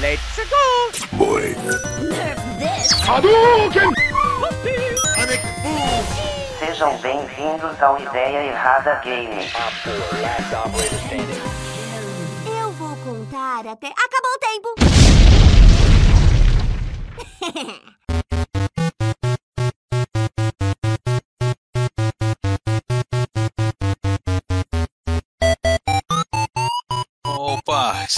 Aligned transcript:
Let's 0.00 0.40
go! 0.48 1.18
Boy. 1.18 1.54
Nerf 2.08 2.40
this! 2.58 2.90
Hadouken! 3.04 3.92
Sejam 6.58 6.96
bem-vindos 7.02 7.82
ao 7.82 8.00
Ideia 8.00 8.46
Errada 8.46 8.94
Game. 9.04 9.46
Eu 12.46 12.72
vou 12.72 12.96
contar 13.04 13.66
até. 13.66 13.88
Acabou 13.88 14.32
o 14.32 14.38
tempo! 14.38 14.74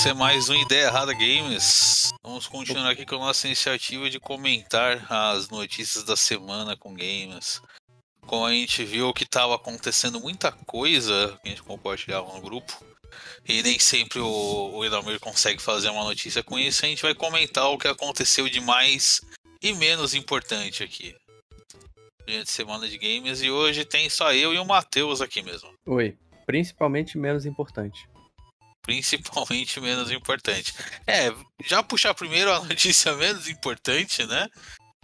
Isso 0.03 0.09
é 0.09 0.14
mais 0.14 0.48
um 0.48 0.55
Ideia 0.57 0.86
Errada 0.86 1.13
Games. 1.13 2.13
Vamos 2.25 2.49
continuar 2.49 2.90
aqui 2.90 3.07
com 3.07 3.14
a 3.14 3.26
nossa 3.26 3.46
iniciativa 3.46 4.11
de 4.11 4.18
comentar 4.18 5.07
as 5.09 5.49
notícias 5.49 6.03
da 6.03 6.17
semana 6.17 6.76
com 6.76 6.93
games. 6.93 7.63
Como 8.26 8.45
a 8.45 8.50
gente 8.50 8.82
viu 8.82 9.12
que 9.14 9.23
estava 9.23 9.54
acontecendo 9.54 10.18
muita 10.18 10.50
coisa 10.50 11.39
que 11.40 11.46
a 11.46 11.50
gente 11.50 11.62
compartilhava 11.62 12.35
no 12.35 12.40
grupo, 12.40 12.85
e 13.49 13.62
nem 13.62 13.79
sempre 13.79 14.18
o, 14.18 14.26
o 14.26 15.21
consegue 15.21 15.62
fazer 15.62 15.90
uma 15.90 16.03
notícia 16.03 16.43
com 16.43 16.59
isso, 16.59 16.84
a 16.84 16.89
gente 16.89 17.04
vai 17.04 17.14
comentar 17.14 17.71
o 17.71 17.79
que 17.79 17.87
aconteceu 17.87 18.48
de 18.48 18.61
mais 18.61 19.21
e 19.62 19.73
menos 19.73 20.14
importante 20.14 20.82
aqui. 20.82 21.14
Durante 22.26 22.48
a 22.48 22.53
semana 22.53 22.89
de 22.89 22.98
games, 22.98 23.40
e 23.40 23.53
hoje 23.53 23.84
tem 23.84 24.11
só 24.11 24.34
eu 24.34 24.53
e 24.53 24.59
o 24.59 24.64
Matheus 24.64 25.21
aqui 25.21 25.43
mesmo. 25.43 25.73
Oi. 25.87 26.18
Principalmente 26.45 27.17
menos 27.17 27.46
importante. 27.46 28.11
Principalmente 28.82 29.81
menos 29.81 30.11
importante. 30.11 30.75
É, 31.07 31.32
já 31.64 31.82
puxar 31.82 32.14
primeiro 32.14 32.53
a 32.53 32.61
notícia 32.61 33.15
menos 33.17 33.48
importante, 33.48 34.27
né? 34.27 34.48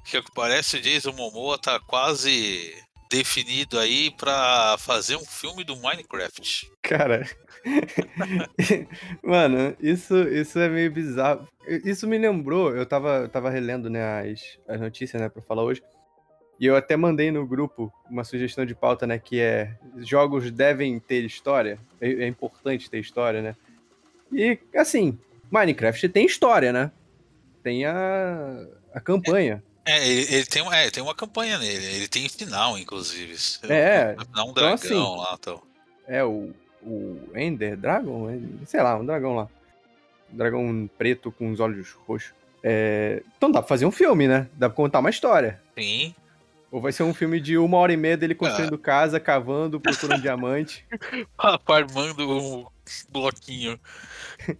Que 0.05 0.17
ao 0.17 0.23
que 0.23 0.33
parece 0.35 0.77
o 0.77 0.81
Jason 0.81 1.13
Momoa 1.13 1.59
tá 1.59 1.79
quase 1.81 2.75
definido 3.11 3.79
aí 3.79 4.11
pra 4.11 4.77
fazer 4.79 5.17
um 5.17 5.25
filme 5.25 5.65
do 5.65 5.77
Minecraft. 5.77 6.71
Cara. 6.83 7.27
Mano, 9.23 9.77
isso, 9.81 10.17
isso 10.29 10.59
é 10.59 10.69
meio 10.69 10.91
bizarro. 10.91 11.49
Isso 11.85 12.07
me 12.07 12.19
lembrou, 12.19 12.75
eu 12.75 12.87
tava, 12.87 13.19
eu 13.19 13.29
tava 13.29 13.51
relendo 13.51 13.91
né, 13.91 14.03
as, 14.21 14.59
as 14.67 14.81
notícias 14.81 15.21
né, 15.21 15.29
pra 15.29 15.43
falar 15.43 15.63
hoje. 15.63 15.83
E 16.61 16.67
eu 16.67 16.75
até 16.75 16.97
mandei 16.97 17.31
no 17.31 17.47
grupo 17.47 17.93
uma 18.11 18.25
sugestão 18.25 18.67
de 18.67 18.75
pauta, 18.75 19.07
né? 19.07 19.19
Que 19.19 19.41
é 19.41 19.77
jogos 19.99 20.51
devem 20.51 20.99
ter 20.99 21.25
história. 21.25 21.79
É, 22.01 22.11
é 22.11 22.27
importante 22.27 22.91
ter 22.91 22.99
história, 22.99 23.41
né? 23.41 23.57
E 24.33 24.59
assim, 24.75 25.19
Minecraft 25.51 26.09
tem 26.09 26.27
história, 26.27 26.73
né? 26.73 26.91
Tem 27.63 27.85
a, 27.85 28.67
a 28.95 29.01
campanha. 29.01 29.63
É, 29.85 30.07
ele, 30.07 30.35
ele 30.35 30.47
tem, 30.47 30.63
é, 30.75 30.91
tem 30.91 31.03
uma 31.03 31.15
campanha 31.15 31.59
nele, 31.59 31.85
ele 31.87 32.09
tem 32.09 32.29
final, 32.29 32.77
inclusive. 32.79 33.35
É, 33.63 34.15
Dá 34.15 34.45
um 34.45 34.51
então, 34.51 34.53
dragão 34.53 34.75
assim, 34.75 34.95
lá 34.95 35.39
tal. 35.39 35.63
É 36.07 36.23
o, 36.23 36.53
o 36.83 37.19
Ender 37.35 37.77
Dragon? 37.77 38.29
Sei 38.67 38.83
lá, 38.83 38.97
um 38.97 39.05
dragão 39.05 39.35
lá. 39.35 39.49
Um 40.33 40.37
dragão 40.37 40.91
preto 40.99 41.33
com 41.33 41.51
os 41.51 41.59
olhos 41.59 41.93
roxos. 42.07 42.35
É, 42.63 43.23
Então 43.37 43.51
dá 43.51 43.61
pra 43.61 43.69
fazer 43.69 43.87
um 43.87 43.91
filme, 43.91 44.29
né? 44.29 44.47
Dá 44.55 44.69
pra 44.69 44.77
contar 44.77 44.99
uma 44.99 45.11
história. 45.11 45.61
Sim. 45.79 46.15
Ou 46.71 46.81
vai 46.81 46.93
ser 46.93 47.03
um 47.03 47.15
filme 47.15 47.41
de 47.41 47.57
uma 47.57 47.79
hora 47.79 47.93
e 47.93 47.97
meia 47.97 48.17
dele 48.17 48.35
construindo 48.35 48.77
casa, 48.77 49.19
cavando, 49.19 49.81
procurando 49.81 50.21
diamante. 50.21 50.85
Farmando 51.65 52.31
um 52.31 52.67
bloquinho. 53.11 53.81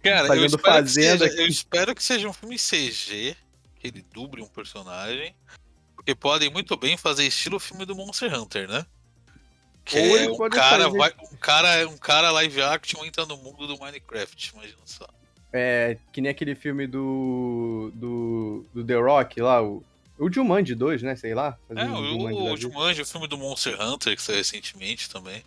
Cara, 0.01 0.21
eu 0.21 0.27
Fazendo 0.27 0.55
espero, 0.55 0.87
seja, 0.87 1.25
eu 1.25 1.47
espero 1.47 1.95
que 1.95 2.03
seja 2.03 2.27
um 2.27 2.33
filme 2.33 2.57
CG, 2.57 3.35
que 3.75 3.87
ele 3.87 4.03
duble 4.11 4.41
um 4.41 4.47
personagem. 4.47 5.35
Porque 5.95 6.15
podem 6.15 6.49
muito 6.49 6.75
bem 6.75 6.97
fazer 6.97 7.25
estilo 7.25 7.59
filme 7.59 7.85
do 7.85 7.95
Monster 7.95 8.33
Hunter, 8.33 8.67
né? 8.67 8.85
Que 9.85 9.99
Ou 9.99 10.17
é 10.17 10.29
um 10.29 10.49
cara, 10.49 10.85
fazer- 10.85 10.97
vai, 10.97 11.11
um 11.31 11.37
cara, 11.37 11.87
um 11.87 11.97
cara 11.97 12.31
live 12.31 12.61
action 12.61 13.03
entra 13.05 13.25
no 13.25 13.37
mundo 13.37 13.67
do 13.67 13.77
Minecraft, 13.79 14.51
imagina 14.55 14.81
só. 14.85 15.07
É, 15.51 15.97
que 16.11 16.21
nem 16.21 16.29
aquele 16.29 16.55
filme 16.55 16.85
do. 16.85 17.91
do. 17.95 18.65
do 18.73 18.83
The 18.83 18.95
Rock 18.95 19.41
lá, 19.41 19.61
o. 19.63 19.83
O 20.19 20.31
Jumanji 20.31 20.75
2, 20.75 21.01
né? 21.01 21.15
Sei 21.15 21.33
lá. 21.33 21.57
É, 21.69 21.85
um 21.85 22.05
Jumanji 22.05 22.37
o, 22.39 22.53
o. 22.53 22.57
Jumanji, 22.57 23.01
o 23.01 23.05
filme 23.05 23.27
do 23.27 23.37
Monster 23.37 23.81
Hunter, 23.81 24.15
que 24.15 24.21
saiu 24.21 24.37
recentemente 24.37 25.09
também. 25.09 25.43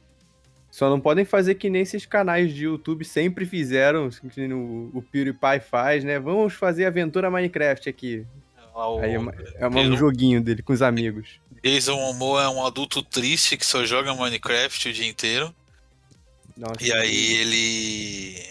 Só 0.70 0.88
não 0.88 0.98
podem 0.98 1.24
fazer 1.26 1.56
que 1.56 1.68
nem 1.68 1.82
esses 1.82 2.06
canais 2.06 2.54
de 2.54 2.64
YouTube 2.64 3.04
sempre 3.04 3.44
fizeram, 3.44 4.08
que 4.08 4.40
o, 4.52 4.90
o 4.94 5.02
PewDiePie 5.02 5.60
faz, 5.70 6.02
né? 6.02 6.18
Vamos 6.18 6.54
fazer 6.54 6.86
aventura 6.86 7.30
Minecraft 7.30 7.88
aqui. 7.90 8.24
O 8.74 8.98
Aí 9.00 9.12
é, 9.12 9.18
uma- 9.18 9.34
é 9.56 9.66
uma- 9.66 9.80
um 9.82 9.94
joguinho 9.96 10.40
dele 10.42 10.62
com 10.62 10.72
os 10.72 10.80
amigos. 10.80 11.38
Jason 11.62 11.94
Momoa 11.96 12.44
é 12.44 12.48
um 12.48 12.64
adulto 12.64 13.02
triste 13.02 13.58
que 13.58 13.66
só 13.66 13.84
joga 13.84 14.14
Minecraft 14.14 14.88
o 14.88 14.92
dia 14.94 15.06
inteiro. 15.06 15.54
Nossa, 16.56 16.82
E 16.82 16.90
aí 16.92 17.34
ele. 17.34 18.42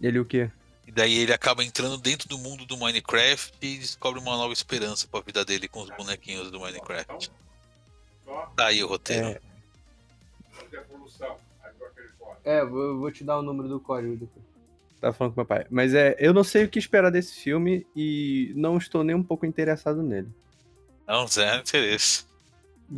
Ele 0.00 0.18
o 0.20 0.24
quê? 0.24 0.48
E 0.96 0.98
daí 0.98 1.18
ele 1.18 1.32
acaba 1.34 1.62
entrando 1.62 1.98
dentro 1.98 2.26
do 2.26 2.38
mundo 2.38 2.64
do 2.64 2.74
Minecraft 2.74 3.52
e 3.60 3.76
descobre 3.76 4.18
uma 4.18 4.34
nova 4.34 4.54
esperança 4.54 5.06
pra 5.06 5.20
vida 5.20 5.44
dele 5.44 5.68
com 5.68 5.82
os 5.82 5.90
bonequinhos 5.90 6.50
do 6.50 6.58
Minecraft. 6.58 7.30
Tá 8.56 8.68
aí 8.68 8.82
o 8.82 8.86
roteiro. 8.86 9.38
É, 12.42 12.60
é 12.60 12.64
vou, 12.64 12.98
vou 12.98 13.12
te 13.12 13.22
dar 13.22 13.38
o 13.38 13.42
número 13.42 13.68
do 13.68 13.78
código 13.78 14.16
depois. 14.16 14.42
Tava 14.98 15.12
falando 15.12 15.34
com 15.34 15.40
meu 15.40 15.46
pai. 15.46 15.66
Mas 15.68 15.92
é, 15.92 16.16
eu 16.18 16.32
não 16.32 16.42
sei 16.42 16.64
o 16.64 16.68
que 16.70 16.78
esperar 16.78 17.10
desse 17.10 17.34
filme 17.34 17.86
e 17.94 18.54
não 18.56 18.78
estou 18.78 19.04
nem 19.04 19.14
um 19.14 19.22
pouco 19.22 19.44
interessado 19.44 20.02
nele. 20.02 20.28
Não, 21.06 21.28
zero 21.28 21.60
interesse. 21.60 22.24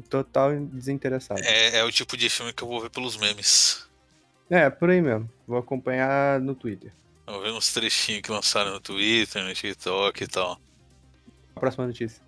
Total 0.08 0.56
desinteressado. 0.56 1.42
É, 1.42 1.78
é 1.78 1.84
o 1.84 1.91
tipo 1.91 2.16
de 2.16 2.31
filme 2.31 2.53
que 2.53 2.62
eu 2.62 2.69
vou 2.69 2.81
ver 2.81 2.91
pelos 2.91 3.16
memes. 3.16 3.88
É, 4.48 4.70
por 4.70 4.88
aí 4.88 5.03
mesmo. 5.03 5.28
Vou 5.48 5.58
acompanhar 5.58 6.38
no 6.41 6.54
Twitter. 6.54 6.92
Vou 7.28 7.40
ver 7.42 7.52
uns 7.52 7.72
trechinhos 7.72 8.22
que 8.22 8.30
lançaram 8.30 8.72
no 8.72 8.80
Twitter, 8.80 9.42
no 9.44 9.52
TikTok 9.54 10.24
e 10.24 10.26
tal. 10.26 10.58
Próxima 11.54 11.86
notícia. 11.86 12.22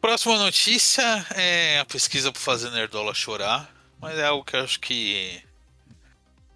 Próxima 0.00 0.38
notícia 0.38 1.02
é 1.34 1.80
a 1.80 1.84
pesquisa 1.84 2.30
para 2.32 2.40
fazer 2.40 2.70
Nerdola 2.70 3.12
chorar, 3.14 3.70
mas 4.00 4.16
é 4.18 4.24
algo 4.24 4.44
que 4.44 4.56
eu 4.56 4.60
acho 4.60 4.78
que 4.80 5.42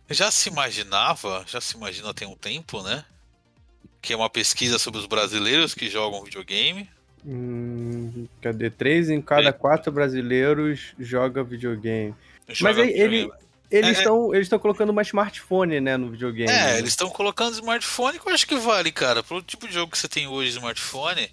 já 0.08 0.30
se 0.30 0.48
imaginava, 0.48 1.44
já 1.46 1.60
se 1.60 1.76
imagina 1.76 2.14
tem 2.14 2.28
um 2.28 2.36
tempo, 2.36 2.82
né? 2.82 3.04
Que 4.00 4.12
é 4.12 4.16
uma 4.16 4.30
pesquisa 4.30 4.78
sobre 4.78 5.00
os 5.00 5.06
brasileiros 5.06 5.74
que 5.74 5.88
jogam 5.90 6.22
videogame. 6.24 6.88
Hum, 7.24 8.26
cadê? 8.40 8.70
Três 8.70 9.10
em 9.10 9.20
cada 9.20 9.50
É. 9.50 9.52
quatro 9.52 9.92
brasileiros 9.92 10.94
joga 10.98 11.42
videogame. 11.44 12.14
Mas 12.48 12.58
jogam 12.58 12.82
aí 12.84 12.90
ele- 12.90 13.16
videogame. 13.22 13.42
Eles 13.72 13.88
É, 13.88 13.90
é. 13.90 13.92
estão 13.94 14.34
eles 14.34 14.44
estão 14.46 14.58
colocando 14.58 14.90
uma 14.90 15.00
smartphone, 15.02 15.80
né, 15.80 15.96
no 15.96 16.10
videogame. 16.10 16.50
É, 16.52 16.64
né? 16.64 16.78
eles 16.78 16.90
estão 16.90 17.08
colocando 17.08 17.54
smartphone 17.54 18.18
que 18.18 18.28
eu 18.28 18.34
acho 18.34 18.46
que 18.46 18.56
vale, 18.56 18.92
cara. 18.92 19.22
Pro 19.22 19.40
tipo 19.42 19.66
de 19.66 19.72
jogo 19.74 19.90
que 19.90 19.98
você 19.98 20.08
tem 20.08 20.28
hoje 20.28 20.50
smartphone. 20.50 21.30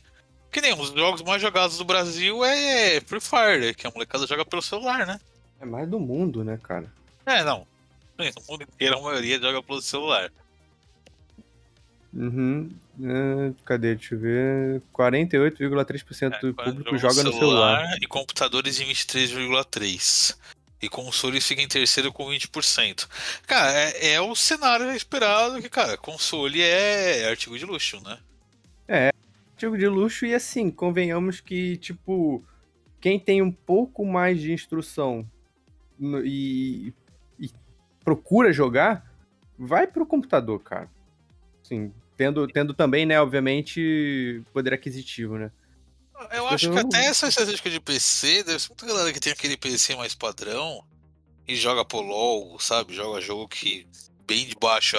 Que 0.52 0.62
nem 0.62 0.74
os 0.74 0.90
jogos 0.90 1.22
mais 1.22 1.40
jogados 1.42 1.78
do 1.78 1.84
Brasil 1.86 2.44
é 2.44 3.00
Free 3.02 3.20
Fire, 3.20 3.76
que 3.76 3.86
a 3.86 3.92
molecada 3.92 4.26
joga 4.26 4.44
pelo 4.44 4.64
celular, 4.64 5.06
né? 5.06 5.20
É 5.62 5.66
mais 5.66 5.88
do 5.88 6.00
mundo, 6.00 6.44
né, 6.44 6.58
cara? 6.64 6.92
É, 7.26 7.44
não. 7.44 7.68
No 8.18 8.26
mundo 8.50 8.64
inteiro 8.64 8.98
a 8.98 9.02
maioria 9.02 9.40
joga 9.40 9.62
pelo 9.62 9.82
celular. 9.82 10.32
Uhum. 12.14 12.70
É, 13.02 13.54
cadê? 13.64 13.96
Deixa 13.96 14.16
eu 14.16 14.20
ver. 14.20 14.82
48,3% 14.94 16.40
do 16.42 16.50
É, 16.50 16.54
público 16.54 16.98
joga 16.98 17.14
joga 17.14 17.24
no 17.30 17.34
celular. 17.34 17.98
E 18.02 18.08
computadores 18.08 18.80
em 18.80 18.86
23,3%. 18.88 20.36
E 20.82 20.88
consoles 20.88 21.46
fica 21.46 21.62
em 21.62 21.68
terceiro 21.68 22.12
com 22.12 22.26
20%. 22.30 23.08
Cara, 23.46 23.72
é, 23.78 24.14
é 24.14 24.22
o 24.22 24.34
cenário 24.36 24.92
esperado 24.92 25.62
que, 25.62 25.70
cara, 25.70 25.98
console 25.98 26.62
é 26.62 27.28
artigo 27.30 27.58
de 27.58 27.66
luxo, 27.66 28.02
né? 28.02 28.18
Artigo 29.52 29.78
de 29.78 29.88
luxo 29.88 30.26
e 30.26 30.34
assim, 30.34 30.72
convenhamos 30.72 31.42
que, 31.42 31.76
tipo, 31.78 32.42
quem 33.02 33.20
tem 33.20 33.42
um 33.42 33.52
pouco 33.52 34.06
mais 34.06 34.40
de 34.40 34.54
instrução 34.54 35.30
no- 36.00 36.26
e, 36.26 36.94
e 37.38 37.50
procura 38.04 38.54
jogar, 38.54 39.06
vai 39.58 39.86
pro 39.86 40.06
computador, 40.06 40.60
cara. 40.62 40.90
Assim, 41.62 41.92
tendo, 42.16 42.48
tendo 42.48 42.74
também, 42.74 43.06
né, 43.06 43.20
obviamente, 43.20 44.42
poder 44.54 44.74
aquisitivo, 44.74 45.38
né? 45.38 45.52
Eu 46.32 46.48
acho 46.48 46.72
que 46.72 46.78
até 46.80 47.06
essa 47.06 47.28
estatística 47.28 47.70
de 47.70 47.80
PC, 47.80 48.44
deve 48.44 48.60
ser 48.60 48.70
muita 48.70 48.86
galera 48.86 49.14
que 49.14 49.20
tem 49.20 49.32
aquele 49.32 49.56
PC 49.58 49.96
mais 49.96 50.14
padrão 50.14 50.84
e 51.48 51.56
joga 51.56 51.86
pro 51.86 52.02
LOL, 52.02 52.60
sabe? 52.60 52.94
Joga 52.94 53.22
jogo 53.22 53.48
que 53.48 53.88
bem 54.28 54.46
de 54.46 54.56
baixa. 54.60 54.98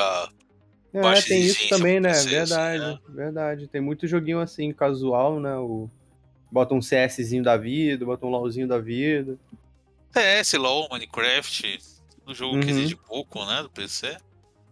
É, 0.93 1.01
Baixa 1.01 1.29
tem 1.29 1.41
isso 1.43 1.69
também, 1.69 2.01
né? 2.01 2.09
PC, 2.09 2.37
assim, 2.37 2.55
Verdade, 2.55 3.01
verdade. 3.09 3.69
Tem 3.69 3.81
muito 3.81 4.07
joguinho 4.09 4.41
assim, 4.41 4.73
casual, 4.73 5.39
né? 5.39 5.57
O... 5.57 5.89
Bota 6.51 6.75
um 6.75 6.81
CSzinho 6.81 7.45
da 7.45 7.57
vida, 7.57 8.05
bota 8.05 8.27
um 8.27 8.31
LOLzinho 8.31 8.67
da 8.67 8.79
vida. 8.79 9.39
CS, 10.13 10.55
LOL, 10.55 10.89
Minecraft, 10.91 11.79
do 12.27 12.35
jogo 12.35 12.59
que 12.59 12.67
Uhum. 12.73 12.79
exige 12.79 12.97
pouco, 12.97 13.45
né? 13.45 13.63
Do 13.63 13.71
PC. 13.71 14.17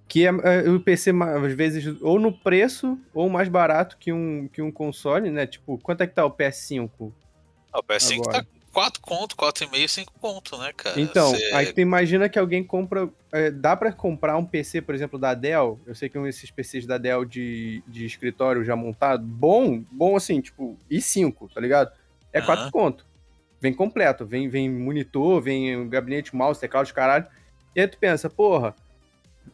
Que 0.08 0.26
é, 0.26 0.30
é, 0.30 0.70
o 0.70 0.80
PC, 0.80 1.10
às 1.10 1.52
vezes, 1.52 2.00
ou 2.00 2.18
no 2.18 2.32
preço, 2.32 2.98
ou 3.12 3.28
mais 3.28 3.48
barato 3.48 3.96
que 3.98 4.12
um, 4.12 4.48
que 4.48 4.62
um 4.62 4.72
console, 4.72 5.30
né? 5.30 5.46
Tipo, 5.46 5.78
quanto 5.78 6.02
é 6.02 6.06
que 6.06 6.14
tá 6.14 6.24
o 6.24 6.30
PS5? 6.30 7.12
Ah, 7.72 7.80
O 7.80 7.82
PS5 7.82 8.20
Agora. 8.20 8.42
tá 8.42 8.46
4 8.72 9.00
conto, 9.00 9.36
4,5, 9.36 9.88
5 9.88 10.12
conto, 10.20 10.56
né, 10.58 10.72
cara? 10.76 11.00
Então, 11.00 11.32
aí 11.52 11.72
tu 11.72 11.80
imagina 11.80 12.28
que 12.28 12.38
alguém 12.38 12.62
compra. 12.62 13.08
é, 13.32 13.50
dá 13.50 13.76
pra 13.76 13.92
comprar 13.92 14.36
um 14.36 14.44
PC, 14.44 14.80
por 14.82 14.94
exemplo, 14.94 15.18
da 15.18 15.34
Dell. 15.34 15.80
Eu 15.86 15.94
sei 15.94 16.08
que 16.08 16.18
um 16.18 16.24
desses 16.24 16.50
PCs 16.50 16.86
da 16.86 16.96
Dell 16.96 17.24
de, 17.24 17.82
de 17.86 18.06
escritório 18.06 18.64
já 18.64 18.76
montado, 18.76 19.24
bom, 19.24 19.82
bom 19.90 20.16
assim, 20.16 20.40
tipo, 20.40 20.78
i5, 20.90 21.52
tá 21.52 21.60
ligado? 21.60 21.90
É 22.32 22.38
Aham. 22.38 22.46
4 22.46 22.70
conto. 22.70 23.06
Vem 23.60 23.74
completo, 23.74 24.24
vem, 24.24 24.48
vem 24.48 24.70
monitor, 24.70 25.42
vem 25.42 25.88
gabinete, 25.88 26.36
mouse, 26.36 26.60
teclado, 26.60 26.92
caralho. 26.92 27.26
E 27.74 27.80
aí 27.80 27.88
tu 27.88 27.98
pensa, 27.98 28.30
porra, 28.30 28.74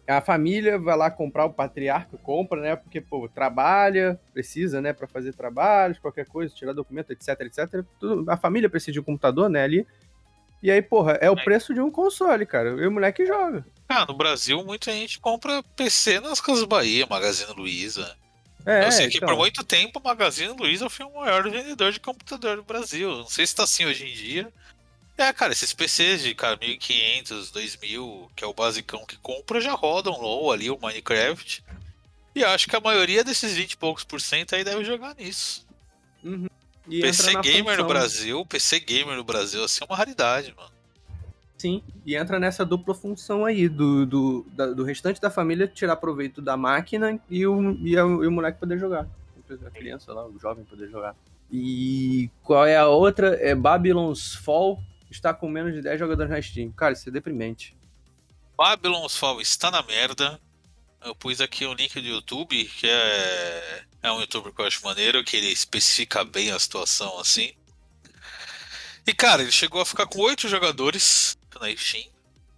a 0.06 0.20
família 0.20 0.78
vai 0.78 0.96
lá 0.96 1.10
comprar, 1.10 1.44
o 1.44 1.52
patriarca 1.52 2.16
compra, 2.18 2.60
né? 2.60 2.76
Porque, 2.76 3.00
pô, 3.00 3.28
trabalha, 3.28 4.20
precisa, 4.32 4.80
né, 4.80 4.92
pra 4.92 5.06
fazer 5.06 5.32
trabalhos, 5.34 5.98
qualquer 5.98 6.26
coisa, 6.26 6.54
tirar 6.54 6.72
documento, 6.72 7.10
etc, 7.10 7.28
etc. 7.40 7.84
Tudo, 7.98 8.30
a 8.30 8.36
família 8.36 8.68
precisa 8.68 8.92
de 8.92 9.00
um 9.00 9.04
computador, 9.04 9.48
né, 9.48 9.64
ali. 9.64 9.86
E 10.62 10.70
aí, 10.70 10.80
porra, 10.80 11.12
é 11.20 11.30
o 11.30 11.36
preço 11.36 11.74
de 11.74 11.80
um 11.80 11.90
console, 11.90 12.46
cara. 12.46 12.70
E 12.70 12.86
o 12.86 12.90
moleque 12.90 13.26
joga. 13.26 13.66
Ah, 13.88 14.06
no 14.06 14.14
Brasil, 14.14 14.64
muita 14.64 14.90
gente 14.92 15.20
compra 15.20 15.62
PC 15.76 16.20
nas 16.20 16.40
Casas 16.40 16.64
Bahia, 16.64 17.06
Magazine 17.06 17.52
Luiza. 17.54 18.16
É, 18.64 18.86
eu 18.86 18.92
sei 18.92 19.08
que 19.10 19.18
então. 19.18 19.28
por 19.28 19.36
muito 19.36 19.62
tempo 19.62 20.00
Magazine 20.02 20.56
Luiza 20.56 20.88
foi 20.88 21.04
o 21.04 21.14
maior 21.14 21.42
vendedor 21.42 21.92
de 21.92 22.00
computador 22.00 22.56
do 22.56 22.62
Brasil. 22.62 23.10
Não 23.10 23.26
sei 23.26 23.46
se 23.46 23.54
tá 23.54 23.64
assim 23.64 23.84
hoje 23.84 24.08
em 24.08 24.14
dia. 24.14 24.50
É, 25.16 25.32
cara, 25.32 25.52
esses 25.52 25.72
PCs 25.72 26.22
de 26.22 26.34
cara, 26.34 26.56
1500, 26.60 27.50
2000, 27.52 28.30
que 28.34 28.42
é 28.42 28.46
o 28.46 28.52
basicão 28.52 29.04
que 29.06 29.16
compra, 29.18 29.60
já 29.60 29.72
rodam 29.72 30.20
LoL 30.20 30.50
ali, 30.52 30.70
o 30.70 30.78
Minecraft. 30.80 31.64
E 32.34 32.42
acho 32.44 32.68
que 32.68 32.74
a 32.74 32.80
maioria 32.80 33.22
desses 33.22 33.52
20 33.54 33.72
e 33.72 33.76
poucos 33.76 34.02
por 34.02 34.20
cento 34.20 34.54
aí 34.56 34.64
deve 34.64 34.82
jogar 34.84 35.14
nisso. 35.14 35.64
E 36.88 37.00
PC 37.00 37.30
gamer 37.42 37.62
no 37.62 37.84
função- 37.84 37.86
Brasil, 37.86 38.46
PC 38.46 38.80
gamer 38.80 39.16
no 39.16 39.22
Brasil, 39.24 39.62
assim, 39.62 39.80
é 39.82 39.86
uma 39.86 39.96
raridade, 39.96 40.52
mano. 40.56 40.70
Sim, 41.56 41.80
e 42.04 42.16
entra 42.16 42.40
nessa 42.40 42.64
dupla 42.64 42.92
função 42.94 43.44
aí, 43.44 43.68
do, 43.68 44.04
do, 44.04 44.46
da- 44.50 44.66
do 44.72 44.82
restante 44.82 45.20
da 45.20 45.30
família 45.30 45.68
tirar 45.68 45.94
proveito 45.96 46.42
da 46.42 46.56
máquina 46.56 47.18
e 47.30 47.46
o, 47.46 47.72
e, 47.86 47.96
a- 47.96 48.02
e 48.02 48.26
o 48.26 48.30
moleque 48.32 48.58
poder 48.58 48.78
jogar. 48.80 49.06
A 49.64 49.70
criança 49.70 50.12
lá, 50.12 50.26
o 50.26 50.36
jovem 50.40 50.64
poder 50.64 50.90
jogar. 50.90 51.14
E 51.52 52.28
qual 52.42 52.66
é 52.66 52.76
a 52.76 52.88
outra? 52.88 53.36
É 53.40 53.54
Babylon's 53.54 54.34
Fall, 54.34 54.82
está 55.14 55.32
com 55.32 55.48
menos 55.48 55.72
de 55.72 55.82
10 55.82 55.98
jogadores 55.98 56.30
na 56.30 56.40
Steam. 56.40 56.70
Cara, 56.72 56.92
isso 56.92 57.08
é 57.08 57.12
deprimente. 57.12 57.76
Babylon's 58.56 59.16
Fall 59.16 59.40
está 59.40 59.70
na 59.70 59.82
merda. 59.82 60.40
Eu 61.02 61.14
pus 61.14 61.40
aqui 61.40 61.66
um 61.66 61.74
link 61.74 62.00
do 62.00 62.06
YouTube, 62.06 62.64
que 62.64 62.88
é, 62.88 63.84
é 64.02 64.12
um 64.12 64.20
youtuber 64.20 64.52
que 64.52 64.60
eu 64.60 64.66
acho 64.66 64.84
maneiro, 64.84 65.22
que 65.22 65.36
ele 65.36 65.48
especifica 65.48 66.24
bem 66.24 66.50
a 66.50 66.58
situação 66.58 67.18
assim. 67.18 67.52
E 69.06 69.12
cara, 69.12 69.42
ele 69.42 69.52
chegou 69.52 69.80
a 69.80 69.86
ficar 69.86 70.06
com 70.06 70.20
oito 70.20 70.48
jogadores 70.48 71.36
na 71.60 71.74
Steam. 71.76 72.14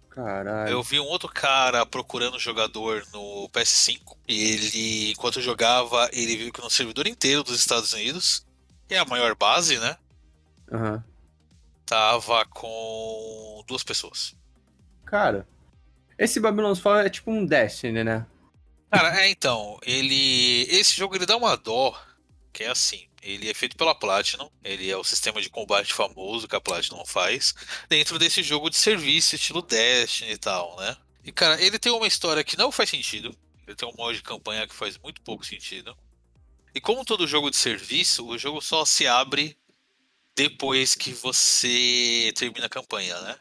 Caralho. 0.09 0.71
Eu 0.71 0.81
vi 0.81 0.99
um 0.99 1.05
outro 1.05 1.29
cara 1.29 1.85
procurando 1.85 2.39
jogador 2.39 3.05
no 3.13 3.49
PS5. 3.49 4.17
E 4.27 4.51
ele, 4.51 5.11
enquanto 5.11 5.41
jogava, 5.41 6.09
ele 6.11 6.37
viu 6.37 6.51
que 6.51 6.61
no 6.61 6.69
servidor 6.71 7.05
inteiro 7.05 7.43
dos 7.43 7.59
Estados 7.59 7.93
Unidos, 7.93 8.45
que 8.87 8.95
é 8.95 8.97
a 8.97 9.05
maior 9.05 9.35
base, 9.35 9.77
né? 9.77 9.95
Aham. 10.71 11.03
Tava 11.87 12.45
com 12.45 13.63
duas 13.65 13.81
pessoas. 13.81 14.35
Cara, 15.05 15.47
esse 16.17 16.37
Babylon's 16.37 16.79
Fall 16.79 16.99
é 16.99 17.09
tipo 17.09 17.31
um 17.31 17.45
Destiny, 17.45 18.03
né? 18.03 18.27
Cara, 18.91 19.21
é 19.21 19.29
então, 19.29 19.79
ele. 19.81 20.67
Esse 20.69 20.95
jogo 20.97 21.15
ele 21.15 21.25
dá 21.25 21.37
uma 21.37 21.55
dó, 21.55 21.97
que 22.51 22.65
é 22.65 22.67
assim. 22.67 23.07
Ele 23.23 23.49
é 23.49 23.53
feito 23.53 23.77
pela 23.77 23.95
Platinum, 23.95 24.49
ele 24.63 24.89
é 24.89 24.97
o 24.97 25.03
sistema 25.03 25.41
de 25.41 25.49
combate 25.49 25.93
famoso 25.93 26.47
que 26.47 26.55
a 26.55 26.61
Platinum 26.61 27.05
faz, 27.05 27.55
dentro 27.89 28.19
desse 28.19 28.43
jogo 28.43 28.69
de 28.69 28.75
serviço, 28.75 29.35
estilo 29.35 29.61
Destiny 29.61 30.31
e 30.31 30.37
tal, 30.37 30.75
né? 30.77 30.95
E 31.23 31.31
cara, 31.31 31.61
ele 31.61 31.79
tem 31.79 31.91
uma 31.91 32.07
história 32.07 32.43
que 32.43 32.57
não 32.57 32.71
faz 32.71 32.89
sentido, 32.89 33.35
ele 33.65 33.75
tem 33.75 33.87
um 33.87 33.95
modo 33.97 34.13
de 34.13 34.21
campanha 34.21 34.67
que 34.67 34.75
faz 34.75 34.97
muito 34.97 35.21
pouco 35.21 35.45
sentido. 35.45 35.97
E 36.75 36.79
como 36.79 37.03
todo 37.03 37.27
jogo 37.27 37.49
de 37.49 37.55
serviço, 37.57 38.25
o 38.27 38.37
jogo 38.37 38.61
só 38.61 38.85
se 38.85 39.07
abre 39.07 39.57
depois 40.37 40.93
que 40.93 41.11
você 41.13 42.31
termina 42.35 42.67
a 42.67 42.69
campanha, 42.69 43.19
né? 43.21 43.35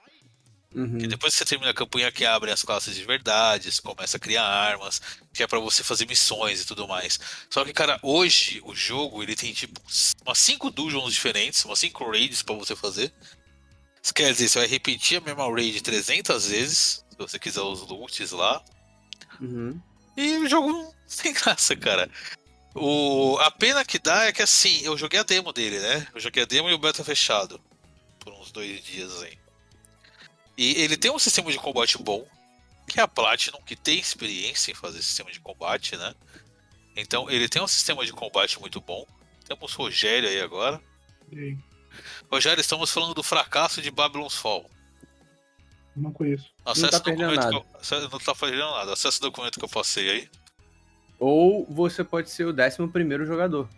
Uhum. 0.74 0.92
Porque 0.92 1.06
depois 1.06 1.34
que 1.34 1.38
você 1.38 1.44
termina 1.44 1.70
a 1.70 1.74
campanha 1.74 2.10
que 2.10 2.24
abrem 2.24 2.52
as 2.52 2.62
classes 2.62 2.96
de 2.96 3.04
verdade, 3.04 3.70
começa 3.82 4.16
a 4.16 4.20
criar 4.20 4.44
armas, 4.44 5.00
que 5.32 5.42
é 5.42 5.46
pra 5.46 5.58
você 5.58 5.84
fazer 5.84 6.06
missões 6.06 6.62
e 6.62 6.66
tudo 6.66 6.88
mais. 6.88 7.20
Só 7.50 7.64
que, 7.64 7.72
cara, 7.72 8.00
hoje 8.02 8.62
o 8.64 8.74
jogo 8.74 9.22
ele 9.22 9.36
tem 9.36 9.52
tipo 9.52 9.78
umas 10.24 10.38
5 10.38 10.70
dungeons 10.70 11.12
diferentes, 11.12 11.62
umas 11.66 11.78
5 11.78 12.10
raids 12.10 12.42
pra 12.42 12.54
você 12.54 12.74
fazer. 12.74 13.12
Isso 14.02 14.14
quer 14.14 14.32
dizer, 14.32 14.48
você 14.48 14.58
vai 14.60 14.68
repetir 14.68 15.18
a 15.18 15.20
mesma 15.20 15.52
raid 15.52 15.82
300 15.82 16.48
vezes, 16.48 17.04
se 17.10 17.18
você 17.18 17.38
quiser 17.38 17.60
os 17.60 17.82
loots 17.82 18.30
lá. 18.30 18.62
Uhum. 19.38 19.78
E 20.16 20.38
o 20.38 20.48
jogo 20.48 20.72
não 20.72 20.94
tem 21.22 21.34
graça, 21.34 21.76
cara. 21.76 22.08
O... 22.78 23.38
A 23.38 23.50
pena 23.50 23.84
que 23.84 23.98
dá 23.98 24.24
é 24.24 24.32
que 24.32 24.42
assim, 24.42 24.80
eu 24.82 24.96
joguei 24.96 25.18
a 25.18 25.22
demo 25.22 25.52
dele, 25.52 25.78
né? 25.80 26.06
Eu 26.14 26.20
joguei 26.20 26.42
a 26.42 26.46
demo 26.46 26.68
e 26.68 26.74
o 26.74 26.78
beta 26.78 27.02
fechado. 27.02 27.60
Por 28.20 28.32
uns 28.34 28.52
dois 28.52 28.84
dias 28.84 29.22
aí. 29.22 29.38
E 30.58 30.82
ele 30.82 30.96
tem 30.96 31.10
um 31.10 31.18
sistema 31.18 31.50
de 31.50 31.58
combate 31.58 31.98
bom, 31.98 32.26
que 32.88 33.00
é 33.00 33.02
a 33.02 33.08
Platinum, 33.08 33.60
que 33.62 33.76
tem 33.76 33.98
experiência 33.98 34.70
em 34.70 34.74
fazer 34.74 35.02
sistema 35.02 35.30
de 35.30 35.40
combate, 35.40 35.96
né? 35.96 36.14
Então 36.96 37.30
ele 37.30 37.48
tem 37.48 37.62
um 37.62 37.68
sistema 37.68 38.04
de 38.04 38.12
combate 38.12 38.58
muito 38.60 38.80
bom. 38.80 39.06
Temos 39.46 39.72
Rogério 39.74 40.28
aí 40.28 40.40
agora. 40.40 40.80
E? 41.32 41.56
Rogério, 42.30 42.60
estamos 42.60 42.90
falando 42.90 43.14
do 43.14 43.22
fracasso 43.22 43.80
de 43.80 43.90
Babylon's 43.90 44.34
Fall. 44.34 44.68
Não 45.94 46.12
conheço. 46.12 46.50
Acesse 46.64 46.90
tá 46.90 46.98
o 46.98 47.02
perdendo 47.02 47.34
documento 47.34 47.52
nada. 47.52 47.66
que 47.80 47.94
eu... 47.94 48.10
Não 48.10 48.18
tá 48.18 48.34
perdendo 48.34 48.70
nada. 48.70 48.92
Acesse 48.92 49.18
o 49.18 49.22
documento 49.22 49.58
que 49.58 49.64
eu 49.64 49.68
passei 49.68 50.10
aí. 50.10 50.30
Ou 51.18 51.66
você 51.66 52.04
pode 52.04 52.30
ser 52.30 52.44
o 52.44 52.50
11 52.50 52.88
primeiro 52.92 53.24
jogador. 53.24 53.68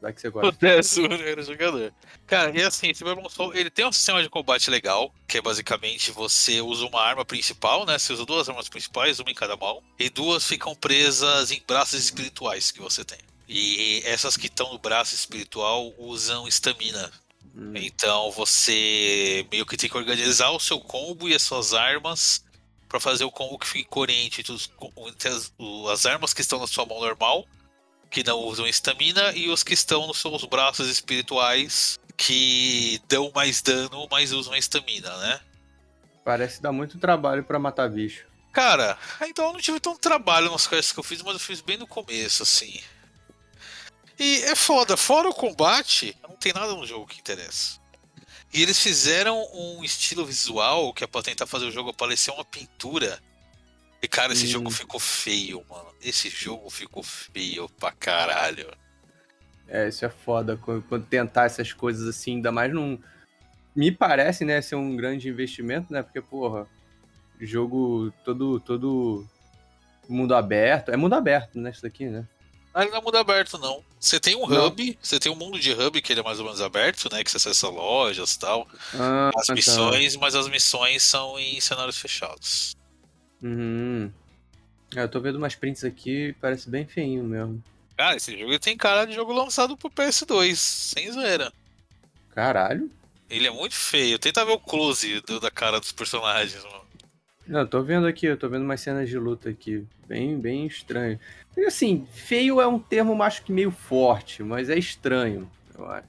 Já 0.00 0.12
que 0.12 0.20
você 0.20 0.30
gosta. 0.30 0.48
O 0.48 1.08
primeiro 1.08 1.42
jogador. 1.42 1.92
Cara, 2.26 2.56
e 2.56 2.62
assim, 2.62 2.90
esse 2.90 3.04
Fall, 3.30 3.54
ele 3.54 3.70
tem 3.70 3.86
um 3.86 3.92
sistema 3.92 4.22
de 4.22 4.28
combate 4.28 4.70
legal, 4.70 5.12
que 5.26 5.38
é 5.38 5.40
basicamente 5.42 6.12
você 6.12 6.60
usa 6.60 6.86
uma 6.86 7.00
arma 7.00 7.24
principal, 7.24 7.84
né? 7.84 7.98
Você 7.98 8.12
usa 8.12 8.24
duas 8.24 8.48
armas 8.48 8.68
principais, 8.68 9.18
uma 9.18 9.30
em 9.30 9.34
cada 9.34 9.56
mão, 9.56 9.82
e 9.98 10.08
duas 10.08 10.46
ficam 10.46 10.74
presas 10.74 11.50
em 11.50 11.60
braços 11.66 11.98
espirituais 11.98 12.70
que 12.70 12.80
você 12.80 13.04
tem. 13.04 13.18
E 13.48 14.02
essas 14.04 14.36
que 14.36 14.46
estão 14.46 14.72
no 14.72 14.78
braço 14.78 15.14
espiritual 15.14 15.92
usam 15.98 16.46
estamina. 16.46 17.10
Hum. 17.56 17.72
Então 17.74 18.30
você 18.30 19.46
meio 19.50 19.66
que 19.66 19.76
tem 19.76 19.88
que 19.90 19.96
organizar 19.96 20.50
o 20.50 20.60
seu 20.60 20.78
combo 20.78 21.28
e 21.28 21.34
as 21.34 21.42
suas 21.42 21.72
armas 21.72 22.44
pra 22.88 22.98
fazer 22.98 23.24
o 23.24 23.30
combo 23.30 23.58
que 23.58 23.66
fique 23.66 23.88
coerente 23.88 24.40
entre, 24.40 24.52
os- 24.52 24.70
entre 25.08 25.28
as, 25.28 25.52
as 25.92 26.06
armas 26.06 26.32
que 26.32 26.40
estão 26.40 26.58
na 26.58 26.66
sua 26.66 26.86
mão 26.86 27.00
normal, 27.00 27.46
que 28.10 28.24
não 28.24 28.38
usam 28.40 28.66
estamina, 28.66 29.32
e 29.32 29.48
os 29.50 29.62
que 29.62 29.74
estão 29.74 30.06
nos 30.06 30.18
seus 30.20 30.44
braços 30.44 30.88
espirituais, 30.88 31.98
que 32.16 33.00
dão 33.06 33.30
mais 33.34 33.60
dano, 33.60 34.08
mas 34.10 34.32
usam 34.32 34.54
estamina, 34.56 35.14
né? 35.18 35.40
Parece 36.24 36.60
dar 36.60 36.72
muito 36.72 36.98
trabalho 36.98 37.44
pra 37.44 37.58
matar 37.58 37.88
bicho. 37.90 38.26
Cara, 38.52 38.98
então 39.28 39.46
eu 39.46 39.52
não 39.52 39.60
tive 39.60 39.78
tanto 39.78 39.98
trabalho 40.00 40.50
nas 40.50 40.66
quests 40.66 40.92
que 40.92 40.98
eu 40.98 41.04
fiz, 41.04 41.22
mas 41.22 41.34
eu 41.34 41.38
fiz 41.40 41.60
bem 41.60 41.76
no 41.76 41.86
começo, 41.86 42.42
assim. 42.42 42.80
E 44.18 44.42
é 44.44 44.56
foda, 44.56 44.96
fora 44.96 45.28
o 45.28 45.34
combate, 45.34 46.16
não 46.22 46.34
tem 46.36 46.52
nada 46.52 46.74
no 46.74 46.86
jogo 46.86 47.06
que 47.06 47.20
interessa. 47.20 47.78
E 48.52 48.62
eles 48.62 48.78
fizeram 48.78 49.46
um 49.54 49.84
estilo 49.84 50.24
visual 50.24 50.92
que 50.92 51.04
é 51.04 51.06
pra 51.06 51.22
tentar 51.22 51.46
fazer 51.46 51.66
o 51.66 51.70
jogo 51.70 51.92
parecer 51.92 52.30
uma 52.30 52.44
pintura. 52.44 53.18
E 54.02 54.08
cara, 54.08 54.32
esse 54.32 54.44
Hum. 54.46 54.50
jogo 54.50 54.70
ficou 54.70 54.98
feio, 55.00 55.64
mano. 55.68 55.88
Esse 56.00 56.28
jogo 56.30 56.70
ficou 56.70 57.02
feio 57.02 57.68
pra 57.68 57.92
caralho. 57.92 58.70
É, 59.66 59.88
isso 59.88 60.04
é 60.04 60.08
foda. 60.08 60.56
Quando, 60.56 61.04
tentar 61.06 61.44
essas 61.44 61.72
coisas 61.72 62.08
assim, 62.08 62.36
ainda 62.36 62.50
mais 62.50 62.72
num. 62.72 62.98
Me 63.76 63.92
parece, 63.92 64.44
né, 64.44 64.60
ser 64.62 64.76
um 64.76 64.96
grande 64.96 65.28
investimento, 65.28 65.92
né? 65.92 66.02
Porque, 66.02 66.20
porra, 66.22 66.66
jogo 67.40 68.12
todo. 68.24 68.60
todo. 68.60 69.26
mundo 70.08 70.34
aberto. 70.34 70.90
É 70.90 70.96
mundo 70.96 71.12
aberto, 71.14 71.58
né? 71.60 71.68
Isso 71.70 71.82
daqui, 71.82 72.06
né? 72.06 72.26
Ah, 72.74 72.82
ele 72.82 72.90
não 72.92 72.98
é 72.98 73.02
mundo 73.02 73.16
aberto, 73.16 73.58
não. 73.58 73.82
Você 73.98 74.20
tem 74.20 74.36
um 74.36 74.46
Não. 74.46 74.66
hub, 74.66 74.98
você 75.02 75.18
tem 75.18 75.32
um 75.32 75.34
mundo 75.34 75.58
de 75.58 75.72
hub 75.72 76.00
que 76.00 76.12
ele 76.12 76.20
é 76.20 76.22
mais 76.22 76.38
ou 76.38 76.44
menos 76.44 76.60
aberto, 76.60 77.08
né? 77.12 77.24
Que 77.24 77.30
você 77.30 77.36
acessa 77.38 77.68
lojas 77.68 78.34
e 78.34 78.38
tal. 78.38 78.68
Ah, 78.94 79.30
As 79.36 79.46
tá. 79.46 79.54
missões, 79.54 80.14
mas 80.16 80.34
as 80.34 80.48
missões 80.48 81.02
são 81.02 81.38
em 81.38 81.60
cenários 81.60 81.98
fechados. 81.98 82.76
Uhum. 83.42 84.12
É, 84.94 85.02
eu 85.02 85.08
tô 85.08 85.20
vendo 85.20 85.36
umas 85.36 85.54
prints 85.54 85.82
aqui, 85.84 86.34
parece 86.40 86.68
bem 86.70 86.86
feinho 86.86 87.24
mesmo. 87.24 87.62
Cara, 87.96 88.16
esse 88.16 88.38
jogo 88.38 88.58
tem 88.58 88.76
cara 88.76 89.04
de 89.06 89.14
jogo 89.14 89.32
lançado 89.32 89.76
pro 89.76 89.90
PS2, 89.90 90.54
sem 90.56 91.10
zoeira. 91.10 91.52
Caralho. 92.34 92.90
Ele 93.28 93.46
é 93.46 93.50
muito 93.50 93.74
feio. 93.74 94.18
Tenta 94.18 94.44
ver 94.44 94.52
o 94.52 94.58
close 94.58 95.20
do- 95.22 95.40
da 95.40 95.50
cara 95.50 95.80
dos 95.80 95.92
personagens, 95.92 96.62
mano. 96.64 96.84
Não, 97.48 97.66
tô 97.66 97.82
vendo 97.82 98.06
aqui, 98.06 98.26
eu 98.26 98.36
tô 98.36 98.48
vendo 98.48 98.62
umas 98.64 98.80
cenas 98.80 99.08
de 99.08 99.18
luta 99.18 99.48
aqui, 99.48 99.84
bem, 100.06 100.38
bem 100.38 100.66
estranho. 100.66 101.18
E 101.56 101.64
assim, 101.64 102.06
feio 102.12 102.60
é 102.60 102.66
um 102.66 102.78
termo, 102.78 103.20
acho 103.22 103.42
que 103.42 103.50
meio 103.52 103.70
forte, 103.70 104.42
mas 104.42 104.68
é 104.68 104.78
estranho, 104.78 105.50
eu 105.76 105.86
acho. 105.90 106.06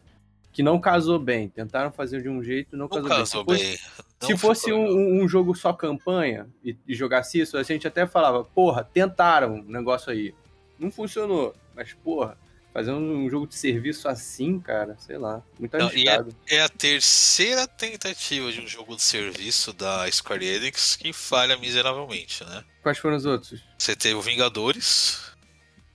Que 0.52 0.62
não 0.62 0.80
casou 0.80 1.18
bem. 1.18 1.48
Tentaram 1.48 1.92
fazer 1.92 2.22
de 2.22 2.28
um 2.28 2.44
jeito 2.44 2.76
não, 2.76 2.90
Não 2.92 3.04
casou, 3.04 3.08
casou 3.10 3.44
bem. 3.46 3.58
Se 3.58 3.64
bem. 3.66 3.78
Não 4.22 4.28
se 4.28 4.38
fosse 4.38 4.74
um, 4.74 4.86
um- 4.86 5.24
um 5.24 5.28
jogo 5.30 5.56
só 5.56 5.72
campanha 5.72 6.48
e, 6.64 6.76
e 6.86 6.94
jogasse 6.94 7.40
isso, 7.40 7.56
a 7.58 7.64
gente 7.64 7.88
até 7.88 8.06
falava, 8.06 8.44
porra, 8.44 8.84
tentaram 8.84 9.60
o 9.60 9.64
negócio 9.64 10.12
aí. 10.12 10.34
Não 10.78 10.92
funcionou, 10.92 11.56
mas 11.74 11.94
porra, 11.94 12.38
fazer 12.74 12.92
um, 12.92 13.26
um 13.26 13.30
jogo 13.30 13.48
de 13.48 13.56
serviço 13.56 14.08
assim, 14.08 14.60
cara, 14.60 14.96
sei 15.00 15.18
lá, 15.18 15.42
muito 15.60 15.78
Não, 15.78 15.88
arriscado. 15.88 16.36
É 16.48 16.62
a 16.62 16.70
terceira 16.70 17.68
tentativa 17.68 18.52
de 18.52 18.62
um 18.62 18.68
jogo 18.68 18.96
de 18.96 19.02
serviço 19.02 19.74
da 19.74 20.10
Square 20.12 20.46
Enix 20.46 20.96
que 20.96 21.12
falha 21.12 21.58
miseravelmente, 21.58 22.44
né? 22.44 22.64
Quais 22.84 22.98
foram 22.98 23.18
os 23.18 23.26
outros? 23.26 23.62
Você 23.78 23.96
teve 23.96 24.16
o 24.16 24.22
Vingadores, 24.22 25.22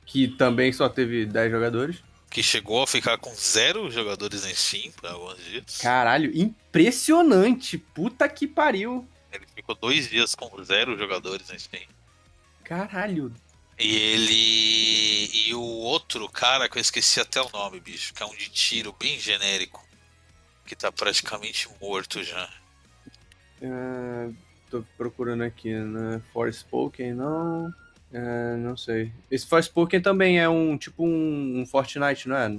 Que 0.06 0.28
também 0.28 0.72
só 0.72 0.88
teve 0.88 1.24
10 1.26 1.50
jogadores. 1.50 2.02
que 2.30 2.42
chegou 2.42 2.82
a 2.82 2.86
ficar 2.86 3.16
com 3.18 3.32
zero 3.34 3.90
jogadores 3.90 4.42
na 4.44 4.52
Steam 4.52 4.90
por 4.92 5.08
alguns 5.08 5.38
dias. 5.44 5.78
Caralho, 5.78 6.30
impressionante. 6.36 7.78
Puta 7.78 8.28
que 8.28 8.46
pariu. 8.48 9.06
Ele 9.32 9.44
ficou 9.54 9.74
dois 9.76 10.08
dias 10.08 10.34
com 10.34 10.62
zero 10.64 10.98
jogadores 10.98 11.48
na 11.48 11.58
Steam. 11.58 11.82
Caralho. 12.64 13.32
E 13.78 13.96
ele. 13.96 15.48
E 15.48 15.54
o 15.54 15.62
outro 15.62 16.28
cara 16.28 16.68
que 16.68 16.78
eu 16.78 16.82
esqueci 16.82 17.20
até 17.20 17.40
o 17.40 17.50
nome, 17.50 17.80
bicho, 17.80 18.14
que 18.14 18.22
é 18.22 18.26
um 18.26 18.34
de 18.34 18.48
tiro 18.48 18.94
bem 18.98 19.18
genérico. 19.18 19.84
Que 20.66 20.74
tá 20.74 20.90
praticamente 20.90 21.68
morto 21.80 22.22
já. 22.22 22.48
Ah, 23.62 24.30
tô 24.70 24.84
procurando 24.96 25.42
aqui, 25.42 25.72
né? 25.74 26.22
Forspoken, 26.32 27.14
não. 27.14 27.72
Ah, 28.12 28.56
não 28.56 28.76
sei. 28.76 29.12
Esse 29.30 29.46
Forspoken 29.46 30.00
também 30.00 30.38
é 30.38 30.48
um 30.48 30.78
tipo 30.78 31.04
um, 31.04 31.60
um 31.60 31.66
Fortnite, 31.66 32.28
não 32.28 32.36
é? 32.36 32.56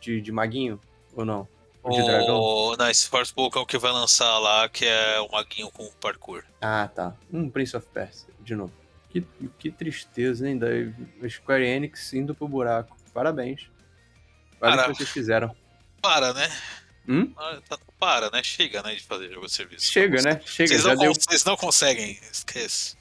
De, 0.00 0.20
de 0.20 0.32
maguinho? 0.32 0.80
Ou 1.14 1.24
não? 1.24 1.48
Ou 1.82 1.92
de 1.92 2.02
dragão? 2.04 2.36
O... 2.36 2.76
Não, 2.76 2.90
esse 2.90 3.08
Forspoken 3.08 3.60
é 3.60 3.62
o 3.62 3.66
que 3.66 3.78
vai 3.78 3.92
lançar 3.92 4.38
lá, 4.38 4.68
que 4.68 4.84
é 4.84 5.20
o 5.20 5.30
maguinho 5.30 5.70
com 5.70 5.88
parkour. 6.00 6.44
Ah, 6.60 6.90
tá. 6.92 7.16
Um 7.32 7.48
Prince 7.48 7.76
of 7.76 7.86
Persia, 7.92 8.28
de 8.40 8.54
novo. 8.54 8.72
Que, 9.10 9.24
que 9.58 9.70
tristeza, 9.70 10.48
hein? 10.48 10.58
Da 10.58 10.66
Square 11.28 11.64
Enix 11.64 12.12
indo 12.12 12.34
pro 12.34 12.46
buraco. 12.48 12.96
Parabéns. 13.14 13.68
Olha 14.60 14.72
o 14.72 14.76
Cara. 14.76 14.90
que 14.92 14.98
vocês 14.98 15.08
fizeram. 15.08 15.54
Para, 16.02 16.32
né? 16.34 16.50
Hum? 17.08 17.32
Ah, 17.36 17.58
tá- 17.68 17.78
Para, 17.98 18.30
né? 18.30 18.42
Chega, 18.42 18.82
né? 18.82 18.94
De 18.94 19.02
fazer 19.02 19.32
jogo 19.32 19.46
de 19.46 19.52
serviço. 19.52 19.90
Chega, 19.90 20.20
né? 20.22 20.40
Chega, 20.44 20.68
Vocês 20.68 20.82
já 20.82 20.94
não, 20.94 21.02
deu. 21.02 21.14
vocês 21.14 21.44
não 21.44 21.56
conseguem, 21.56 22.18
esquece. 22.30 22.96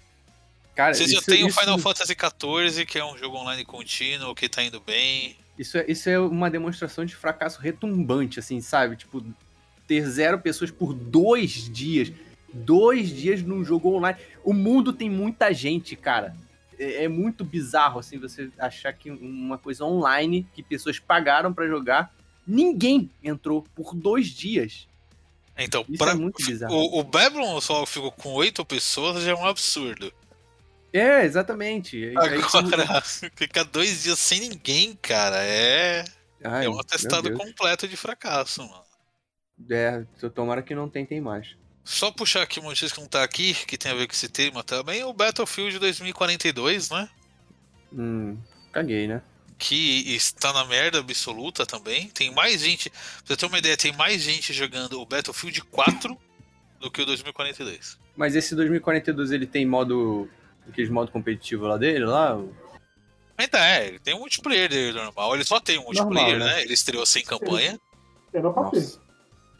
Cara, 0.75 0.93
Vocês 0.93 1.11
já 1.11 1.17
isso- 1.17 1.25
têm 1.29 1.43
o 1.43 1.51
Final 1.51 1.77
Fantasy 1.79 2.13
XIV, 2.15 2.85
que 2.85 2.97
é 2.99 3.03
um 3.05 3.17
jogo 3.17 3.35
online 3.37 3.65
contínuo, 3.65 4.33
que 4.33 4.47
tá 4.47 4.63
indo 4.63 4.79
bem. 4.79 5.35
Isso 5.59 5.77
é, 5.77 5.85
isso 5.87 6.07
é 6.09 6.17
uma 6.19 6.49
demonstração 6.49 7.03
de 7.03 7.15
fracasso 7.15 7.59
retumbante, 7.59 8.39
assim, 8.39 8.61
sabe? 8.61 8.95
Tipo, 8.95 9.25
ter 9.87 10.05
zero 10.07 10.39
pessoas 10.39 10.69
por 10.71 10.93
dois 10.93 11.51
dias. 11.71 12.11
Dois 12.53 13.09
dias 13.09 13.41
num 13.41 13.63
jogo 13.63 13.95
online. 13.95 14.17
O 14.43 14.53
mundo 14.53 14.93
tem 14.93 15.09
muita 15.09 15.53
gente, 15.53 15.95
cara. 15.95 16.35
É, 16.79 17.05
é 17.05 17.07
muito 17.07 17.43
bizarro, 17.43 17.99
assim, 17.99 18.17
você 18.17 18.49
achar 18.57 18.93
que 18.93 19.09
uma 19.11 19.57
coisa 19.57 19.83
online, 19.83 20.47
que 20.53 20.63
pessoas 20.63 20.99
pagaram 20.99 21.53
pra 21.53 21.67
jogar, 21.67 22.13
ninguém 22.45 23.09
entrou 23.23 23.65
por 23.75 23.93
dois 23.93 24.27
dias. 24.27 24.87
Então, 25.57 25.83
Isso 25.89 25.97
pra- 25.97 26.11
é 26.11 26.15
muito 26.15 26.43
bizarro. 26.45 26.73
o, 26.73 26.99
o 26.99 27.03
Babylon 27.03 27.59
só 27.59 27.85
ficou 27.85 28.11
com 28.11 28.33
oito 28.33 28.63
pessoas 28.63 29.23
já 29.23 29.31
é 29.31 29.35
um 29.35 29.45
absurdo. 29.45 30.13
É, 30.93 31.25
exatamente. 31.25 31.97
Aí, 31.97 32.15
Agora, 32.15 33.01
ficar 33.35 33.63
dois 33.63 34.03
dias 34.03 34.19
sem 34.19 34.39
ninguém, 34.39 34.95
cara, 35.01 35.43
é, 35.43 36.05
Ai, 36.43 36.65
é 36.65 36.69
um 36.69 36.79
atestado 36.79 37.33
completo 37.33 37.87
de 37.87 37.97
fracasso, 37.97 38.61
mano. 38.61 38.83
É, 39.69 40.05
tomara 40.33 40.61
que 40.61 40.75
não 40.75 40.87
tentem 40.87 41.19
mais. 41.19 41.55
Só 41.87 42.11
puxar 42.11 42.41
aqui 42.41 42.59
uma 42.59 42.67
notícia 42.67 42.93
que 42.93 42.99
não 42.99 43.07
tá 43.07 43.23
aqui, 43.23 43.53
que 43.65 43.77
tem 43.77 43.89
a 43.89 43.95
ver 43.95 44.07
com 44.07 44.13
esse 44.13 44.27
tema 44.27 44.61
também, 44.61 45.05
o 45.05 45.13
Battlefield 45.13 45.79
2042, 45.79 46.89
né? 46.89 47.09
Hum, 47.93 48.37
caguei, 48.73 49.07
né? 49.07 49.21
Que 49.57 50.13
está 50.13 50.51
na 50.51 50.65
merda 50.65 50.99
absoluta 50.99 51.65
também. 51.65 52.09
Tem 52.09 52.29
mais 52.29 52.59
gente. 52.61 52.89
Pra 52.89 52.99
você 53.23 53.37
ter 53.37 53.45
uma 53.45 53.57
ideia, 53.57 53.77
tem 53.77 53.93
mais 53.93 54.21
gente 54.21 54.51
jogando 54.51 54.99
o 54.99 55.05
Battlefield 55.05 55.61
4 55.61 56.17
do 56.81 56.91
que 56.91 57.01
o 57.01 57.05
2042. 57.05 57.97
Mas 58.17 58.35
esse 58.35 58.53
2042 58.53 59.31
ele 59.31 59.47
tem 59.47 59.65
modo. 59.65 60.29
Aqueles 60.67 60.89
modo 60.89 61.09
competitivo 61.09 61.67
lá 61.67 61.77
dele, 61.77 62.03
lá? 62.03 62.37
Ainda 63.37 63.65
é, 63.65 63.87
ele 63.87 63.99
tem 63.99 64.13
um 64.13 64.19
multiplayer 64.19 64.67
dele 64.67 64.91
normal. 64.91 65.35
Ele 65.35 65.45
só 65.45 65.57
tem 65.61 65.79
um 65.79 65.83
multiplayer, 65.83 66.37
né? 66.37 66.45
né? 66.47 66.61
Ele 66.63 66.73
estreou 66.73 67.05
sem 67.05 67.23
campanha. 67.23 67.79
Ter. 68.29 68.43
Nossa. 68.43 69.06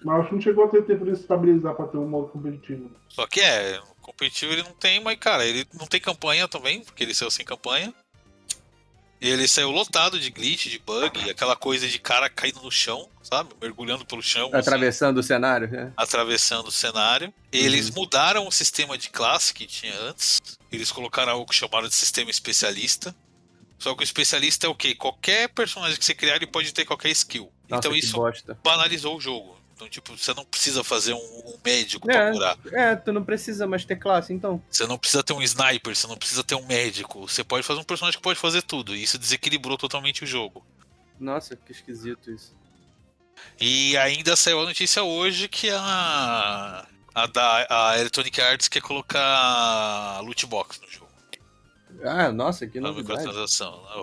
Mas 0.04 0.20
acho 0.20 0.30
que 0.30 0.36
não 0.36 0.42
chegou 0.42 0.66
a 0.66 0.68
ter 0.68 0.86
tempo 0.86 1.06
de 1.06 1.12
estabilizar 1.12 1.76
pra 1.76 1.88
ter 1.88 1.98
um 1.98 2.08
modo 2.08 2.28
competitivo. 2.30 2.92
Só 3.10 3.26
que 3.26 3.42
é, 3.42 3.80
o 3.80 4.02
competitivo 4.02 4.54
ele 4.54 4.64
não 4.64 4.74
tem, 4.74 5.02
mas 5.02 5.18
cara, 5.18 5.46
ele 5.46 5.66
não 5.74 5.88
tem 5.88 6.00
campanha 6.00 6.48
também, 6.48 6.82
porque 6.82 7.04
ele 7.04 7.14
saiu 7.14 7.32
sem 7.32 7.46
campanha. 7.46 7.94
Ele 9.20 9.48
saiu 9.48 9.72
lotado 9.72 10.20
de 10.20 10.30
glitch, 10.30 10.68
de 10.68 10.78
bug, 10.78 11.28
aquela 11.30 11.56
coisa 11.56 11.88
de 11.88 11.98
cara 11.98 12.30
caindo 12.30 12.62
no 12.62 12.70
chão, 12.70 13.10
sabe? 13.24 13.50
Mergulhando 13.60 14.06
pelo 14.06 14.22
chão. 14.22 14.50
assim, 14.50 14.58
Atravessando 14.58 15.18
o 15.18 15.24
cenário, 15.24 15.68
né? 15.68 15.92
atravessando 15.98 16.68
o 16.68 16.72
cenário. 16.72 17.34
Eles 17.52 17.90
mudaram 17.90 18.48
o 18.48 18.52
sistema 18.52 18.96
de 18.96 19.10
classe 19.10 19.56
que 19.56 19.66
tinha 19.66 20.00
antes. 20.02 20.40
Eles 20.72 20.92
colocaram 20.92 21.32
algo 21.32 21.48
que 21.48 21.56
chamaram 21.56 21.88
de 21.88 21.96
sistema 21.96 22.30
especialista. 22.30 23.16
Só 23.80 23.96
que 23.96 24.02
o 24.02 24.04
especialista 24.04 24.68
é 24.68 24.70
o 24.70 24.76
quê? 24.76 24.94
Qualquer 24.94 25.50
personagem 25.50 25.98
que 25.98 26.06
você 26.06 26.14
criar, 26.14 26.36
ele 26.36 26.48
pode 26.48 26.72
ter 26.72 26.86
qualquer 26.86 27.10
skill. 27.10 27.52
Nossa, 27.68 27.88
então 27.88 27.96
isso 27.96 28.16
bosta. 28.16 28.58
banalizou 28.64 29.18
o 29.18 29.22
jogo. 29.22 29.57
Então, 29.78 29.88
tipo, 29.88 30.18
você 30.18 30.34
não 30.34 30.44
precisa 30.44 30.84
fazer 30.84 31.14
um, 31.14 31.18
um 31.20 31.56
médico 31.64 32.10
É. 32.10 32.14
pra 32.14 32.32
curar. 32.32 32.58
É, 32.74 32.96
tu 32.96 33.14
não 33.14 33.24
precisa 33.24 33.68
mais 33.68 33.86
ter 33.86 33.96
classe, 33.96 34.34
então. 34.34 34.60
Você 34.72 34.88
não 34.88 34.98
precisa 34.98 35.22
ter 35.22 35.34
um 35.34 35.42
sniper, 35.44 35.96
você 35.96 36.08
não 36.08 36.18
precisa 36.18 36.44
ter 36.44 36.56
um 36.56 36.66
médico. 36.66 37.28
Você 37.28 37.44
pode 37.44 37.62
fazer 37.64 37.80
um 37.80 37.84
personagem 37.84 38.18
que 38.18 38.24
pode 38.24 38.40
fazer 38.40 38.64
tudo. 38.64 38.96
E 38.96 39.04
isso 39.04 39.20
desequilibrou 39.20 39.78
totalmente 39.78 40.24
o 40.24 40.28
jogo. 40.28 40.66
Nossa, 41.20 41.56
que 41.56 41.72
esquisito 41.72 42.32
isso. 42.32 42.56
E 43.62 43.96
ainda 43.98 44.36
saiu 44.36 44.62
a 44.62 44.66
notícia 44.66 45.04
hoje 45.04 45.48
que 45.48 45.70
a, 45.70 46.88
a, 47.14 47.28
da, 47.28 47.68
a 47.70 48.00
Electronic 48.00 48.42
Arts 48.42 48.68
quer 48.68 48.82
colocar 48.82 50.22
loot 50.22 50.44
box 50.48 50.82
no 50.82 50.90
jogo. 50.90 51.08
Ah, 52.04 52.32
nossa, 52.32 52.66
que 52.66 52.80
novidade. 52.80 53.24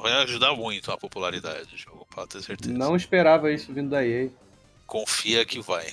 Vai 0.03 0.13
ajudar 0.23 0.55
muito 0.55 0.93
a 0.93 0.97
popularidade 0.97 1.67
do 1.67 1.77
jogo, 1.77 2.07
pode 2.15 2.29
ter 2.29 2.43
certeza. 2.43 2.73
Não 2.73 2.95
esperava 2.95 3.51
isso 3.53 3.73
vindo 3.73 3.91
da 3.91 4.05
EA. 4.07 4.31
Confia 4.87 5.45
que 5.45 5.61
vai. 5.61 5.87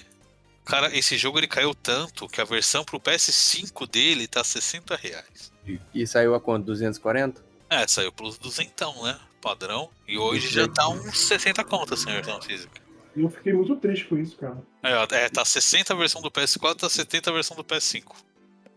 Cara, 0.65 0.95
esse 0.95 1.17
jogo 1.17 1.39
ele 1.39 1.47
caiu 1.47 1.73
tanto 1.73 2.27
que 2.27 2.39
a 2.39 2.45
versão 2.45 2.83
pro 2.83 2.99
PS5 2.99 3.89
dele 3.89 4.27
tá 4.27 4.43
60 4.43 4.95
reais. 4.95 5.51
E 5.93 6.05
saiu 6.05 6.35
a 6.35 6.39
quanto? 6.39 6.65
240? 6.65 7.43
É, 7.69 7.87
saiu 7.87 8.11
plus 8.11 8.37
duzentão, 8.37 9.03
né? 9.03 9.17
Padrão. 9.41 9.89
E 10.07 10.17
hoje 10.17 10.47
já 10.49 10.67
tá 10.67 10.87
uns 10.89 11.17
60 11.27 11.63
contas 11.63 11.99
sem 11.99 12.13
versão 12.13 12.41
física. 12.41 12.79
E 13.15 13.21
eu 13.23 13.29
fiquei 13.29 13.53
muito 13.53 13.75
triste 13.75 14.05
com 14.05 14.17
isso, 14.17 14.37
cara. 14.37 14.57
É, 14.83 15.23
é, 15.25 15.29
tá 15.29 15.43
60 15.43 15.93
a 15.93 15.95
versão 15.95 16.21
do 16.21 16.29
PS4, 16.31 16.75
tá 16.75 16.89
70 16.89 17.29
a 17.29 17.33
versão 17.33 17.57
do 17.57 17.63
PS5. 17.63 18.03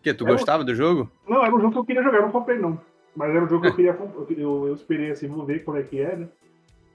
Que, 0.01 0.13
tu 0.13 0.23
Eu- 0.27 0.33
gostava 0.33 0.63
do 0.63 0.73
jogo? 0.75 1.09
Não, 1.27 1.43
era 1.43 1.53
um 1.55 1.59
jogo 1.59 1.71
que 1.73 1.77
eu 1.79 1.85
queria 1.85 2.03
jogar, 2.03 2.17
eu 2.17 2.23
não 2.23 2.31
comprei 2.31 2.57
não. 2.57 2.79
Mas 3.15 3.29
era 3.29 3.45
um 3.45 3.47
jogo 3.47 3.61
que 3.61 3.67
eu 3.69 3.75
queria 3.75 3.91
eu, 3.91 4.27
eu, 4.37 4.67
eu 4.67 4.75
esperei 4.75 5.11
assim, 5.11 5.27
vou 5.27 5.45
ver 5.45 5.63
qual 5.63 5.77
é 5.77 5.83
que 5.83 5.99
é, 6.01 6.15
né? 6.15 6.27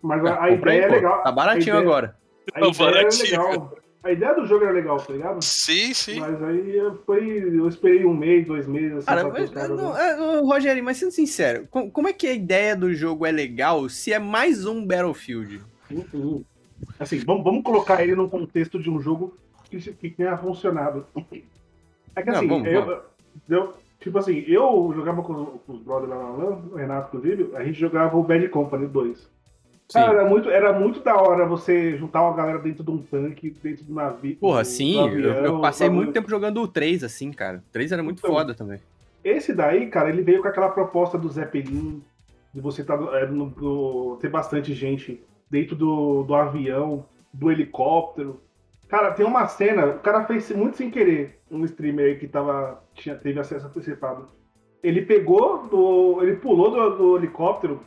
Mas 0.02 0.24
a, 0.24 0.34
a 0.34 0.44
Ah, 0.46 0.48
Comprei, 0.50 0.76
ideia 0.76 0.84
é 0.84 0.88
pô. 0.88 0.94
legal. 0.94 1.22
Tá 1.22 1.32
baratinho 1.32 1.76
a 1.76 1.78
ideia, 1.78 1.80
agora. 1.80 2.16
A 2.54 2.60
ideia 2.60 2.88
era 2.98 3.08
legal. 3.22 3.74
A 4.02 4.12
ideia 4.12 4.32
do 4.34 4.46
jogo 4.46 4.64
era 4.64 4.72
legal, 4.72 4.96
tá 4.96 5.12
ligado? 5.12 5.42
Sim, 5.44 5.92
sim. 5.92 6.20
Mas 6.20 6.42
aí 6.42 6.74
eu- 6.74 6.96
foi. 7.04 7.28
Eu 7.38 7.68
esperei 7.68 8.04
um 8.06 8.14
mês, 8.14 8.46
dois 8.46 8.66
meses, 8.66 8.96
assim, 8.96 9.06
Cara, 9.06 9.28
pra 9.28 9.40
mas, 9.40 9.68
não, 9.68 9.92
né? 9.92 10.00
é, 10.38 10.40
Rogério, 10.40 10.82
mas 10.82 10.96
sendo 10.96 11.10
sincero, 11.12 11.66
com- 11.70 11.90
como 11.90 12.08
é 12.08 12.12
que 12.14 12.26
a 12.26 12.32
ideia 12.32 12.74
do 12.74 12.94
jogo 12.94 13.26
é 13.26 13.30
legal 13.30 13.86
se 13.90 14.10
é 14.12 14.18
mais 14.18 14.64
um 14.64 14.84
Battlefield? 14.86 15.60
Assim, 16.98 17.18
vamos, 17.18 17.44
vamos 17.44 17.62
colocar 17.62 18.02
ele 18.02 18.14
num 18.14 18.28
contexto 18.28 18.78
de 18.78 18.90
um 18.90 19.00
jogo 19.00 19.36
que, 19.64 19.78
que 19.92 20.10
tenha 20.10 20.36
funcionado. 20.36 21.06
É 22.16 22.22
que 22.22 22.30
Não, 22.30 22.38
assim, 22.38 22.48
vamos, 22.48 22.68
eu, 22.68 23.02
eu- 23.48 23.74
tipo 24.00 24.18
assim, 24.18 24.44
eu 24.46 24.92
jogava 24.94 25.22
com, 25.22 25.32
os- 25.34 25.60
com 25.66 25.72
os 25.74 25.82
brothers 25.82 26.10
lá 26.10 26.16
na 26.16 26.30
LAN, 26.30 26.62
o 26.72 26.74
Renato 26.76 27.16
inclusive, 27.16 27.54
a 27.54 27.62
gente 27.64 27.78
jogava 27.78 28.16
o 28.16 28.22
Bad 28.22 28.48
Company 28.48 28.86
2. 28.86 29.28
Cara, 29.92 30.20
era 30.20 30.28
muito, 30.28 30.50
era 30.50 30.72
muito 30.72 31.00
da 31.00 31.16
hora 31.20 31.46
você 31.46 31.96
juntar 31.96 32.22
uma 32.22 32.36
galera 32.36 32.58
dentro 32.58 32.84
de 32.84 32.90
um 32.90 32.98
tanque, 32.98 33.50
dentro 33.62 33.84
do 33.84 33.94
navio. 33.94 34.36
Porra, 34.36 34.64
sim, 34.64 34.94
do 34.94 35.00
eu, 35.18 35.22
eu 35.22 35.32
avião, 35.32 35.60
passei 35.60 35.88
muito 35.90 36.12
tempo 36.12 36.30
jogando 36.30 36.62
o 36.62 36.68
3, 36.68 37.02
assim, 37.04 37.32
cara. 37.32 37.58
O 37.58 37.72
3 37.72 37.92
era 37.92 38.02
muito 38.02 38.18
Então, 38.18 38.30
foda 38.30 38.54
também. 38.54 38.78
Esse 39.24 39.52
daí, 39.52 39.88
cara, 39.88 40.08
ele 40.08 40.22
veio 40.22 40.40
com 40.42 40.48
aquela 40.48 40.68
proposta 40.70 41.18
do 41.18 41.28
Zeppelin, 41.28 42.02
de 42.54 42.60
você 42.60 42.82
tá, 42.82 42.94
é, 43.14 43.26
no- 43.26 44.16
ter 44.20 44.28
bastante 44.28 44.72
gente 44.74 45.22
dentro 45.50 45.76
do, 45.76 46.22
do 46.22 46.34
avião, 46.34 47.04
do 47.32 47.50
helicóptero. 47.50 48.40
Cara, 48.88 49.12
tem 49.12 49.24
uma 49.24 49.46
cena, 49.46 49.86
o 49.86 49.98
cara 50.00 50.24
fez 50.24 50.50
muito 50.50 50.76
sem 50.76 50.90
querer, 50.90 51.38
um 51.50 51.64
streamer 51.64 52.06
aí 52.06 52.16
que 52.16 52.26
tava, 52.26 52.82
tinha, 52.94 53.14
teve 53.14 53.38
acesso 53.38 53.66
antecipado. 53.66 54.28
Ele 54.82 55.02
pegou, 55.02 55.68
do, 55.68 56.22
ele 56.22 56.36
pulou 56.36 56.70
do, 56.70 56.96
do 56.96 57.16
helicóptero 57.18 57.80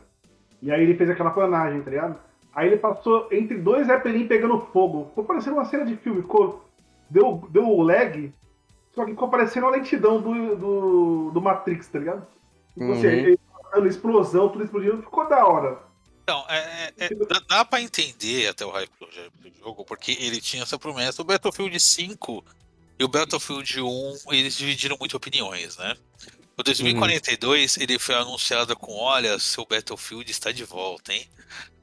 e 0.64 0.72
aí 0.72 0.82
ele 0.82 0.96
fez 0.96 1.08
aquela 1.10 1.30
planagem, 1.30 1.82
tá 1.82 1.90
ligado? 1.90 2.18
Aí 2.54 2.68
ele 2.68 2.76
passou 2.78 3.28
entre 3.30 3.56
dois 3.58 3.86
Zeppelin 3.86 4.26
pegando 4.26 4.58
fogo. 4.72 5.06
Ficou 5.10 5.24
parecendo 5.24 5.56
uma 5.56 5.64
cena 5.64 5.84
de 5.84 5.96
filme, 5.96 6.22
ficou, 6.22 6.64
deu, 7.10 7.46
deu 7.50 7.68
o 7.68 7.82
lag, 7.82 8.32
só 8.94 9.04
que 9.04 9.10
ficou 9.10 9.28
parecendo 9.28 9.66
a 9.66 9.70
lentidão 9.70 10.20
do, 10.20 10.56
do, 10.56 11.30
do 11.32 11.40
Matrix, 11.42 11.88
tá 11.88 11.98
ligado? 11.98 12.26
Tipo 12.74 12.92
assim, 12.92 13.06
Uhum. 13.06 13.12
ele 13.12 13.38
passando 13.62 13.86
explosão, 13.88 14.48
tudo 14.48 14.64
explodindo, 14.64 15.02
ficou 15.02 15.28
da 15.28 15.44
hora. 15.46 15.78
Então, 16.22 16.42
é, 16.48 16.92
é- 16.98 17.04
é- 17.06 17.08
dá, 17.28 17.40
dá 17.48 17.64
pra 17.64 17.82
entender 17.82 18.48
até 18.48 18.64
o 18.64 18.70
hype 18.70 18.90
do 18.98 19.06
do 19.06 19.58
jogo, 19.58 19.84
porque 19.84 20.12
ele 20.12 20.40
tinha 20.40 20.62
essa 20.62 20.78
promessa. 20.78 21.20
O 21.20 21.24
Battlefield 21.24 21.78
5 21.78 22.42
e 22.98 23.04
o 23.04 23.08
Battlefield 23.08 23.80
1, 23.82 24.14
eles 24.32 24.56
dividiram 24.56 24.96
muito 24.98 25.16
opiniões, 25.16 25.76
né? 25.76 25.94
O 26.56 26.62
2042, 26.62 27.76
ele 27.78 27.98
foi 27.98 28.14
anunciado 28.14 28.76
com, 28.76 28.92
olha, 28.96 29.38
seu 29.38 29.66
Battlefield 29.66 30.30
está 30.30 30.52
de 30.52 30.64
volta, 30.64 31.12
hein? 31.12 31.28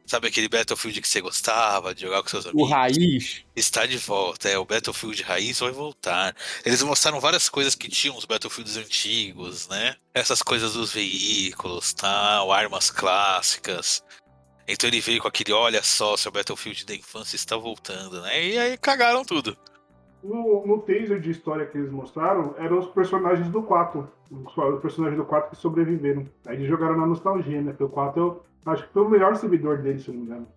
Sabe 0.06 0.28
aquele 0.28 0.50
Battlefield 0.50 1.02
que 1.02 1.08
você 1.08 1.22
gostava 1.22 1.96
de 1.96 2.02
jogar 2.02 2.22
com 2.22 2.30
seus 2.30 2.46
O 2.46 2.50
amigos? 2.50 2.70
raiz. 2.70 3.46
Está 3.56 3.86
de 3.86 3.98
volta, 3.98 4.50
é, 4.50 4.58
o 4.58 4.66
Battlefield 4.66 5.22
raiz 5.24 5.60
vai 5.60 5.72
voltar. 5.72 6.36
Eles 6.66 6.82
mostraram 6.84 7.20
várias 7.20 7.48
coisas 7.48 7.76
que 7.76 7.88
tinham 7.88 8.18
os 8.18 8.26
Battlefields 8.26 8.76
antigos, 8.78 9.68
né? 9.70 9.96
Essas 10.14 10.42
coisas 10.42 10.74
dos 10.74 10.92
veículos, 10.92 11.94
tal, 11.94 12.52
armas 12.52 12.90
clássicas. 12.90 14.04
Então 14.68 14.90
ele 14.90 15.02
veio 15.02 15.22
com 15.22 15.28
aquele, 15.28 15.54
olha 15.54 15.82
só, 15.84 16.16
seu 16.18 16.32
Battlefield 16.32 16.86
da 16.86 16.96
infância 16.96 17.36
está 17.36 17.56
voltando, 17.56 18.22
né? 18.22 18.48
E 18.48 18.58
aí 18.58 18.78
cagaram 18.78 19.24
tudo. 19.24 19.58
No, 20.24 20.66
no 20.68 20.80
taser 20.80 21.20
de 21.20 21.32
história 21.32 21.66
que 21.66 21.78
eles 21.78 21.92
mostraram, 21.92 22.54
eram 22.58 22.78
os 22.80 22.88
personagens 22.88 23.50
do 23.50 23.64
4. 23.64 24.08
Os, 24.30 24.56
os 24.58 24.82
personagens 24.82 25.18
do 25.18 25.26
4 25.26 25.50
que 25.50 25.56
sobreviveram. 25.56 26.28
Aí 26.46 26.58
eles 26.58 26.68
jogaram 26.68 26.96
na 26.98 27.08
nostalgia, 27.08 27.62
né? 27.62 27.72
Porque 27.72 27.84
o 27.86 27.90
4 27.90 28.22
eu 28.22 28.44
acho 28.72 28.86
que 28.88 28.94
foi 28.94 29.02
o 29.04 29.10
melhor 29.10 29.36
servidor 29.36 29.80
deles, 29.82 30.04
se 30.04 30.10
eu 30.10 30.14
não 30.14 30.22
me 30.22 30.28
engano. 30.28 30.48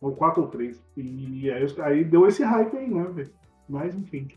Ou 0.00 0.12
4 0.14 0.42
ou 0.42 0.48
3. 0.48 0.80
E 0.96 1.50
aí, 1.50 1.64
os- 1.64 1.78
aí 1.80 2.04
deu 2.04 2.26
esse 2.26 2.42
hype 2.44 2.76
aí, 2.76 2.88
né, 2.88 3.04
velho? 3.12 3.32
Mas 3.68 3.94
enfim. 3.94 4.28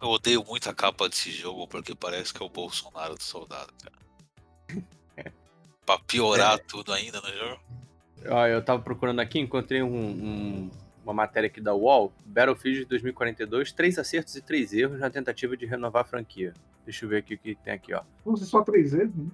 Eu 0.00 0.08
odeio 0.08 0.44
muito 0.44 0.68
a 0.68 0.74
capa 0.74 1.08
desse 1.08 1.30
jogo 1.30 1.66
porque 1.68 1.94
parece 1.94 2.32
que 2.34 2.42
é 2.42 2.46
o 2.46 2.48
Bolsonaro 2.48 3.14
do 3.14 3.22
soldado, 3.22 3.72
cara. 3.82 3.96
pra 5.86 5.98
piorar 6.06 6.58
tudo 6.60 6.92
ainda 6.92 7.20
no 7.20 7.28
jogo. 7.28 7.60
Ó, 8.28 8.46
eu 8.46 8.64
tava 8.64 8.80
procurando 8.82 9.20
aqui, 9.20 9.38
encontrei 9.38 9.82
um- 9.82 9.88
um- 9.94 10.70
uma 11.04 11.12
matéria 11.12 11.46
aqui 11.46 11.60
da 11.60 11.74
UOL, 11.74 12.12
Battlefield 12.24 12.86
2042, 12.86 13.72
três 13.72 13.98
acertos 13.98 14.34
e 14.36 14.42
três 14.42 14.72
erros 14.72 14.98
na 14.98 15.10
tentativa 15.10 15.56
de 15.56 15.66
renovar 15.66 16.02
a 16.02 16.06
franquia. 16.06 16.54
Deixa 16.84 17.04
eu 17.04 17.08
ver 17.08 17.18
aqui 17.18 17.34
o 17.34 17.38
que 17.38 17.54
tem 17.54 17.74
aqui, 17.74 17.94
ó. 17.94 18.02
Vão 18.24 18.36
ser 18.36 18.46
só 18.46 18.62
3 18.62 18.92
vezes, 18.92 19.14
né? 19.14 19.26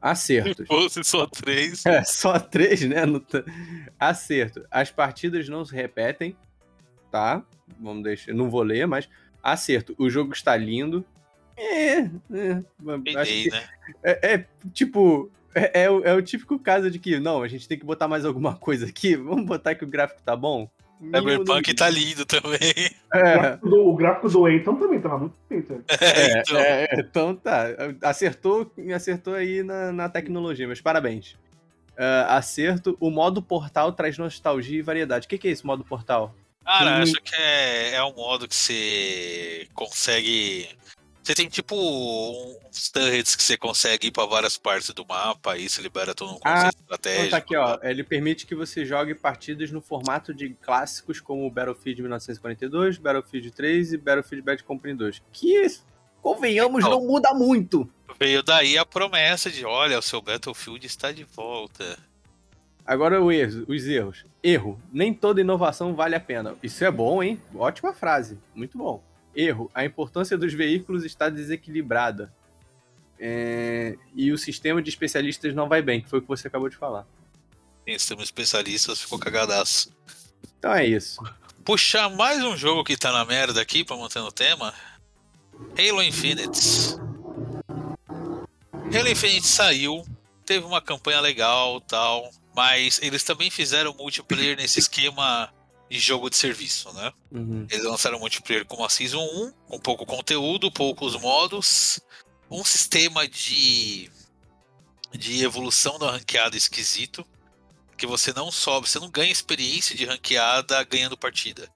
Acertos. 0.00 0.66
Fosse 0.68 1.04
só 1.04 1.26
três. 1.26 1.84
É, 1.84 2.02
só 2.04 2.38
três, 2.38 2.80
né? 2.82 3.04
Não 3.04 3.22
Acerto. 3.98 4.64
As 4.70 4.90
partidas 4.90 5.48
não 5.48 5.64
se 5.64 5.74
repetem, 5.74 6.34
tá? 7.10 7.44
Vamos 7.78 8.02
deixar. 8.02 8.32
Não 8.32 8.50
vou 8.50 8.62
ler, 8.62 8.86
mas. 8.86 9.08
Acerto. 9.42 9.94
O 9.98 10.08
jogo 10.08 10.32
está 10.32 10.56
lindo. 10.56 11.04
É. 11.56 11.98
é, 11.98 12.08
acho 12.56 13.02
Peidei, 13.02 13.42
que 13.44 13.50
né? 13.50 13.68
é, 14.02 14.34
é, 14.34 14.46
tipo. 14.72 15.30
É, 15.54 15.82
é 15.82 15.90
o, 15.90 16.04
é 16.04 16.14
o 16.14 16.22
típico 16.22 16.58
caso 16.58 16.90
de 16.90 16.98
que, 16.98 17.18
não, 17.18 17.42
a 17.42 17.48
gente 17.48 17.66
tem 17.66 17.78
que 17.78 17.84
botar 17.84 18.06
mais 18.06 18.24
alguma 18.24 18.54
coisa 18.56 18.86
aqui. 18.86 19.16
Vamos 19.16 19.44
botar 19.44 19.74
que 19.74 19.84
o 19.84 19.88
gráfico 19.88 20.22
tá 20.22 20.34
bom. 20.34 20.70
Cyberpunk 21.00 21.74
tá 21.74 21.88
lindo 21.88 22.24
também. 22.26 22.60
O 23.12 23.16
É, 23.16 23.34
gráfico 23.38 23.68
do- 23.68 23.88
O 23.88 23.96
gráfico 23.96 24.28
do 24.28 24.48
Eitan 24.48 24.74
também 24.76 25.00
tava 25.00 25.18
muito 25.18 25.34
feito. 25.48 25.72
né? 25.72 25.82
é, 26.00 26.38
então. 26.40 26.58
é, 26.60 26.88
então 26.98 27.34
tá. 27.36 27.64
Acertou, 28.02 28.70
acertou 28.94 29.34
aí 29.34 29.62
na, 29.64 29.90
na 29.90 30.08
tecnologia, 30.08 30.68
mas 30.68 30.80
parabéns. 30.80 31.36
Ah, 31.98 32.36
acerto. 32.36 32.96
O 33.00 33.10
modo 33.10 33.42
portal 33.42 33.92
traz 33.92 34.16
nostalgia 34.16 34.78
e 34.78 34.82
variedade. 34.82 35.26
O 35.26 35.28
que, 35.28 35.38
que 35.38 35.48
é 35.48 35.50
esse 35.50 35.66
modo 35.66 35.84
portal? 35.84 36.34
Cara, 36.64 36.98
Hum. 36.98 37.02
acho 37.02 37.14
que 37.14 37.34
é, 37.34 37.94
é 37.96 38.04
um 38.04 38.14
modo 38.14 38.46
que 38.46 38.54
você 38.54 39.66
consegue. 39.74 40.68
Você 41.22 41.34
tem 41.34 41.48
tipo 41.48 41.76
uns 41.76 42.88
turrets 42.90 43.36
que 43.36 43.42
você 43.42 43.56
consegue 43.56 44.08
ir 44.08 44.10
pra 44.10 44.24
várias 44.24 44.56
partes 44.56 44.90
do 44.90 45.06
mapa, 45.06 45.52
aí 45.52 45.68
você 45.68 45.82
libera 45.82 46.14
todo 46.14 46.30
um 46.30 46.38
conceito 46.38 46.46
Ah, 46.46 46.70
estratégico. 46.80 47.26
Então 47.26 47.30
tá 47.30 47.36
aqui, 47.36 47.56
ó. 47.56 47.78
Ele 47.82 48.02
permite 48.02 48.46
que 48.46 48.54
você 48.54 48.84
jogue 48.86 49.14
partidas 49.14 49.70
no 49.70 49.80
formato 49.82 50.32
de 50.32 50.50
clássicos 50.62 51.20
como 51.20 51.48
Battlefield 51.50 52.00
1942, 52.02 52.96
Battlefield 52.98 53.50
3 53.50 53.92
e 53.92 53.96
Battlefield 53.98 54.42
Bad 54.44 54.64
Company 54.64 54.94
2. 54.94 55.22
Que, 55.32 55.66
convenhamos, 56.22 56.84
Então. 56.84 56.98
não 56.98 57.06
muda 57.06 57.34
muito. 57.34 57.88
Veio 58.18 58.42
daí 58.42 58.76
a 58.78 58.86
promessa 58.86 59.50
de: 59.50 59.64
olha, 59.64 59.98
o 59.98 60.02
seu 60.02 60.20
Battlefield 60.22 60.86
está 60.86 61.12
de 61.12 61.24
volta. 61.24 61.98
Agora 62.84 63.22
os 63.22 63.86
erros. 63.86 64.24
Erro. 64.42 64.80
Nem 64.90 65.12
toda 65.14 65.40
inovação 65.40 65.94
vale 65.94 66.16
a 66.16 66.20
pena. 66.20 66.56
Isso 66.62 66.82
é 66.84 66.90
bom, 66.90 67.22
hein? 67.22 67.40
Ótima 67.54 67.92
frase. 67.92 68.38
Muito 68.54 68.76
bom. 68.76 69.02
Erro. 69.34 69.70
A 69.74 69.84
importância 69.84 70.36
dos 70.36 70.52
veículos 70.52 71.04
está 71.04 71.28
desequilibrada. 71.28 72.32
É, 73.18 73.96
E 74.14 74.32
o 74.32 74.38
sistema 74.38 74.80
de 74.82 74.88
especialistas 74.88 75.54
não 75.54 75.68
vai 75.68 75.82
bem, 75.82 76.00
que 76.00 76.08
foi 76.08 76.18
o 76.18 76.22
que 76.22 76.28
você 76.28 76.48
acabou 76.48 76.68
de 76.68 76.76
falar. 76.76 77.06
Tem 77.84 77.98
sistema 77.98 78.22
especialistas, 78.22 79.00
ficou 79.00 79.18
cagadaço. 79.18 79.92
Então 80.58 80.72
é 80.74 80.86
isso. 80.86 81.22
Puxar 81.64 82.08
mais 82.08 82.42
um 82.42 82.56
jogo 82.56 82.84
que 82.84 82.96
tá 82.96 83.12
na 83.12 83.24
merda 83.24 83.60
aqui 83.60 83.84
pra 83.84 83.96
manter 83.96 84.20
no 84.20 84.32
tema. 84.32 84.74
Halo 85.78 86.02
Infinite. 86.02 86.96
Halo 88.92 89.08
Infinite 89.08 89.46
saiu, 89.46 90.02
teve 90.44 90.64
uma 90.64 90.80
campanha 90.80 91.20
legal 91.20 91.80
tal, 91.82 92.30
mas 92.56 92.98
eles 93.02 93.22
também 93.22 93.50
fizeram 93.50 93.94
multiplayer 93.94 94.56
nesse 94.56 94.78
esquema 94.78 95.52
de 95.90 95.98
jogo 95.98 96.30
de 96.30 96.36
serviço, 96.36 96.92
né? 96.92 97.12
Uhum. 97.32 97.66
Eles 97.68 97.84
lançaram 97.84 98.20
multiplayer 98.20 98.64
com 98.64 98.84
a 98.84 98.88
Season 98.88 99.20
1, 99.20 99.52
com 99.66 99.80
pouco 99.80 100.06
conteúdo, 100.06 100.70
poucos 100.70 101.20
modos, 101.20 102.00
um 102.48 102.64
sistema 102.64 103.26
de, 103.26 104.08
de 105.12 105.42
evolução 105.42 105.98
da 105.98 106.12
ranqueada 106.12 106.56
esquisito, 106.56 107.26
que 107.98 108.06
você 108.06 108.32
não 108.32 108.52
sobe, 108.52 108.88
você 108.88 109.00
não 109.00 109.10
ganha 109.10 109.32
experiência 109.32 109.96
de 109.96 110.04
ranqueada 110.04 110.82
ganhando 110.84 111.18
partida. 111.18 111.68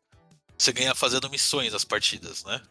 Você 0.57 0.72
ganha 0.72 0.94
fazendo 0.94 1.29
missões 1.29 1.72
nas 1.72 1.85
partidas, 1.85 2.44
né? 2.44 2.62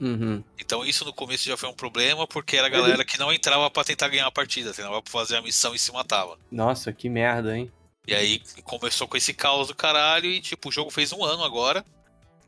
Uhum. 0.00 0.42
Então 0.58 0.84
isso 0.84 1.04
no 1.04 1.12
começo 1.12 1.48
já 1.48 1.56
foi 1.56 1.68
um 1.68 1.74
problema, 1.74 2.26
porque 2.26 2.56
era 2.56 2.66
a 2.66 2.70
galera 2.70 3.04
que 3.04 3.16
não 3.16 3.32
entrava 3.32 3.70
pra 3.70 3.84
tentar 3.84 4.08
ganhar 4.08 4.26
a 4.26 4.32
partida, 4.32 4.70
entrava 4.70 5.00
pra 5.00 5.12
fazer 5.12 5.36
a 5.36 5.42
missão 5.42 5.72
e 5.72 5.78
se 5.78 5.92
matava. 5.92 6.36
Nossa, 6.50 6.92
que 6.92 7.08
merda, 7.08 7.56
hein? 7.56 7.70
E 8.06 8.14
aí 8.14 8.42
começou 8.64 9.06
com 9.06 9.16
esse 9.16 9.32
caos 9.32 9.68
do 9.68 9.74
caralho 9.74 10.26
e 10.26 10.40
tipo, 10.40 10.68
o 10.68 10.72
jogo 10.72 10.90
fez 10.90 11.12
um 11.12 11.24
ano 11.24 11.44
agora. 11.44 11.84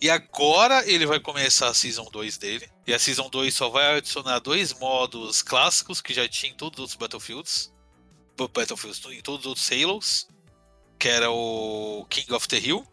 E 0.00 0.10
agora 0.10 0.86
ele 0.90 1.06
vai 1.06 1.20
começar 1.20 1.68
a 1.68 1.74
Season 1.74 2.04
2 2.04 2.36
dele. 2.38 2.68
E 2.86 2.92
a 2.92 2.98
Season 2.98 3.28
2 3.30 3.54
só 3.54 3.68
vai 3.68 3.96
adicionar 3.96 4.40
dois 4.40 4.72
modos 4.74 5.42
clássicos 5.42 6.00
que 6.00 6.12
já 6.12 6.28
tinha 6.28 6.52
em 6.52 6.56
todos 6.56 6.78
os 6.78 6.82
outros 6.82 6.98
Battlefields. 6.98 7.72
Battlefields, 8.36 9.00
em 9.06 9.22
todos 9.22 9.40
os 9.40 9.46
outros 9.46 9.70
Halos. 9.70 10.28
Que 10.98 11.08
era 11.08 11.30
o 11.30 12.04
King 12.10 12.32
of 12.34 12.48
the 12.48 12.58
Hill. 12.58 12.86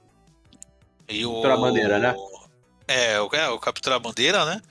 E 1.10 1.26
o... 1.26 1.34
Capturar 1.34 1.58
a 1.58 1.62
bandeira, 1.62 2.00
né? 2.00 2.15
É, 2.88 3.19
o, 3.19 3.30
é, 3.34 3.50
o 3.50 3.60
capturar 3.60 3.97
a 3.97 4.00
bandeira, 4.00 4.45
né? 4.45 4.62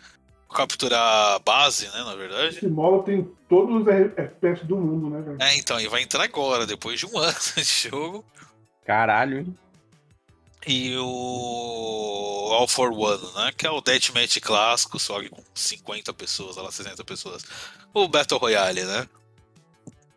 Capturar 0.54 1.34
a 1.34 1.38
base, 1.38 1.86
né, 1.86 2.04
na 2.04 2.14
verdade. 2.14 2.56
Esse 2.56 2.66
modo 2.66 3.04
tem 3.04 3.22
todos 3.48 3.82
os 3.82 3.88
FPS 3.88 4.64
do 4.64 4.76
mundo, 4.76 5.08
né, 5.08 5.22
velho? 5.22 5.36
É, 5.40 5.56
então, 5.56 5.80
e 5.80 5.86
vai 5.86 6.02
entrar 6.02 6.24
agora, 6.24 6.66
depois 6.66 6.98
de 6.98 7.06
um 7.06 7.16
ano 7.18 7.34
de 7.56 7.62
jogo. 7.62 8.24
Caralho, 8.84 9.38
hein? 9.38 9.56
E 10.66 10.94
o 10.98 12.50
All 12.52 12.68
for 12.68 12.92
One, 12.92 13.22
né? 13.34 13.50
Que 13.56 13.66
é 13.66 13.70
o 13.70 13.80
Deathmatch 13.80 14.38
clássico, 14.40 14.98
só 14.98 15.20
que 15.20 15.28
com 15.30 15.42
50 15.54 16.12
pessoas, 16.12 16.56
lá, 16.56 16.70
60 16.70 17.02
pessoas. 17.04 17.44
O 17.94 18.06
Battle 18.06 18.38
Royale, 18.38 18.84
né? 18.84 19.08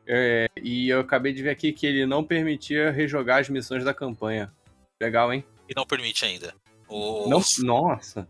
É, 0.06 0.50
e 0.62 0.90
eu 0.90 1.00
acabei 1.00 1.32
de 1.32 1.42
ver 1.42 1.52
aqui 1.52 1.72
que 1.72 1.88
ele 1.88 2.06
não 2.06 2.24
permitia 2.24 2.92
rejogar 2.92 3.40
as 3.40 3.50
missões 3.50 3.86
da 3.86 3.94
campanha. 3.94 4.52
Legal, 5.02 5.32
hein? 5.34 5.46
E 5.70 5.74
não 5.74 5.86
permite 5.86 6.26
ainda. 6.26 6.54
O... 6.90 7.28
Não, 7.30 7.42
nossa. 7.60 8.28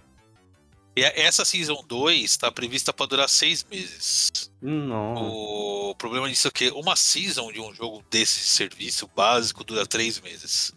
E 0.95 1.03
essa 1.03 1.43
Season 1.43 1.83
2 1.87 2.23
está 2.23 2.51
prevista 2.51 2.93
para 2.93 3.05
durar 3.07 3.27
seis 3.27 3.63
meses. 3.63 4.51
Não. 4.61 5.15
O 5.15 5.95
problema 5.95 6.29
disso 6.29 6.47
é 6.47 6.51
que 6.51 6.69
uma 6.69 6.95
Season 6.95 7.51
de 7.51 7.59
um 7.59 7.73
jogo 7.73 8.03
desse 8.09 8.41
serviço 8.41 9.09
básico 9.15 9.63
dura 9.63 9.85
três 9.85 10.19
meses. 10.19 10.73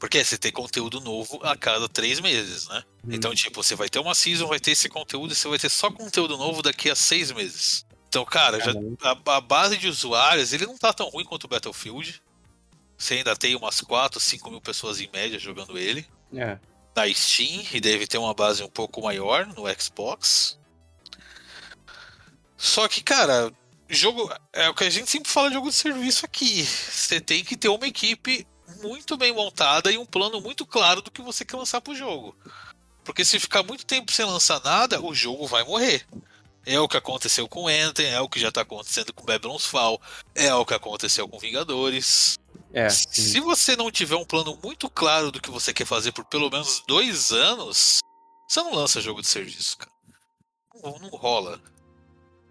Porque 0.00 0.24
você 0.24 0.38
tem 0.38 0.50
conteúdo 0.50 0.98
novo 0.98 1.38
a 1.42 1.54
cada 1.54 1.86
três 1.86 2.20
meses, 2.20 2.66
né? 2.68 2.82
Hum. 3.04 3.10
Então, 3.12 3.34
tipo, 3.34 3.62
você 3.62 3.74
vai 3.76 3.86
ter 3.86 3.98
uma 3.98 4.14
season, 4.14 4.46
vai 4.46 4.58
ter 4.58 4.70
esse 4.70 4.88
conteúdo, 4.88 5.34
e 5.34 5.36
você 5.36 5.46
vai 5.46 5.58
ter 5.58 5.68
só 5.68 5.90
conteúdo 5.90 6.38
novo 6.38 6.62
daqui 6.62 6.88
a 6.90 6.94
seis 6.94 7.30
meses. 7.30 7.84
Então, 8.08 8.24
cara, 8.24 8.58
já, 8.58 8.72
a, 9.02 9.36
a 9.36 9.40
base 9.42 9.76
de 9.76 9.86
usuários, 9.86 10.54
ele 10.54 10.64
não 10.64 10.78
tá 10.78 10.90
tão 10.94 11.06
ruim 11.10 11.24
quanto 11.24 11.44
o 11.44 11.48
Battlefield. 11.48 12.22
Você 12.96 13.14
ainda 13.14 13.36
tem 13.36 13.54
umas 13.54 13.82
4, 13.82 14.18
5 14.18 14.50
mil 14.50 14.60
pessoas 14.60 15.00
em 15.00 15.08
média 15.12 15.38
jogando 15.38 15.78
ele. 15.78 16.06
É. 16.34 16.58
na 16.94 17.12
Steam 17.12 17.64
e 17.72 17.80
deve 17.80 18.06
ter 18.06 18.18
uma 18.18 18.34
base 18.34 18.62
um 18.62 18.68
pouco 18.68 19.02
maior 19.02 19.46
no 19.46 19.64
Xbox. 19.80 20.58
Só 22.56 22.86
que, 22.88 23.02
cara, 23.02 23.52
jogo 23.88 24.32
é 24.52 24.68
o 24.68 24.74
que 24.74 24.84
a 24.84 24.90
gente 24.90 25.10
sempre 25.10 25.30
fala 25.30 25.48
de 25.48 25.54
jogo 25.54 25.70
de 25.70 25.76
serviço 25.76 26.26
aqui. 26.26 26.62
Você 26.64 27.20
tem 27.20 27.42
que 27.44 27.56
ter 27.56 27.68
uma 27.68 27.86
equipe 27.86 28.46
muito 28.82 29.16
bem 29.16 29.32
montada 29.32 29.90
e 29.90 29.98
um 29.98 30.06
plano 30.06 30.40
muito 30.40 30.66
claro 30.66 31.02
do 31.02 31.10
que 31.10 31.22
você 31.22 31.44
quer 31.44 31.56
lançar 31.56 31.80
pro 31.80 31.94
jogo. 31.94 32.36
Porque 33.04 33.24
se 33.24 33.40
ficar 33.40 33.62
muito 33.62 33.84
tempo 33.84 34.12
sem 34.12 34.24
lançar 34.24 34.62
nada, 34.62 35.00
o 35.00 35.14
jogo 35.14 35.46
vai 35.46 35.64
morrer. 35.64 36.06
É 36.64 36.78
o 36.78 36.86
que 36.86 36.96
aconteceu 36.96 37.48
com 37.48 37.66
Anthem, 37.66 38.06
é 38.06 38.20
o 38.20 38.28
que 38.28 38.38
já 38.38 38.52
tá 38.52 38.60
acontecendo 38.60 39.12
com 39.14 39.24
Babylon's 39.24 39.64
Fall, 39.64 40.00
é 40.34 40.54
o 40.54 40.64
que 40.64 40.74
aconteceu 40.74 41.26
com 41.26 41.38
Vingadores. 41.38 42.38
É. 42.72 42.88
Se 42.88 43.40
você 43.40 43.74
não 43.76 43.90
tiver 43.90 44.16
um 44.16 44.24
plano 44.24 44.58
muito 44.62 44.88
claro 44.88 45.32
do 45.32 45.40
que 45.40 45.50
você 45.50 45.72
quer 45.72 45.86
fazer 45.86 46.12
por 46.12 46.24
pelo 46.24 46.50
menos 46.50 46.82
dois 46.86 47.32
anos, 47.32 47.98
você 48.48 48.62
não 48.62 48.74
lança 48.74 49.00
jogo 49.00 49.20
de 49.20 49.26
serviço, 49.26 49.78
cara. 49.78 49.90
Não, 50.82 50.98
não 50.98 51.08
rola. 51.10 51.60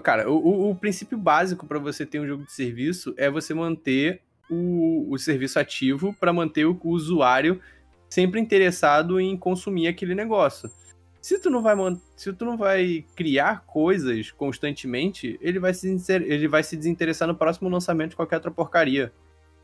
Cara, 0.03 0.29
o, 0.29 0.35
o, 0.35 0.71
o 0.71 0.75
princípio 0.75 1.17
básico 1.17 1.65
para 1.65 1.79
você 1.79 2.05
ter 2.05 2.19
um 2.19 2.27
jogo 2.27 2.45
de 2.45 2.51
serviço 2.51 3.13
é 3.17 3.29
você 3.29 3.53
manter 3.53 4.21
o, 4.49 5.07
o 5.09 5.17
serviço 5.17 5.59
ativo 5.59 6.13
para 6.19 6.33
manter 6.33 6.65
o, 6.65 6.79
o 6.83 6.89
usuário 6.89 7.61
sempre 8.09 8.39
interessado 8.39 9.19
em 9.19 9.37
consumir 9.37 9.87
aquele 9.87 10.15
negócio. 10.15 10.69
Se 11.21 11.37
tu 11.37 11.49
não 11.49 11.61
vai 11.61 11.75
se 12.15 12.31
tu 12.33 12.45
não 12.45 12.57
vai 12.57 13.05
criar 13.15 13.65
coisas 13.65 14.31
constantemente, 14.31 15.37
ele 15.41 15.59
vai 15.59 15.73
se 15.73 15.95
ele 16.09 16.47
vai 16.47 16.63
se 16.63 16.77
desinteressar 16.77 17.27
no 17.27 17.35
próximo 17.35 17.69
lançamento 17.69 18.11
de 18.11 18.15
qualquer 18.15 18.37
outra 18.37 18.51
porcaria. 18.51 19.11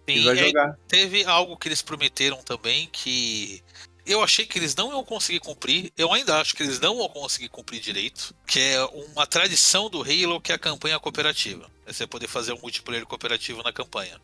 Sim, 0.08 0.24
vai 0.24 0.38
é, 0.38 0.48
jogar. 0.48 0.78
teve 0.88 1.24
algo 1.26 1.58
que 1.58 1.68
eles 1.68 1.82
prometeram 1.82 2.38
também 2.44 2.88
que 2.92 3.64
eu 4.06 4.24
achei 4.24 4.46
que 4.46 4.60
eles 4.60 4.76
não 4.76 4.92
iam 4.92 5.04
conseguir 5.04 5.40
cumprir. 5.40 5.92
Eu 5.98 6.14
ainda 6.14 6.40
acho 6.40 6.56
que 6.56 6.62
eles 6.62 6.80
não 6.80 6.98
vão 6.98 7.10
conseguir 7.10 7.50
cumprir 7.50 7.82
direito. 7.82 8.36
Que 8.46 8.60
é 8.60 8.86
uma 8.86 9.26
tradição 9.26 9.90
do 9.90 10.04
Halo, 10.04 10.40
que 10.40 10.52
é 10.52 10.56
a 10.56 10.60
campanha 10.60 11.00
cooperativa. 11.00 11.70
É 11.88 11.92
você 11.92 12.06
poder 12.06 12.28
fazer 12.28 12.54
um 12.54 12.60
multiplayer 12.62 13.06
cooperativo 13.06 13.64
na 13.64 13.74
campanha. 13.74 14.22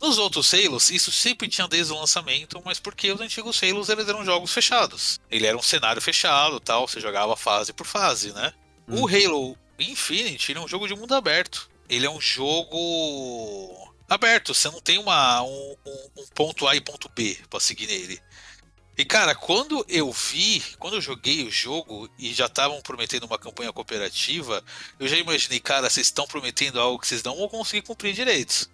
Nos 0.00 0.18
outros 0.18 0.52
Halos, 0.52 0.90
isso 0.90 1.10
sempre 1.10 1.48
tinha 1.48 1.66
desde 1.66 1.92
o 1.92 1.98
lançamento, 1.98 2.60
mas 2.64 2.78
porque 2.78 3.10
os 3.10 3.20
antigos 3.20 3.60
Halos 3.62 3.88
eles 3.88 4.06
eram 4.06 4.24
jogos 4.24 4.52
fechados. 4.52 5.18
Ele 5.30 5.46
era 5.46 5.56
um 5.56 5.62
cenário 5.62 6.02
fechado, 6.02 6.60
tal, 6.60 6.86
você 6.86 7.00
jogava 7.00 7.36
fase 7.36 7.72
por 7.72 7.86
fase, 7.86 8.32
né? 8.32 8.52
Hum. 8.86 9.02
O 9.02 9.08
Halo 9.08 9.56
Infinite 9.78 10.52
é 10.52 10.60
um 10.60 10.68
jogo 10.68 10.86
de 10.86 10.94
mundo 10.94 11.14
aberto. 11.14 11.70
Ele 11.88 12.06
é 12.06 12.10
um 12.10 12.20
jogo 12.20 13.93
aberto, 14.14 14.54
você 14.54 14.68
não 14.68 14.80
tem 14.80 14.98
uma, 14.98 15.42
um, 15.42 15.76
um 16.16 16.26
ponto 16.34 16.66
A 16.66 16.74
e 16.74 16.80
ponto 16.80 17.10
B 17.14 17.36
para 17.50 17.60
seguir 17.60 17.86
nele. 17.86 18.20
E 18.96 19.04
cara, 19.04 19.34
quando 19.34 19.84
eu 19.88 20.12
vi, 20.12 20.62
quando 20.78 20.94
eu 20.94 21.00
joguei 21.00 21.44
o 21.44 21.50
jogo 21.50 22.08
e 22.18 22.32
já 22.32 22.46
estavam 22.46 22.80
prometendo 22.80 23.24
uma 23.24 23.38
campanha 23.38 23.72
cooperativa, 23.72 24.62
eu 25.00 25.08
já 25.08 25.16
imaginei, 25.16 25.58
cara, 25.58 25.90
vocês 25.90 26.06
estão 26.06 26.26
prometendo 26.26 26.80
algo 26.80 26.98
que 26.98 27.08
vocês 27.08 27.22
não 27.22 27.36
vão 27.36 27.48
conseguir 27.48 27.82
cumprir 27.82 28.14
direito. 28.14 28.70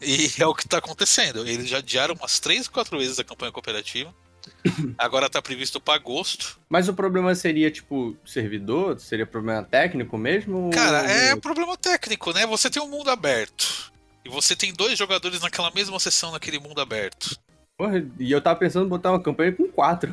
E 0.00 0.30
é 0.40 0.46
o 0.46 0.54
que 0.54 0.62
está 0.62 0.78
acontecendo. 0.78 1.46
Eles 1.46 1.68
já 1.68 1.78
adiaram 1.78 2.14
umas 2.14 2.38
três, 2.38 2.68
quatro 2.68 2.98
vezes 2.98 3.18
a 3.18 3.24
campanha 3.24 3.50
cooperativa. 3.50 4.14
Agora 4.96 5.26
está 5.26 5.42
previsto 5.42 5.80
para 5.80 5.94
agosto. 5.94 6.60
Mas 6.68 6.88
o 6.88 6.94
problema 6.94 7.34
seria, 7.34 7.70
tipo, 7.70 8.16
servidor? 8.24 9.00
Seria 9.00 9.26
problema 9.26 9.64
técnico 9.64 10.16
mesmo? 10.16 10.70
Cara, 10.70 11.02
ou... 11.02 11.08
é 11.08 11.36
problema 11.36 11.76
técnico, 11.76 12.32
né? 12.32 12.46
Você 12.46 12.70
tem 12.70 12.80
um 12.80 12.88
mundo 12.88 13.10
aberto. 13.10 13.92
E 14.24 14.28
você 14.28 14.56
tem 14.56 14.72
dois 14.72 14.98
jogadores 14.98 15.40
naquela 15.40 15.70
mesma 15.70 16.00
sessão 16.00 16.32
naquele 16.32 16.58
mundo 16.58 16.80
aberto. 16.80 17.38
Porra, 17.76 18.04
e 18.18 18.30
eu 18.30 18.40
tava 18.40 18.58
pensando 18.58 18.86
em 18.86 18.88
botar 18.88 19.10
uma 19.10 19.20
campanha 19.20 19.52
com 19.52 19.68
quatro. 19.68 20.12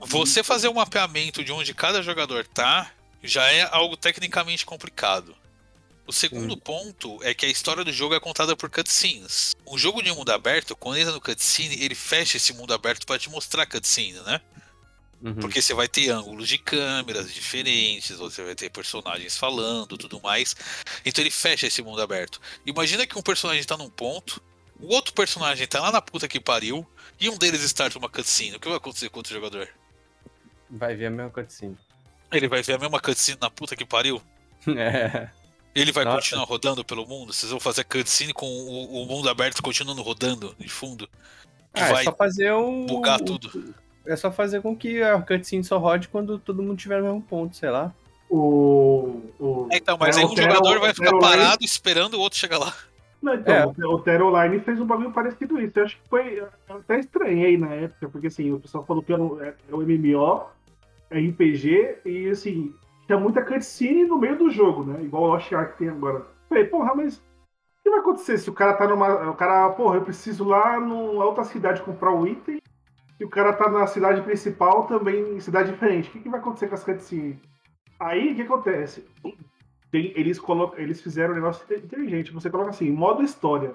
Você 0.00 0.44
fazer 0.44 0.68
um 0.68 0.74
mapeamento 0.74 1.42
de 1.42 1.50
onde 1.50 1.72
cada 1.74 2.02
jogador 2.02 2.46
tá 2.46 2.92
já 3.22 3.50
é 3.50 3.62
algo 3.72 3.96
tecnicamente 3.96 4.64
complicado. 4.64 5.34
O 6.06 6.12
segundo 6.12 6.54
hum. 6.54 6.58
ponto 6.58 7.18
é 7.22 7.34
que 7.34 7.44
a 7.44 7.50
história 7.50 7.84
do 7.84 7.92
jogo 7.92 8.14
é 8.14 8.20
contada 8.20 8.56
por 8.56 8.70
cutscenes. 8.70 9.54
Um 9.66 9.76
jogo 9.76 10.02
de 10.02 10.10
mundo 10.10 10.30
aberto, 10.30 10.74
quando 10.76 10.98
entra 10.98 11.12
no 11.12 11.20
cutscene, 11.20 11.82
ele 11.82 11.94
fecha 11.94 12.36
esse 12.38 12.52
mundo 12.54 12.72
aberto 12.72 13.06
para 13.06 13.18
te 13.18 13.28
mostrar 13.28 13.66
cutscene, 13.66 14.20
né? 14.20 14.40
Uhum. 15.22 15.34
Porque 15.34 15.60
você 15.60 15.74
vai 15.74 15.88
ter 15.88 16.10
ângulos 16.10 16.48
de 16.48 16.58
câmeras 16.58 17.32
diferentes, 17.32 18.16
você 18.16 18.44
vai 18.44 18.54
ter 18.54 18.70
personagens 18.70 19.36
falando 19.36 19.98
tudo 19.98 20.20
mais. 20.20 20.54
Então 21.04 21.22
ele 21.22 21.30
fecha 21.30 21.66
esse 21.66 21.82
mundo 21.82 22.00
aberto. 22.00 22.40
Imagina 22.64 23.06
que 23.06 23.18
um 23.18 23.22
personagem 23.22 23.64
tá 23.64 23.76
num 23.76 23.90
ponto, 23.90 24.40
o 24.80 24.94
outro 24.94 25.12
personagem 25.12 25.66
tá 25.66 25.80
lá 25.80 25.90
na 25.90 26.00
puta 26.00 26.28
que 26.28 26.38
pariu, 26.38 26.86
e 27.20 27.28
um 27.28 27.36
deles 27.36 27.62
starta 27.62 27.98
uma 27.98 28.08
cutscene. 28.08 28.56
O 28.56 28.60
que 28.60 28.68
vai 28.68 28.76
acontecer 28.76 29.08
com 29.08 29.18
outro 29.18 29.34
jogador? 29.34 29.68
Vai 30.70 30.94
ver 30.94 31.06
a 31.06 31.10
mesma 31.10 31.30
cutscene. 31.30 31.76
Ele 32.30 32.46
vai 32.46 32.62
ver 32.62 32.74
a 32.74 32.78
mesma 32.78 33.00
cutscene 33.00 33.38
na 33.40 33.50
puta 33.50 33.76
que 33.76 33.84
pariu? 33.84 34.22
É. 34.76 35.30
Ele 35.74 35.92
vai 35.92 36.04
Nossa. 36.04 36.16
continuar 36.16 36.44
rodando 36.44 36.84
pelo 36.84 37.06
mundo? 37.06 37.32
Vocês 37.32 37.50
vão 37.50 37.60
fazer 37.60 37.84
cutscene 37.84 38.32
com 38.32 38.46
o, 38.46 39.02
o 39.02 39.06
mundo 39.06 39.28
aberto 39.28 39.62
continuando 39.62 40.02
rodando 40.02 40.54
de 40.58 40.68
fundo? 40.68 41.08
Ah, 41.72 41.92
vai 41.92 42.02
é 42.02 42.04
só 42.04 42.16
fazer 42.16 42.52
um. 42.52 42.86
Bugar 42.86 43.20
tudo. 43.20 43.74
É 44.08 44.16
só 44.16 44.32
fazer 44.32 44.62
com 44.62 44.74
que 44.74 45.02
a 45.02 45.20
cutscene 45.20 45.62
só 45.62 45.78
rode 45.78 46.08
quando 46.08 46.38
todo 46.38 46.62
mundo 46.62 46.76
tiver 46.76 47.00
no 47.00 47.06
mesmo 47.06 47.22
ponto, 47.22 47.56
sei 47.56 47.70
lá. 47.70 47.92
O. 48.30 49.22
o... 49.38 49.68
É, 49.70 49.76
então, 49.76 49.96
mas 49.98 50.16
é, 50.16 50.20
aí 50.20 50.26
um 50.26 50.36
jogador 50.36 50.80
vai 50.80 50.92
ficar 50.92 51.16
parado 51.18 51.64
esperando 51.64 52.14
o 52.14 52.20
outro 52.20 52.38
chegar 52.38 52.58
lá. 52.58 52.74
Não, 53.20 53.34
então, 53.34 53.74
é. 53.78 53.86
o 53.86 53.98
Terra 53.98 54.24
Online 54.24 54.60
fez 54.60 54.80
um 54.80 54.86
bagulho 54.86 55.12
parecido 55.12 55.60
isso. 55.60 55.78
Eu 55.78 55.84
acho 55.84 55.96
que 55.96 56.08
foi 56.08 56.46
até 56.68 57.00
estranhei 57.00 57.58
na 57.58 57.74
época, 57.74 58.08
porque 58.08 58.28
assim, 58.28 58.52
o 58.52 58.60
pessoal 58.60 58.84
falou 58.84 59.02
que 59.02 59.12
era 59.12 59.22
o, 59.22 59.42
é 59.42 59.54
o 59.70 59.78
MMO, 59.78 60.46
RPG, 61.10 61.98
e 62.04 62.28
assim, 62.30 62.72
tinha 63.06 63.18
muita 63.18 63.44
cutscene 63.44 64.04
no 64.04 64.18
meio 64.18 64.36
do 64.38 64.50
jogo, 64.50 64.84
né? 64.84 65.02
Igual 65.02 65.24
o 65.24 65.26
Lost 65.28 65.52
Ark 65.52 65.76
tem 65.78 65.88
agora. 65.88 66.26
Falei, 66.48 66.64
porra, 66.64 66.94
mas 66.94 67.16
o 67.16 67.20
que 67.82 67.90
vai 67.90 68.00
acontecer 68.00 68.38
se 68.38 68.50
o 68.50 68.54
cara 68.54 68.74
tá 68.74 68.86
numa. 68.86 69.30
O 69.30 69.34
cara, 69.34 69.70
porra, 69.70 69.96
eu 69.96 70.02
preciso 70.02 70.44
lá 70.44 70.78
numa 70.78 71.24
outra 71.24 71.42
cidade 71.44 71.82
comprar 71.82 72.12
um 72.12 72.26
item, 72.26 72.60
e 73.20 73.24
o 73.24 73.28
cara 73.28 73.52
tá 73.52 73.68
na 73.68 73.86
cidade 73.86 74.22
principal 74.22 74.86
também, 74.86 75.36
em 75.36 75.40
cidade 75.40 75.72
diferente. 75.72 76.08
O 76.08 76.12
que, 76.12 76.20
que 76.20 76.28
vai 76.28 76.40
acontecer 76.40 76.68
com 76.68 76.74
as 76.74 76.84
cutscenes? 76.84 77.38
Aí, 77.98 78.32
o 78.32 78.36
que 78.36 78.42
acontece? 78.42 79.04
Tem, 79.90 80.12
eles, 80.14 80.38
colocam, 80.38 80.78
eles 80.78 81.00
fizeram 81.00 81.32
um 81.32 81.36
negócio 81.36 81.64
inteligente. 81.74 82.32
Você 82.32 82.48
coloca 82.48 82.70
assim, 82.70 82.90
modo 82.90 83.22
história. 83.22 83.74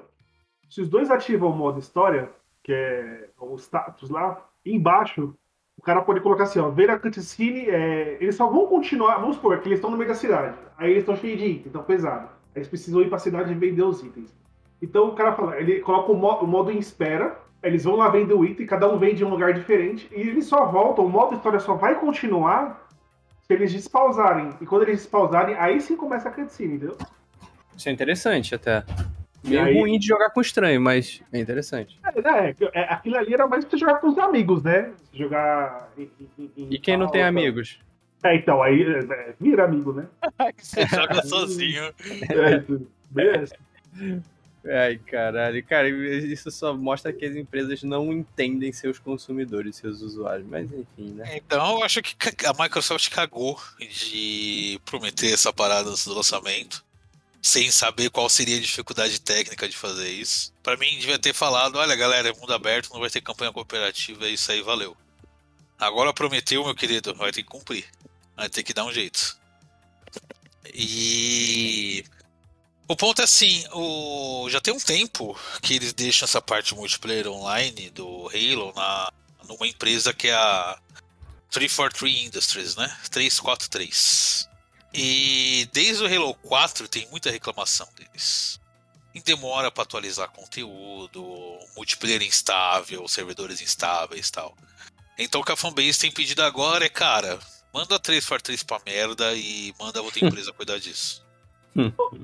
Se 0.70 0.82
os 0.82 0.88
dois 0.88 1.12
ativam 1.12 1.50
o 1.50 1.56
modo 1.56 1.80
história, 1.80 2.30
que 2.64 2.72
é 2.72 3.30
o 3.38 3.56
status 3.58 4.10
lá, 4.10 4.50
embaixo, 4.66 5.36
o 5.78 5.82
cara 5.82 6.02
pode 6.02 6.22
colocar 6.22 6.44
assim, 6.44 6.60
ó, 6.60 6.70
ver 6.70 6.90
a 6.90 6.98
cutscene, 6.98 7.70
é, 7.70 8.18
eles 8.22 8.36
só 8.36 8.48
vão 8.50 8.68
continuar, 8.68 9.18
vamos 9.18 9.36
supor 9.36 9.60
que 9.60 9.68
eles 9.68 9.80
estão 9.80 9.92
no 9.92 9.98
meio 9.98 10.08
da 10.08 10.16
cidade. 10.16 10.58
Aí 10.78 10.92
eles 10.92 11.02
estão 11.02 11.16
cheios 11.16 11.40
de 11.40 11.46
itens, 11.46 11.66
estão 11.68 11.84
pesados. 11.84 12.30
Eles 12.56 12.68
precisam 12.68 13.02
ir 13.02 13.10
pra 13.10 13.20
cidade 13.20 13.52
e 13.52 13.56
vender 13.56 13.84
os 13.84 14.02
itens. 14.02 14.34
Então 14.82 15.10
o 15.10 15.16
cara 15.16 15.34
fala, 15.34 15.60
ele 15.60 15.80
coloca 15.82 16.12
o 16.12 16.16
modo, 16.16 16.46
o 16.46 16.48
modo 16.48 16.72
em 16.72 16.78
espera, 16.78 17.43
eles 17.64 17.86
vão 17.86 17.96
lá 17.96 18.10
vender 18.10 18.34
o 18.34 18.44
item, 18.44 18.66
cada 18.66 18.90
um 18.90 19.00
vende 19.00 19.24
em 19.24 19.26
um 19.26 19.30
lugar 19.30 19.54
diferente, 19.54 20.08
e 20.12 20.20
eles 20.20 20.46
só 20.46 20.66
voltam, 20.66 21.06
o 21.06 21.10
modo 21.10 21.34
história 21.34 21.60
só 21.60 21.76
vai 21.76 21.98
continuar 21.98 22.88
se 23.42 23.54
eles 23.54 23.72
despausarem. 23.72 24.50
E 24.62 24.66
quando 24.66 24.84
eles 24.84 24.98
despausarem, 24.98 25.56
aí 25.56 25.80
sim 25.80 25.96
começa 25.96 26.28
a 26.28 26.32
cutscene, 26.32 26.76
entendeu? 26.76 26.98
Isso 27.76 27.88
é 27.88 27.92
interessante 27.92 28.54
até. 28.54 28.84
Meio 29.44 29.62
aí... 29.62 29.80
ruim 29.80 29.98
de 29.98 30.08
jogar 30.08 30.30
com 30.30 30.42
estranho, 30.42 30.80
mas 30.80 31.22
é 31.32 31.40
interessante. 31.40 32.00
É, 32.04 32.50
é, 32.50 32.56
é, 32.74 32.94
aquilo 32.94 33.18
ali 33.18 33.34
era 33.34 33.48
mais 33.48 33.64
pra 33.66 33.72
você 33.72 33.78
jogar 33.78 34.00
com 34.00 34.08
os 34.08 34.18
amigos, 34.18 34.64
né? 34.64 34.92
Jogar. 35.14 35.90
Em, 35.98 36.10
em, 36.38 36.52
em 36.58 36.74
e 36.74 36.80
quem 36.80 36.96
não 36.96 37.08
tem 37.08 37.24
amigos? 37.24 37.80
É, 38.24 38.36
então, 38.36 38.64
aí 38.64 38.82
é, 38.84 39.34
vira 39.40 39.66
amigo, 39.66 39.92
né? 39.92 40.08
você 40.58 40.86
joga 40.88 41.22
sozinho. 41.24 41.84
É, 41.84 42.64
beleza. 43.10 43.56
Ai, 44.66 44.98
caralho. 44.98 45.62
Cara, 45.66 45.90
isso 45.90 46.50
só 46.50 46.74
mostra 46.74 47.12
que 47.12 47.26
as 47.26 47.36
empresas 47.36 47.84
não 47.84 48.14
entendem 48.14 48.72
seus 48.72 48.98
consumidores, 48.98 49.76
seus 49.76 50.02
usuários. 50.02 50.48
Mas 50.48 50.72
enfim, 50.72 51.12
né? 51.14 51.36
Então, 51.36 51.80
eu 51.80 51.84
acho 51.84 52.02
que 52.02 52.16
a 52.46 52.54
Microsoft 52.64 53.10
cagou 53.10 53.62
de 53.78 54.80
prometer 54.86 55.34
essa 55.34 55.52
parada 55.52 55.90
no 55.90 56.14
lançamento, 56.14 56.84
sem 57.42 57.70
saber 57.72 58.10
qual 58.10 58.30
seria 58.30 58.58
a 58.58 58.62
dificuldade 58.62 59.20
técnica 59.20 59.68
de 59.68 59.76
fazer 59.76 60.10
isso. 60.10 60.54
Para 60.64 60.78
mim, 60.78 60.98
devia 60.98 61.20
ter 61.20 61.34
falado: 61.34 61.78
olha, 61.78 61.96
galera, 61.96 62.30
é 62.30 62.34
mundo 62.34 62.54
aberto, 62.54 62.94
não 62.94 63.02
vai 63.02 63.10
ter 63.10 63.20
campanha 63.20 63.52
cooperativa, 63.52 64.26
é 64.26 64.30
isso 64.30 64.50
aí, 64.50 64.62
valeu. 64.62 64.96
Agora 65.78 66.14
prometeu, 66.14 66.64
meu 66.64 66.74
querido, 66.74 67.14
vai 67.16 67.34
ter 67.34 67.44
que 67.44 67.50
cumprir. 67.50 67.86
Vai 68.38 68.48
ter 68.48 68.64
que 68.64 68.74
dar 68.74 68.86
um 68.86 68.94
jeito. 68.94 69.38
E 70.74 72.06
o 72.94 72.96
ponto 72.96 73.22
é 73.22 73.24
assim, 73.24 73.66
o... 73.74 74.48
já 74.52 74.62
tem 74.62 74.72
um 74.72 74.80
tempo 74.80 75.36
que 75.64 75.74
eles 75.74 75.94
deixam 75.94 76.26
essa 76.26 76.40
parte 76.40 76.76
multiplayer 76.76 77.28
online 77.28 77.90
do 77.90 78.30
Halo 78.30 78.72
na... 78.76 79.12
numa 79.48 79.68
empresa 79.68 80.14
que 80.14 80.28
é 80.28 80.36
a 80.36 80.78
343 81.50 82.28
Industries, 82.28 82.76
né? 82.76 82.96
343. 83.10 84.48
E 84.94 85.68
desde 85.74 86.04
o 86.04 86.06
Halo 86.06 86.36
4 86.36 86.88
tem 86.88 87.08
muita 87.10 87.32
reclamação 87.32 87.88
deles. 87.96 88.60
E 89.16 89.20
demora 89.22 89.72
para 89.72 89.84
atualizar 89.84 90.30
conteúdo, 90.30 91.24
multiplayer 91.76 92.22
instável, 92.22 93.08
servidores 93.08 93.60
instáveis 93.60 94.28
e 94.28 94.32
tal. 94.32 94.56
Então 95.18 95.42
o 95.42 95.44
que 95.44 95.52
a 95.52 95.56
fanbase 95.56 95.98
tem 95.98 96.12
pedido 96.12 96.44
agora 96.44 96.86
é, 96.86 96.90
cara, 96.90 97.40
manda 97.74 98.00
3x3 98.00 98.64
pra 98.64 98.82
merda 98.86 99.34
e 99.34 99.74
manda 99.80 100.00
outra 100.00 100.20
empresa 100.26 100.54
cuidar 100.54 100.80
disso. 100.80 101.23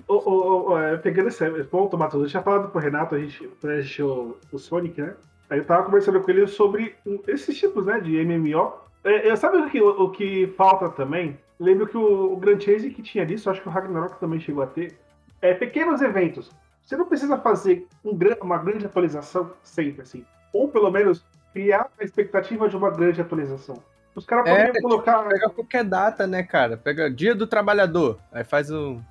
Ô, 0.08 0.72
ô, 0.72 0.80
é, 0.80 0.98
pegando 0.98 1.30
esse 1.30 1.64
ponto, 1.64 1.98
Matheus, 1.98 2.24
eu 2.24 2.30
tinha 2.30 2.44
falado 2.44 2.70
pro 2.70 2.80
Renato, 2.80 3.16
a 3.16 3.20
gente 3.20 3.48
preencheu 3.60 4.38
o 4.52 4.60
Sonic, 4.60 5.02
né? 5.02 5.16
Aí 5.50 5.58
eu 5.58 5.66
tava 5.66 5.84
conversando 5.84 6.22
com 6.22 6.30
ele 6.30 6.46
sobre 6.48 6.96
esses 7.28 7.58
tipos, 7.58 7.86
né, 7.86 8.00
de 8.00 8.24
MMO. 8.24 8.74
É, 9.04 9.30
é, 9.30 9.36
sabe 9.36 9.58
o 9.58 9.70
que, 9.70 9.82
o, 9.82 10.10
que 10.12 10.48
falta 10.56 10.90
também? 10.90 11.40
Lembro 11.60 11.88
que 11.88 11.98
o, 11.98 12.34
o 12.34 12.38
Grand 12.38 12.60
Chase 12.60 12.92
que 12.92 13.02
tinha 13.02 13.26
disso, 13.26 13.50
acho 13.50 13.62
que 13.62 13.68
o 13.68 13.72
Ragnarok 13.72 14.20
também 14.20 14.40
chegou 14.40 14.62
a 14.62 14.68
ter. 14.68 14.98
É, 15.42 15.54
pequenos 15.54 16.02
eventos. 16.02 16.52
Você 16.84 16.96
não 16.96 17.06
precisa 17.06 17.38
fazer 17.38 17.88
um, 18.04 18.18
uma 18.42 18.58
grande 18.58 18.86
atualização 18.86 19.52
sempre, 19.64 20.02
assim. 20.02 20.26
Ou 20.54 20.68
pelo 20.68 20.92
menos 20.92 21.26
criar 21.54 21.90
a 22.00 22.04
expectativa 22.04 22.70
de 22.70 22.76
uma 22.76 22.92
grande 22.92 23.22
atualização. 23.22 23.82
Os 24.16 24.26
caras 24.26 24.48
É, 24.48 24.68
poderiam 24.68 24.82
colocar 24.82 25.24
Pega 25.24 25.50
qualquer 25.50 25.84
data, 25.84 26.28
né, 26.28 26.44
cara? 26.44 26.78
Pega 26.78 27.10
dia 27.10 27.34
do 27.34 27.48
trabalhador. 27.48 28.18
Aí 28.32 28.44
faz 28.44 28.70
um, 28.70 29.02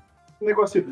um 0.40 0.46
negócio. 0.46 0.84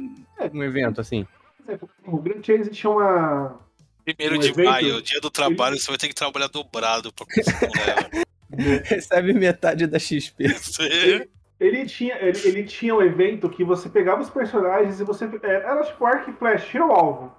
um 0.52 0.62
evento 0.62 1.00
assim. 1.00 1.26
Exemplo, 1.66 1.88
o 2.04 2.18
Grand 2.18 2.42
Chase 2.42 2.70
tinha 2.70 2.90
uma. 2.90 3.59
Primeiro 4.04 4.37
Um 4.37 4.38
de 4.38 4.48
evento- 4.50 4.70
maio, 4.70 5.02
dia 5.02 5.20
do 5.20 5.30
trabalho, 5.30 5.76
você 5.78 5.88
vai 5.88 5.98
ter 5.98 6.09
que 6.09 6.14
trabalhar 6.14 6.48
dobrado 6.48 7.12
pra 7.12 7.26
conseguir. 7.26 8.26
Recebe 8.85 9.32
metade 9.32 9.87
da 9.87 9.98
XP. 9.98 10.44
Aí. 10.80 11.28
Ele 11.59 11.87
tinha, 11.87 12.14
ele, 12.16 12.38
ele 12.44 12.64
tinha 12.64 12.94
um 12.94 13.00
evento 13.00 13.48
que 13.48 13.64
você 13.64 13.88
pegava 13.88 14.20
os 14.20 14.28
personagens 14.28 15.00
e 15.00 15.04
você. 15.04 15.24
é, 15.42 15.46
Era 15.54 15.82
tipo 15.85 16.04
arco 16.04 16.28
e 16.30 16.35
flash, 16.35 16.66
tira 16.66 16.85
o 16.85 16.92
alvo. 16.92 17.32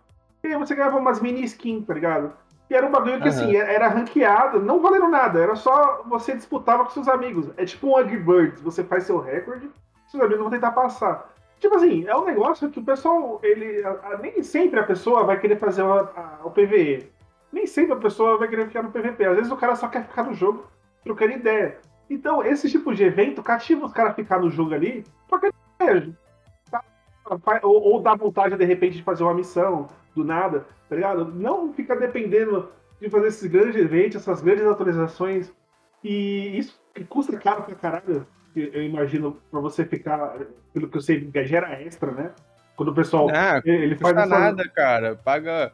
E 0.43 0.47
aí 0.47 0.57
você 0.57 0.73
ganhava 0.73 0.97
umas 0.97 1.21
mini 1.21 1.43
skins, 1.43 1.85
tá 1.85 1.93
ligado? 1.93 2.33
E 2.67 2.73
era 2.73 2.87
um 2.87 2.91
bagulho 2.91 3.21
que 3.21 3.27
Aham. 3.29 3.43
assim, 3.43 3.55
era 3.55 3.87
ranqueado, 3.89 4.59
não 4.59 4.81
valendo 4.81 5.07
nada, 5.07 5.39
era 5.39 5.55
só 5.55 6.01
você 6.09 6.35
disputava 6.35 6.83
com 6.83 6.89
seus 6.89 7.07
amigos. 7.07 7.45
É 7.57 7.63
tipo 7.65 7.89
um 7.89 7.95
Angry 7.95 8.17
Birds, 8.17 8.59
você 8.59 8.83
faz 8.83 9.03
seu 9.03 9.19
recorde, 9.19 9.69
seus 10.07 10.23
amigos 10.23 10.41
vão 10.41 10.49
tentar 10.49 10.71
passar. 10.71 11.31
Tipo 11.59 11.75
assim, 11.75 12.05
é 12.05 12.15
um 12.15 12.25
negócio 12.25 12.69
que 12.69 12.79
o 12.79 12.83
pessoal, 12.83 13.39
ele. 13.43 13.83
a- 13.83 13.89
a- 14.13 14.17
nem 14.17 14.41
sempre 14.43 14.79
a 14.79 14.83
pessoa 14.83 15.23
vai 15.23 15.39
querer 15.39 15.57
fazer 15.57 15.81
o, 15.81 15.91
a- 15.91 16.39
o 16.43 16.51
PVE. 16.51 17.09
Nem 17.51 17.65
sempre 17.65 17.93
a 17.93 17.97
pessoa 17.97 18.37
vai 18.37 18.47
querer 18.47 18.67
ficar 18.67 18.83
no 18.83 18.91
PVP. 18.91 19.25
Às 19.25 19.35
vezes 19.37 19.51
o 19.51 19.57
cara 19.57 19.75
só 19.75 19.87
quer 19.87 20.05
ficar 20.07 20.23
no 20.23 20.33
jogo 20.33 20.65
trocando 21.03 21.33
ideia. 21.33 21.77
Então, 22.09 22.43
esse 22.43 22.69
tipo 22.69 22.93
de 22.93 23.03
evento 23.03 23.41
cativa 23.41 23.85
os 23.85 23.93
caras 23.93 24.11
a 24.11 24.15
ficar 24.15 24.39
no 24.39 24.49
jogo 24.49 24.73
ali 24.73 25.03
trocando 25.27 25.53
ideia. 25.81 26.13
tá? 26.69 26.83
Ou, 27.63 27.81
ou 27.93 28.01
dá 28.01 28.15
vontade, 28.15 28.55
de 28.55 28.65
repente, 28.65 28.97
de 28.97 29.03
fazer 29.03 29.23
uma 29.23 29.33
missão 29.33 29.87
do 30.15 30.23
nada, 30.23 30.65
tá 30.89 30.95
ligado? 30.95 31.25
Não 31.25 31.73
fica 31.73 31.95
dependendo 31.95 32.69
de 33.01 33.09
fazer 33.09 33.27
esses 33.27 33.49
grandes 33.49 33.75
eventos, 33.75 34.15
essas 34.17 34.41
grandes 34.41 34.65
atualizações. 34.65 35.51
E 36.03 36.57
isso 36.57 36.79
que 36.93 37.03
custa 37.03 37.37
caro 37.37 37.63
pra 37.63 37.75
caralho, 37.75 38.25
que 38.57 38.71
eu 38.75 38.83
imagino, 38.83 39.37
pra 39.51 39.59
você 39.59 39.85
ficar, 39.85 40.35
pelo 40.73 40.87
que 40.87 40.97
eu 40.97 41.01
sei, 41.01 41.21
que 41.29 41.45
gera 41.45 41.79
extra, 41.81 42.11
né? 42.11 42.31
Quando 42.75 42.89
o 42.89 42.93
pessoal. 42.95 43.27
Ah, 43.33 43.61
ele 43.65 43.91
Não 43.91 43.97
faz 43.97 44.13
custa 44.15 44.27
essa- 44.27 44.39
nada, 44.39 44.69
cara. 44.69 45.15
Paga. 45.15 45.73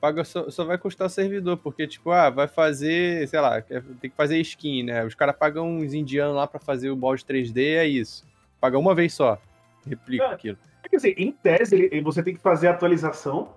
Paga 0.00 0.22
só, 0.22 0.50
só 0.50 0.64
vai 0.66 0.76
custar 0.76 1.06
o 1.06 1.10
servidor, 1.10 1.56
porque, 1.56 1.86
tipo, 1.86 2.10
ah, 2.10 2.28
vai 2.28 2.46
fazer, 2.46 3.26
sei 3.26 3.40
lá, 3.40 3.62
tem 3.62 4.10
que 4.10 4.16
fazer 4.16 4.38
skin, 4.40 4.82
né? 4.82 5.02
Os 5.02 5.14
caras 5.14 5.34
pagam 5.34 5.66
uns 5.78 5.94
indianos 5.94 6.36
lá 6.36 6.46
pra 6.46 6.60
fazer 6.60 6.90
o 6.90 6.96
balde 6.96 7.24
3D, 7.24 7.76
é 7.76 7.86
isso. 7.86 8.22
Paga 8.60 8.78
uma 8.78 8.94
vez 8.94 9.14
só. 9.14 9.40
Replica 9.86 10.24
Ah. 10.26 10.32
aquilo. 10.32 10.58
Quer 10.90 10.96
dizer, 10.96 11.14
em 11.16 11.32
tese, 11.32 11.74
ele- 11.76 12.02
você 12.02 12.22
tem 12.22 12.34
que 12.34 12.40
fazer 12.40 12.68
a 12.68 12.72
atualização 12.72 13.54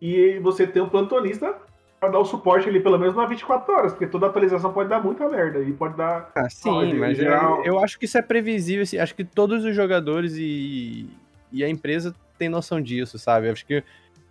e 0.00 0.38
você 0.38 0.66
tem 0.66 0.80
um 0.82 0.88
plantonista 0.88 1.54
dar 2.10 2.18
o 2.18 2.24
suporte 2.24 2.68
ali 2.68 2.80
pelo 2.80 2.98
menos 2.98 3.14
nas 3.14 3.28
24 3.28 3.72
horas, 3.74 3.92
porque 3.92 4.06
toda 4.06 4.26
atualização 4.26 4.72
pode 4.72 4.88
dar 4.88 5.00
muita 5.02 5.28
merda 5.28 5.60
e 5.60 5.72
pode 5.72 5.96
dar. 5.96 6.30
Ah, 6.34 6.48
sim, 6.50 6.94
mas 6.94 7.16
geral- 7.16 7.58
eu, 7.64 7.74
eu 7.74 7.78
acho 7.84 7.98
que 7.98 8.04
isso 8.04 8.16
é 8.18 8.22
previsível, 8.22 8.82
assim, 8.82 8.98
acho 8.98 9.14
que 9.14 9.24
todos 9.24 9.64
os 9.64 9.74
jogadores 9.74 10.34
e, 10.36 11.08
e 11.52 11.62
a 11.64 11.68
empresa 11.68 12.14
têm 12.38 12.48
noção 12.48 12.80
disso, 12.80 13.18
sabe? 13.18 13.48
Acho 13.48 13.64
que 13.66 13.82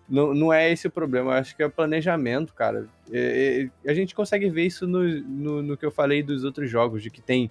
não, 0.10 0.34
não 0.34 0.52
é 0.54 0.72
esse 0.72 0.88
o 0.88 0.92
problema, 0.92 1.36
acho 1.36 1.56
que 1.56 1.64
é 1.64 1.66
o 1.66 1.70
planejamento, 1.72 2.54
cara. 2.54 2.88
É- 3.12 3.70
é- 3.86 3.90
a 3.90 3.94
gente 3.94 4.14
consegue 4.14 4.50
ver 4.50 4.64
isso 4.66 4.86
no, 4.86 5.04
no, 5.04 5.62
no 5.64 5.78
que 5.78 5.86
eu 5.86 5.92
falei 5.92 6.22
dos 6.22 6.44
outros 6.44 6.70
jogos, 6.70 7.02
de 7.02 7.10
que 7.10 7.22
tem 7.22 7.50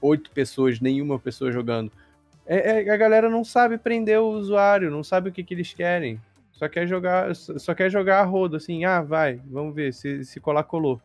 oito 0.00 0.30
pessoas, 0.30 0.80
nenhuma 0.80 1.18
pessoa 1.18 1.50
jogando. 1.50 1.90
É, 2.46 2.82
é- 2.86 2.90
a 2.90 2.96
galera 2.96 3.30
não 3.30 3.42
sabe 3.42 3.78
prender 3.78 4.20
o 4.20 4.28
usuário, 4.28 4.90
não 4.90 5.02
sabe 5.02 5.30
o 5.30 5.32
que, 5.32 5.42
que 5.42 5.54
eles 5.54 5.72
querem. 5.72 6.20
Só 6.54 6.68
quer 6.68 6.86
jogar, 6.86 7.34
só 7.34 7.74
quer 7.74 7.90
jogar 7.90 8.20
a 8.20 8.24
rodo, 8.24 8.56
assim, 8.56 8.84
ah, 8.84 9.02
vai, 9.02 9.40
vamos 9.44 9.74
ver, 9.74 9.92
se, 9.92 10.24
se 10.24 10.38
colar, 10.38 10.62
colou. 10.62 11.00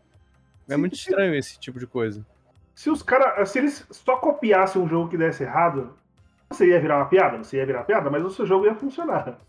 É 0.69 0.77
muito 0.77 0.95
sim. 0.95 1.09
estranho 1.09 1.33
esse 1.33 1.59
tipo 1.59 1.79
de 1.79 1.87
coisa. 1.87 2.23
Se 2.75 2.89
os 2.89 3.01
caras. 3.01 3.49
Se 3.49 3.57
eles 3.57 3.85
só 3.89 4.17
copiassem 4.17 4.81
um 4.81 4.87
jogo 4.87 5.09
que 5.09 5.17
desse 5.17 5.43
errado, 5.43 5.93
você 6.49 6.67
ia 6.67 6.79
virar 6.79 6.97
uma 6.97 7.07
piada, 7.07 7.37
você 7.37 7.57
ia 7.57 7.65
virar 7.65 7.83
piada, 7.83 8.09
mas 8.09 8.23
o 8.23 8.29
seu 8.29 8.45
jogo 8.45 8.65
ia 8.65 8.75
funcionar. 8.75 9.39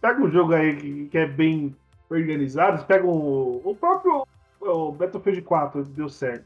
Pega 0.00 0.22
um 0.22 0.30
jogo 0.30 0.54
aí 0.54 0.76
que, 0.76 1.08
que 1.08 1.18
é 1.18 1.26
bem 1.26 1.76
organizado, 2.08 2.78
você 2.78 2.84
pega 2.86 3.06
o, 3.06 3.60
o 3.62 3.76
próprio 3.76 4.26
o 4.60 4.92
Battlefield 4.92 5.42
4 5.42 5.84
deu 5.84 6.08
certo. 6.08 6.44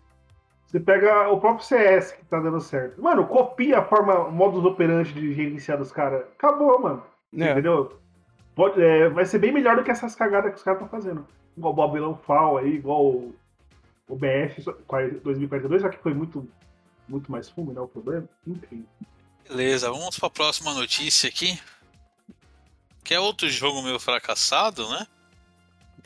Você 0.66 0.80
pega 0.80 1.30
o 1.30 1.40
próprio 1.40 1.64
CS 1.64 2.12
que 2.12 2.24
tá 2.24 2.40
dando 2.40 2.60
certo. 2.60 3.00
Mano, 3.00 3.26
copia 3.26 3.78
a 3.78 3.84
forma, 3.84 4.26
o 4.26 4.32
modus 4.32 4.64
operandi 4.64 5.12
de 5.12 5.32
gerenciar 5.32 5.78
dos 5.78 5.92
caras. 5.92 6.22
Acabou, 6.36 6.80
mano. 6.80 7.02
É. 7.36 7.52
Entendeu? 7.52 7.92
Pode- 8.54 8.80
é, 8.82 9.08
vai 9.08 9.24
ser 9.26 9.38
bem 9.38 9.52
melhor 9.52 9.76
do 9.76 9.84
que 9.84 9.90
essas 9.90 10.14
cagadas 10.14 10.50
que 10.52 10.58
os 10.58 10.62
caras 10.62 10.80
estão 10.82 11.00
fazendo. 11.00 11.26
Igual 11.56 11.72
o 11.72 11.76
Babylon 11.76 12.14
Fall 12.14 12.58
aí, 12.58 12.74
igual 12.74 13.04
o, 13.04 13.34
o 14.08 14.16
BF 14.16 14.62
só- 14.62 14.72
2042, 15.22 15.82
já 15.82 15.88
que 15.88 15.98
foi 15.98 16.14
muito, 16.14 16.48
muito 17.08 17.30
mais 17.30 17.48
fumo, 17.48 17.72
né? 17.72 17.80
O 17.80 17.88
problema. 17.88 18.28
Enfim. 18.46 18.86
Beleza, 19.48 19.90
vamos 19.90 20.18
pra 20.18 20.30
próxima 20.30 20.72
notícia 20.74 21.28
aqui. 21.28 21.58
Que 23.02 23.14
é 23.14 23.20
outro 23.20 23.48
jogo 23.50 23.82
meio 23.82 23.98
fracassado, 23.98 24.88
né? 24.88 25.06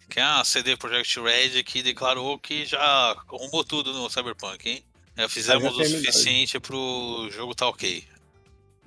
Que 0.08 0.18
é 0.20 0.22
a 0.22 0.42
CD 0.42 0.76
Projekt 0.76 1.20
Red 1.20 1.62
que 1.64 1.82
declarou 1.82 2.38
que 2.38 2.64
já 2.64 2.80
arrumou 3.28 3.62
tudo 3.62 3.92
no 3.92 4.08
Cyberpunk, 4.10 4.68
hein? 4.68 4.82
Já 5.16 5.28
fizemos 5.28 5.76
o 5.76 5.84
suficiente 5.84 6.58
pro 6.60 7.28
jogo 7.30 7.54
tá 7.54 7.68
ok. 7.68 8.04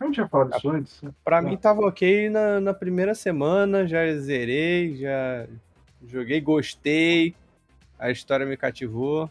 Eu 0.01 0.05
não 0.07 0.11
tinha 0.11 0.27
falado 0.27 0.51
disso 0.51 0.69
antes. 0.69 1.01
né? 1.03 1.11
Pra 1.23 1.41
mim 1.43 1.55
tava 1.55 1.81
ok 1.81 2.27
na, 2.29 2.59
na 2.59 2.73
primeira 2.73 3.13
semana, 3.13 3.85
já 3.87 3.99
zerei, 4.17 4.97
já 4.97 5.45
joguei, 6.07 6.41
gostei, 6.41 7.35
a 7.99 8.09
história 8.09 8.43
me 8.45 8.57
cativou. 8.57 9.29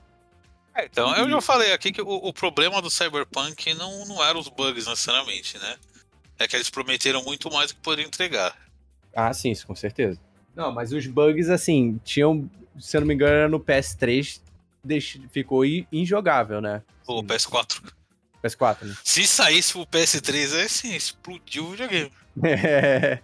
É, 0.72 0.84
então, 0.84 1.12
eu 1.16 1.28
já 1.28 1.40
falei 1.40 1.72
aqui 1.72 1.90
que 1.90 2.00
o, 2.00 2.06
o 2.08 2.32
problema 2.32 2.80
do 2.80 2.88
Cyberpunk 2.88 3.74
não, 3.74 4.06
não 4.06 4.22
eram 4.22 4.38
os 4.38 4.48
bugs 4.48 4.86
necessariamente, 4.86 5.58
né? 5.58 5.76
É 6.38 6.46
que 6.46 6.54
eles 6.54 6.70
prometeram 6.70 7.22
muito 7.24 7.52
mais 7.52 7.72
do 7.72 7.74
que 7.74 7.80
poderiam 7.80 8.06
entregar. 8.06 8.56
Ah, 9.14 9.32
sim, 9.34 9.50
isso 9.50 9.66
com 9.66 9.74
certeza. 9.74 10.20
Não, 10.54 10.70
mas 10.70 10.92
os 10.92 11.04
bugs, 11.06 11.50
assim, 11.50 12.00
tinham, 12.04 12.48
se 12.78 12.96
eu 12.96 13.00
não 13.00 13.08
me 13.08 13.14
engano, 13.14 13.32
era 13.34 13.48
no 13.48 13.58
PS3, 13.58 14.40
deix- 14.84 15.18
ficou 15.32 15.64
injogável, 15.64 16.60
né? 16.60 16.80
O 17.08 17.18
Sim. 17.20 17.26
PS4. 17.26 17.92
PS4, 18.42 18.82
né? 18.84 18.94
Se 19.04 19.26
saísse 19.26 19.72
pro 19.72 19.86
PS3, 19.86 20.54
aí 20.60 20.68
sim, 20.68 20.94
explodiu 20.94 21.64
o 21.64 21.70
videogame. 21.70 22.10
É. 22.44 23.18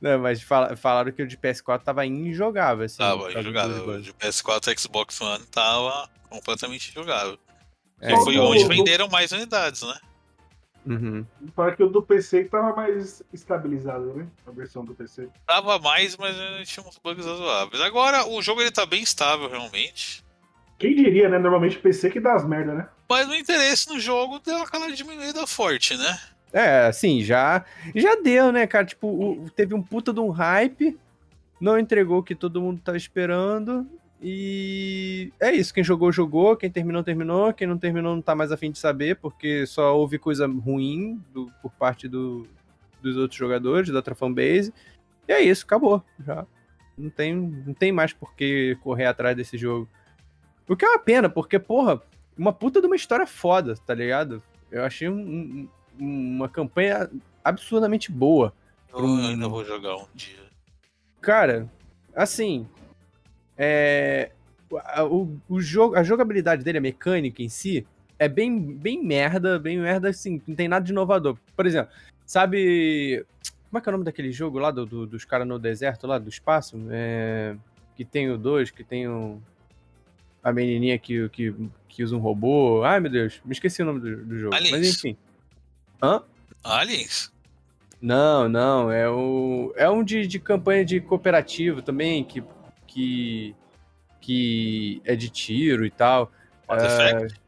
Não, 0.00 0.18
mas 0.18 0.42
fala- 0.42 0.76
falaram 0.76 1.12
que 1.12 1.22
o 1.22 1.26
de 1.26 1.36
PS4 1.36 1.82
tava 1.82 2.04
injogável, 2.04 2.84
assim. 2.84 2.96
Tava 2.98 3.30
injogável. 3.32 3.88
O 3.88 4.02
de 4.02 4.12
PS4 4.12 4.72
e 4.74 4.78
Xbox 4.78 5.20
One 5.20 5.44
tava 5.46 6.10
completamente 6.28 6.90
injogável. 6.90 7.38
É, 8.00 8.10
foi 8.16 8.36
onde 8.38 8.64
do- 8.64 8.68
venderam 8.68 9.08
mais 9.08 9.30
unidades, 9.30 9.82
né? 9.82 9.94
Uhum. 10.86 11.24
Fala 11.54 11.76
que 11.76 11.82
o 11.82 11.88
do 11.88 12.02
PC 12.02 12.44
tava 12.44 12.74
mais 12.74 13.22
estabilizado, 13.32 14.14
né? 14.14 14.26
A 14.46 14.50
versão 14.50 14.84
do 14.84 14.94
PC. 14.94 15.28
Tava 15.46 15.78
mais, 15.78 16.16
mas 16.16 16.34
tinha 16.68 16.84
uns 16.84 16.98
bugs 16.98 17.24
razoáveis. 17.26 17.80
Agora, 17.82 18.26
o 18.26 18.40
jogo 18.42 18.62
ele 18.62 18.70
tá 18.72 18.84
bem 18.86 19.02
estável, 19.02 19.48
realmente. 19.48 20.24
Quem 20.80 20.96
diria, 20.96 21.28
né? 21.28 21.38
Normalmente 21.38 21.76
o 21.76 21.80
PC 21.80 22.10
que 22.10 22.18
dá 22.18 22.34
as 22.34 22.44
merda, 22.44 22.74
né? 22.74 22.88
Mas 23.08 23.28
o 23.28 23.34
interesse 23.34 23.88
no 23.88 24.00
jogo 24.00 24.40
deu 24.40 24.56
aquela 24.62 24.90
diminuída 24.90 25.46
forte, 25.46 25.96
né? 25.96 26.18
É, 26.52 26.86
assim, 26.86 27.22
já, 27.22 27.64
já 27.94 28.16
deu, 28.16 28.50
né, 28.50 28.66
cara? 28.66 28.84
Tipo, 28.84 29.06
o- 29.06 29.50
teve 29.54 29.74
um 29.74 29.82
puta 29.82 30.12
de 30.12 30.18
um 30.18 30.30
hype, 30.30 30.98
não 31.60 31.78
entregou 31.78 32.18
o 32.18 32.22
que 32.22 32.34
todo 32.34 32.60
mundo 32.60 32.80
tava 32.82 32.96
esperando. 32.96 33.86
E 34.22 35.32
é 35.40 35.52
isso, 35.52 35.72
quem 35.72 35.84
jogou, 35.84 36.10
jogou, 36.12 36.56
quem 36.56 36.70
terminou, 36.70 37.02
terminou, 37.02 37.52
quem 37.52 37.66
não 37.66 37.78
terminou 37.78 38.14
não 38.14 38.22
tá 38.22 38.34
mais 38.34 38.50
afim 38.52 38.70
de 38.70 38.78
saber, 38.78 39.16
porque 39.16 39.66
só 39.66 39.96
houve 39.96 40.18
coisa 40.18 40.46
ruim 40.46 41.22
do- 41.32 41.50
por 41.62 41.70
parte 41.72 42.08
do- 42.08 42.46
dos 43.02 43.16
outros 43.16 43.38
jogadores, 43.38 43.90
da 43.90 43.96
outra 43.96 44.14
fanbase. 44.14 44.72
E 45.28 45.32
é 45.32 45.40
isso, 45.42 45.64
acabou. 45.64 46.02
Já. 46.26 46.46
Não 46.98 47.10
tem, 47.10 47.34
não 47.34 47.72
tem 47.74 47.92
mais 47.92 48.12
por 48.12 48.34
que 48.34 48.76
correr 48.82 49.06
atrás 49.06 49.36
desse 49.36 49.56
jogo. 49.58 49.88
O 50.68 50.76
que 50.76 50.84
é 50.84 50.88
uma 50.88 50.98
pena, 50.98 51.28
porque, 51.28 51.58
porra, 51.58 52.00
uma 52.36 52.52
puta 52.52 52.80
de 52.80 52.86
uma 52.86 52.96
história 52.96 53.26
foda, 53.26 53.74
tá 53.86 53.94
ligado? 53.94 54.42
Eu 54.70 54.84
achei 54.84 55.08
um- 55.08 55.68
um- 55.98 56.34
uma 56.36 56.48
campanha 56.48 57.10
absurdamente 57.44 58.10
boa. 58.12 58.52
Eu 58.92 59.00
Hum. 59.04 59.26
ainda 59.28 59.48
vou 59.48 59.64
jogar 59.64 59.96
um 59.96 60.06
dia. 60.14 60.38
Cara, 61.20 61.68
assim, 62.14 62.66
é, 63.58 64.30
a- 64.86 65.04
o, 65.04 65.36
o 65.48 65.60
jogo, 65.60 65.96
a 65.96 66.02
jogabilidade 66.02 66.62
dele, 66.64 66.78
a 66.78 66.80
mecânica 66.82 67.42
em 67.42 67.48
si, 67.48 67.86
é 68.18 68.28
bem, 68.28 68.60
bem 68.60 69.02
merda, 69.02 69.58
bem 69.58 69.78
merda, 69.78 70.08
assim, 70.08 70.40
não 70.46 70.54
tem 70.54 70.68
nada 70.68 70.84
de 70.84 70.92
inovador. 70.92 71.36
Por 71.56 71.66
exemplo, 71.66 71.92
sabe. 72.24 73.24
Como 73.70 73.78
é 73.78 73.80
que 73.80 73.88
é 73.88 73.90
o 73.90 73.92
nome 73.92 74.04
daquele 74.04 74.32
jogo 74.32 74.58
lá 74.58 74.70
do, 74.72 74.84
do- 74.84 75.06
dos 75.06 75.24
caras 75.24 75.46
no 75.46 75.56
deserto, 75.58 76.04
lá 76.06 76.18
do 76.18 76.28
espaço? 76.28 76.76
É, 76.90 77.54
que 77.96 78.04
tem 78.04 78.28
o 78.30 78.36
2, 78.38 78.70
que 78.70 78.82
tem 78.82 79.06
o. 79.08 79.40
A 80.42 80.52
menininha 80.52 80.98
que, 80.98 81.28
que, 81.28 81.54
que 81.88 82.02
usa 82.02 82.16
um 82.16 82.20
robô. 82.20 82.82
Ai, 82.82 83.00
meu 83.00 83.10
Deus, 83.10 83.40
me 83.44 83.52
esqueci 83.52 83.82
o 83.82 83.84
nome 83.84 84.00
do, 84.00 84.24
do 84.24 84.38
jogo. 84.38 84.54
Mas 84.54 84.72
Aliens. 84.72 84.96
enfim. 84.96 85.16
Hã? 86.02 86.22
Aliens? 86.64 87.32
Não, 88.00 88.48
não, 88.48 88.90
é 88.90 89.08
o 89.10 89.74
é 89.76 89.88
um 89.90 90.02
de, 90.02 90.26
de 90.26 90.38
campanha 90.38 90.84
de 90.84 91.00
cooperativo 91.00 91.82
também 91.82 92.24
que 92.24 92.42
que 92.86 93.54
que 94.20 95.02
é 95.04 95.14
de 95.14 95.28
tiro 95.28 95.84
e 95.84 95.90
tal. 95.90 96.32
Effect? 96.70 97.38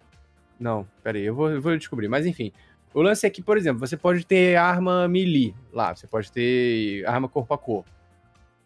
Não, 0.58 0.86
peraí, 1.02 1.22
eu 1.22 1.34
vou, 1.34 1.50
eu 1.50 1.60
vou 1.60 1.76
descobrir. 1.76 2.08
Mas 2.08 2.26
enfim, 2.26 2.52
o 2.94 3.00
lance 3.00 3.26
é 3.26 3.30
que, 3.30 3.42
por 3.42 3.56
exemplo, 3.56 3.80
você 3.80 3.96
pode 3.96 4.24
ter 4.24 4.56
arma 4.56 5.08
melee 5.08 5.54
lá, 5.72 5.94
você 5.94 6.06
pode 6.06 6.30
ter 6.30 7.04
arma 7.06 7.28
corpo 7.28 7.54
a 7.54 7.58
corpo. 7.58 7.90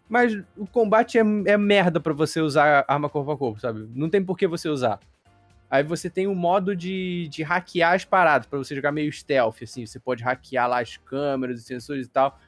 Mas 0.09 0.35
o 0.57 0.67
combate 0.67 1.19
é, 1.19 1.23
é 1.47 1.57
merda 1.57 1.99
pra 2.01 2.13
você 2.13 2.41
usar 2.41 2.85
arma 2.87 3.09
corpo 3.09 3.31
a 3.33 3.37
corpo, 3.37 3.61
sabe? 3.61 3.89
Não 3.95 4.09
tem 4.09 4.23
por 4.25 4.37
que 4.39 4.47
você 4.47 4.69
usar. 4.69 5.01
Aí 5.69 5.83
você 5.83 6.09
tem 6.09 6.29
um 6.29 6.35
modo 6.35 6.77
de, 6.77 7.27
de 7.29 7.43
hackear 7.43 7.95
as 7.95 8.05
paradas, 8.05 8.47
pra 8.47 8.59
você 8.59 8.75
jogar 8.75 8.93
meio 8.93 9.13
stealth, 9.13 9.63
assim. 9.63 9.85
Você 9.85 9.99
pode 9.99 10.23
hackear 10.23 10.69
lá 10.69 10.81
as 10.81 10.97
câmeras, 10.97 11.59
os 11.59 11.67
sensores 11.67 12.07
e 12.07 12.11
tal. 12.11 12.39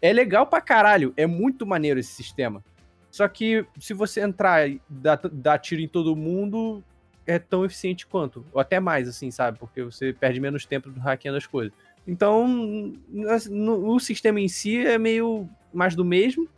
É 0.00 0.12
legal 0.12 0.46
pra 0.46 0.60
caralho, 0.60 1.12
é 1.16 1.26
muito 1.26 1.66
maneiro 1.66 1.98
esse 1.98 2.12
sistema. 2.12 2.62
Só 3.10 3.26
que 3.26 3.66
se 3.80 3.92
você 3.92 4.20
entrar 4.20 4.68
e 4.68 4.80
dar, 4.88 5.16
dar 5.32 5.58
tiro 5.58 5.80
em 5.82 5.88
todo 5.88 6.14
mundo, 6.14 6.84
é 7.26 7.36
tão 7.36 7.64
eficiente 7.64 8.06
quanto. 8.06 8.46
Ou 8.52 8.60
até 8.60 8.78
mais, 8.78 9.08
assim, 9.08 9.28
sabe? 9.32 9.58
Porque 9.58 9.82
você 9.82 10.12
perde 10.12 10.38
menos 10.38 10.64
tempo 10.64 10.88
hackeando 11.00 11.36
as 11.38 11.46
coisas. 11.46 11.72
Então, 12.06 12.46
no- 12.46 13.38
no- 13.50 13.88
o 13.94 13.98
sistema 13.98 14.38
em 14.40 14.46
si 14.48 14.86
é 14.86 14.96
meio 14.98 15.48
mais 15.74 15.96
do 15.96 16.04
mesmo, 16.04 16.48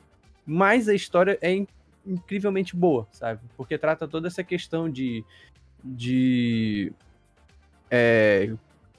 mas 0.50 0.88
a 0.88 0.94
história 0.94 1.38
é 1.40 1.52
in- 1.54 1.66
incrivelmente 2.04 2.74
boa, 2.74 3.06
sabe? 3.12 3.40
Porque 3.56 3.78
trata 3.78 4.08
toda 4.08 4.26
essa 4.26 4.42
questão 4.42 4.90
de. 4.90 5.24
de. 5.84 6.92
é, 7.90 8.52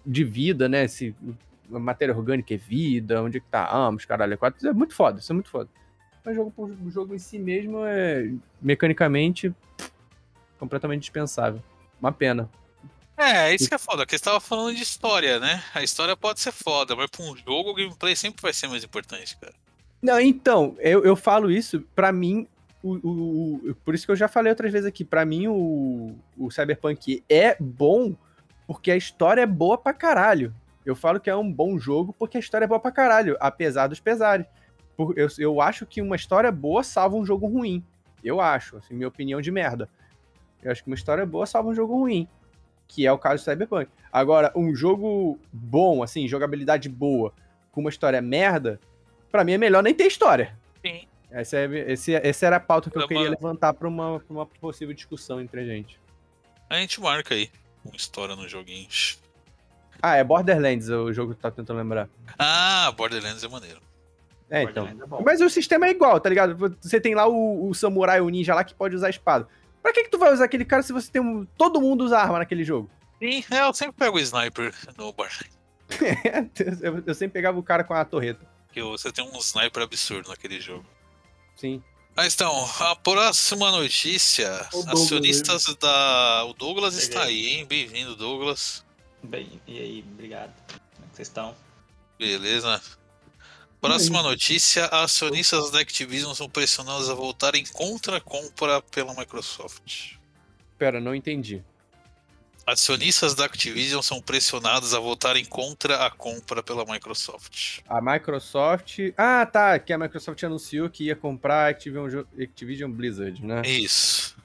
de 0.05 0.23
vida, 0.23 0.69
né? 0.69 0.87
Se 0.87 1.13
matéria 1.69 2.15
orgânica 2.15 2.53
é 2.53 2.57
vida, 2.57 3.21
onde 3.21 3.37
é 3.37 3.39
que 3.39 3.47
tá 3.47 3.69
Amos, 3.69 4.05
caralho, 4.05 4.33
é 4.33 4.37
quatro. 4.37 4.67
É 4.67 4.73
muito 4.73 4.93
foda, 4.93 5.19
isso 5.19 5.31
é 5.31 5.35
muito 5.35 5.49
foda. 5.49 5.69
Mas 6.23 6.37
o 6.37 6.37
jogo, 6.37 6.89
jogo 6.89 7.15
em 7.15 7.19
si 7.19 7.39
mesmo 7.39 7.83
é 7.85 8.31
mecanicamente 8.61 9.53
completamente 10.59 11.01
dispensável. 11.01 11.61
Uma 11.99 12.11
pena. 12.11 12.49
É, 13.17 13.53
isso 13.53 13.67
que 13.67 13.75
é 13.75 13.77
foda, 13.77 14.05
que 14.05 14.17
você 14.17 14.23
tava 14.23 14.39
falando 14.39 14.75
de 14.75 14.81
história, 14.81 15.39
né? 15.39 15.63
A 15.73 15.83
história 15.83 16.15
pode 16.15 16.39
ser 16.39 16.51
foda, 16.51 16.95
mas 16.95 17.09
pra 17.09 17.23
um 17.23 17.35
jogo 17.35 17.69
o 17.69 17.73
gameplay 17.73 18.15
sempre 18.15 18.41
vai 18.41 18.53
ser 18.53 18.67
mais 18.67 18.83
importante, 18.83 19.37
cara. 19.37 19.53
Não, 20.01 20.19
então, 20.19 20.75
eu, 20.79 21.03
eu 21.03 21.15
falo 21.15 21.51
isso, 21.51 21.81
pra 21.95 22.11
mim, 22.11 22.47
o, 22.81 22.93
o- 23.07 23.69
o- 23.71 23.75
por 23.85 23.93
isso 23.93 24.05
que 24.05 24.11
eu 24.11 24.15
já 24.15 24.27
falei 24.27 24.49
outras 24.51 24.71
vezes 24.71 24.87
aqui, 24.87 25.05
pra 25.05 25.23
mim 25.25 25.47
o, 25.47 26.15
o 26.37 26.49
Cyberpunk 26.49 27.23
é 27.29 27.55
bom 27.59 28.15
porque 28.65 28.89
a 28.91 28.95
história 28.97 29.41
é 29.41 29.45
boa 29.45 29.77
pra 29.77 29.93
caralho. 29.93 30.53
Eu 30.83 30.95
falo 30.95 31.19
que 31.19 31.29
é 31.29 31.35
um 31.35 31.51
bom 31.51 31.77
jogo 31.77 32.13
porque 32.17 32.37
a 32.37 32.39
história 32.39 32.65
é 32.65 32.67
boa 32.67 32.79
pra 32.79 32.91
caralho, 32.91 33.37
apesar 33.39 33.87
dos 33.87 33.99
pesares. 33.99 34.45
Por- 34.97 35.13
Eu, 35.17 35.27
eu 35.37 35.61
acho 35.61 35.85
que 35.85 36.01
uma 36.01 36.15
história 36.15 36.51
boa 36.51 36.83
salva 36.83 37.15
um 37.15 37.25
jogo 37.25 37.45
ruim. 37.47 37.83
Eu 38.23 38.41
acho, 38.41 38.77
assim, 38.77 38.93
minha 38.95 39.07
opinião 39.07 39.39
de 39.41 39.51
merda. 39.51 39.87
Eu 40.63 40.71
acho 40.71 40.83
que 40.83 40.89
uma 40.89 40.95
história 40.95 41.25
boa 41.25 41.45
salva 41.45 41.69
um 41.69 41.75
jogo 41.75 41.93
ruim. 41.95 42.27
Que 42.87 43.05
é 43.05 43.11
o 43.11 43.17
caso 43.19 43.43
do 43.43 43.49
Cyberpunk. 43.49 43.89
Agora, 44.11 44.51
um 44.55 44.73
jogo 44.75 45.37
bom, 45.53 46.01
assim, 46.03 46.27
jogabilidade 46.27 46.89
boa, 46.89 47.31
com 47.71 47.81
uma 47.81 47.89
história 47.89 48.21
merda, 48.21 48.79
pra 49.31 49.43
mim 49.43 49.53
é 49.53 49.57
melhor 49.57 49.81
nem 49.83 49.93
ter 49.93 50.05
história. 50.07 50.57
Sim. 50.85 51.07
Essa, 51.29 51.57
é, 51.57 51.91
esse, 51.93 52.13
essa 52.13 52.45
era 52.45 52.57
a 52.57 52.59
pauta 52.59 52.89
que 52.89 52.97
eu 52.97 53.01
Tá 53.03 53.07
queria 53.07 53.23
bom. 53.23 53.29
levantar 53.31 53.73
pra 53.73 53.87
uma, 53.87 54.19
pra 54.19 54.33
uma 54.33 54.45
possível 54.45 54.93
discussão 54.93 55.39
entre 55.39 55.61
a 55.61 55.65
gente. 55.65 55.99
A 56.69 56.75
gente 56.75 56.99
marca 56.99 57.33
aí 57.35 57.49
uma 57.85 57.95
história 57.95 58.35
no 58.35 58.47
joguinho. 58.47 58.87
Ah, 60.01 60.15
é 60.17 60.23
Borderlands 60.23 60.89
o 60.89 61.13
jogo 61.13 61.33
que 61.33 61.39
tu 61.39 61.41
tá 61.43 61.51
tentando 61.51 61.77
lembrar. 61.77 62.09
Ah, 62.37 62.91
Borderlands 62.97 63.43
é 63.43 63.47
maneiro. 63.47 63.81
É, 64.49 64.63
então. 64.63 64.87
É. 64.87 65.23
Mas 65.23 65.39
o 65.39 65.49
sistema 65.49 65.85
é 65.87 65.91
igual, 65.91 66.19
tá 66.19 66.27
ligado? 66.27 66.55
Você 66.81 66.99
tem 66.99 67.15
lá 67.15 67.27
o, 67.27 67.69
o 67.69 67.73
samurai, 67.73 68.19
o 68.19 68.27
ninja 68.29 68.53
lá 68.53 68.63
que 68.63 68.73
pode 68.73 68.95
usar 68.95 69.09
espada. 69.09 69.47
Pra 69.81 69.93
que 69.93 70.03
que 70.03 70.09
tu 70.09 70.17
vai 70.19 70.33
usar 70.33 70.45
aquele 70.45 70.65
cara 70.65 70.83
se 70.83 70.91
você 70.91 71.09
tem 71.09 71.21
um... 71.21 71.45
Todo 71.57 71.79
mundo 71.81 72.03
usa 72.03 72.17
arma 72.19 72.39
naquele 72.39 72.63
jogo. 72.63 72.89
Sim, 73.19 73.43
é, 73.49 73.61
eu 73.61 73.73
sempre 73.73 73.95
pego 73.97 74.17
o 74.17 74.19
sniper 74.19 74.73
no 74.97 75.13
Borderlands. 75.13 75.57
eu, 76.81 77.03
eu 77.05 77.13
sempre 77.13 77.33
pegava 77.33 77.57
o 77.59 77.63
cara 77.63 77.83
com 77.83 77.93
a 77.93 78.03
torreta. 78.03 78.45
Que 78.71 78.81
você 78.81 79.11
tem 79.11 79.23
um 79.23 79.37
sniper 79.37 79.83
absurdo 79.83 80.29
naquele 80.29 80.59
jogo. 80.59 80.85
Sim. 81.55 81.83
Mas 82.15 82.33
então, 82.33 82.69
a 82.79 82.95
próxima 82.95 83.71
notícia. 83.71 84.67
O 84.73 84.83
Douglas 84.83 85.01
acionistas 85.01 85.75
da. 85.75 86.45
O 86.45 86.53
Douglas 86.53 86.93
Cheguei. 86.93 87.09
está 87.09 87.23
aí, 87.23 87.47
hein? 87.49 87.65
Bem-vindo, 87.65 88.15
Douglas. 88.15 88.83
Bem, 89.23 89.61
e 89.67 89.79
aí, 89.79 90.05
obrigado. 90.13 90.53
Como 90.67 91.05
é 91.05 91.09
que 91.09 91.15
vocês 91.15 91.27
estão? 91.27 91.55
Beleza. 92.17 92.81
Próxima 93.79 94.21
notícia: 94.21 94.85
acionistas 94.85 95.71
da 95.71 95.79
Activision 95.79 96.33
são 96.33 96.49
pressionados 96.49 97.09
a 97.09 97.13
voltarem 97.13 97.65
contra 97.65 98.17
a 98.17 98.21
compra 98.21 98.81
pela 98.81 99.13
Microsoft. 99.13 100.15
Pera, 100.77 100.99
não 100.99 101.15
entendi. 101.15 101.63
Acionistas 102.71 103.35
da 103.35 103.45
Activision 103.45 104.01
são 104.01 104.21
pressionados 104.21 104.93
a 104.93 104.99
votarem 104.99 105.43
contra 105.43 106.05
a 106.05 106.09
compra 106.09 106.63
pela 106.63 106.85
Microsoft. 106.85 107.79
A 107.87 107.99
Microsoft... 108.01 108.97
Ah, 109.17 109.45
tá, 109.45 109.77
que 109.77 109.91
a 109.91 109.97
Microsoft 109.97 110.41
anunciou 110.43 110.89
que 110.89 111.05
ia 111.05 111.15
comprar 111.15 111.65
a 111.65 111.69
Activision, 111.69 112.23
Activision 112.39 112.89
Blizzard, 112.89 113.45
né? 113.45 113.61
Isso. 113.65 114.35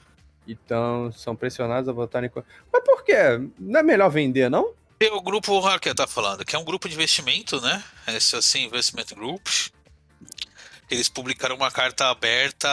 Então, 0.46 1.12
são 1.12 1.36
pressionados 1.36 1.88
a 1.88 1.92
votarem... 1.92 2.28
co- 2.28 2.44
Mas 2.72 2.82
por 2.84 3.04
quê? 3.04 3.14
Não 3.58 3.80
é 3.80 3.82
melhor 3.82 4.08
vender, 4.10 4.48
não? 4.48 4.72
E 4.98 5.06
o 5.08 5.20
grupo 5.20 5.60
Hacker 5.60 5.94
tá 5.94 6.06
falando, 6.06 6.44
que 6.44 6.56
é 6.56 6.58
um 6.58 6.64
grupo 6.64 6.88
de 6.88 6.94
investimento, 6.94 7.60
né? 7.60 7.82
SOC 8.18 8.60
Investment 8.60 9.06
Group. 9.14 9.46
Eles 10.90 11.08
publicaram 11.08 11.56
uma 11.56 11.70
carta 11.70 12.08
aberta 12.08 12.68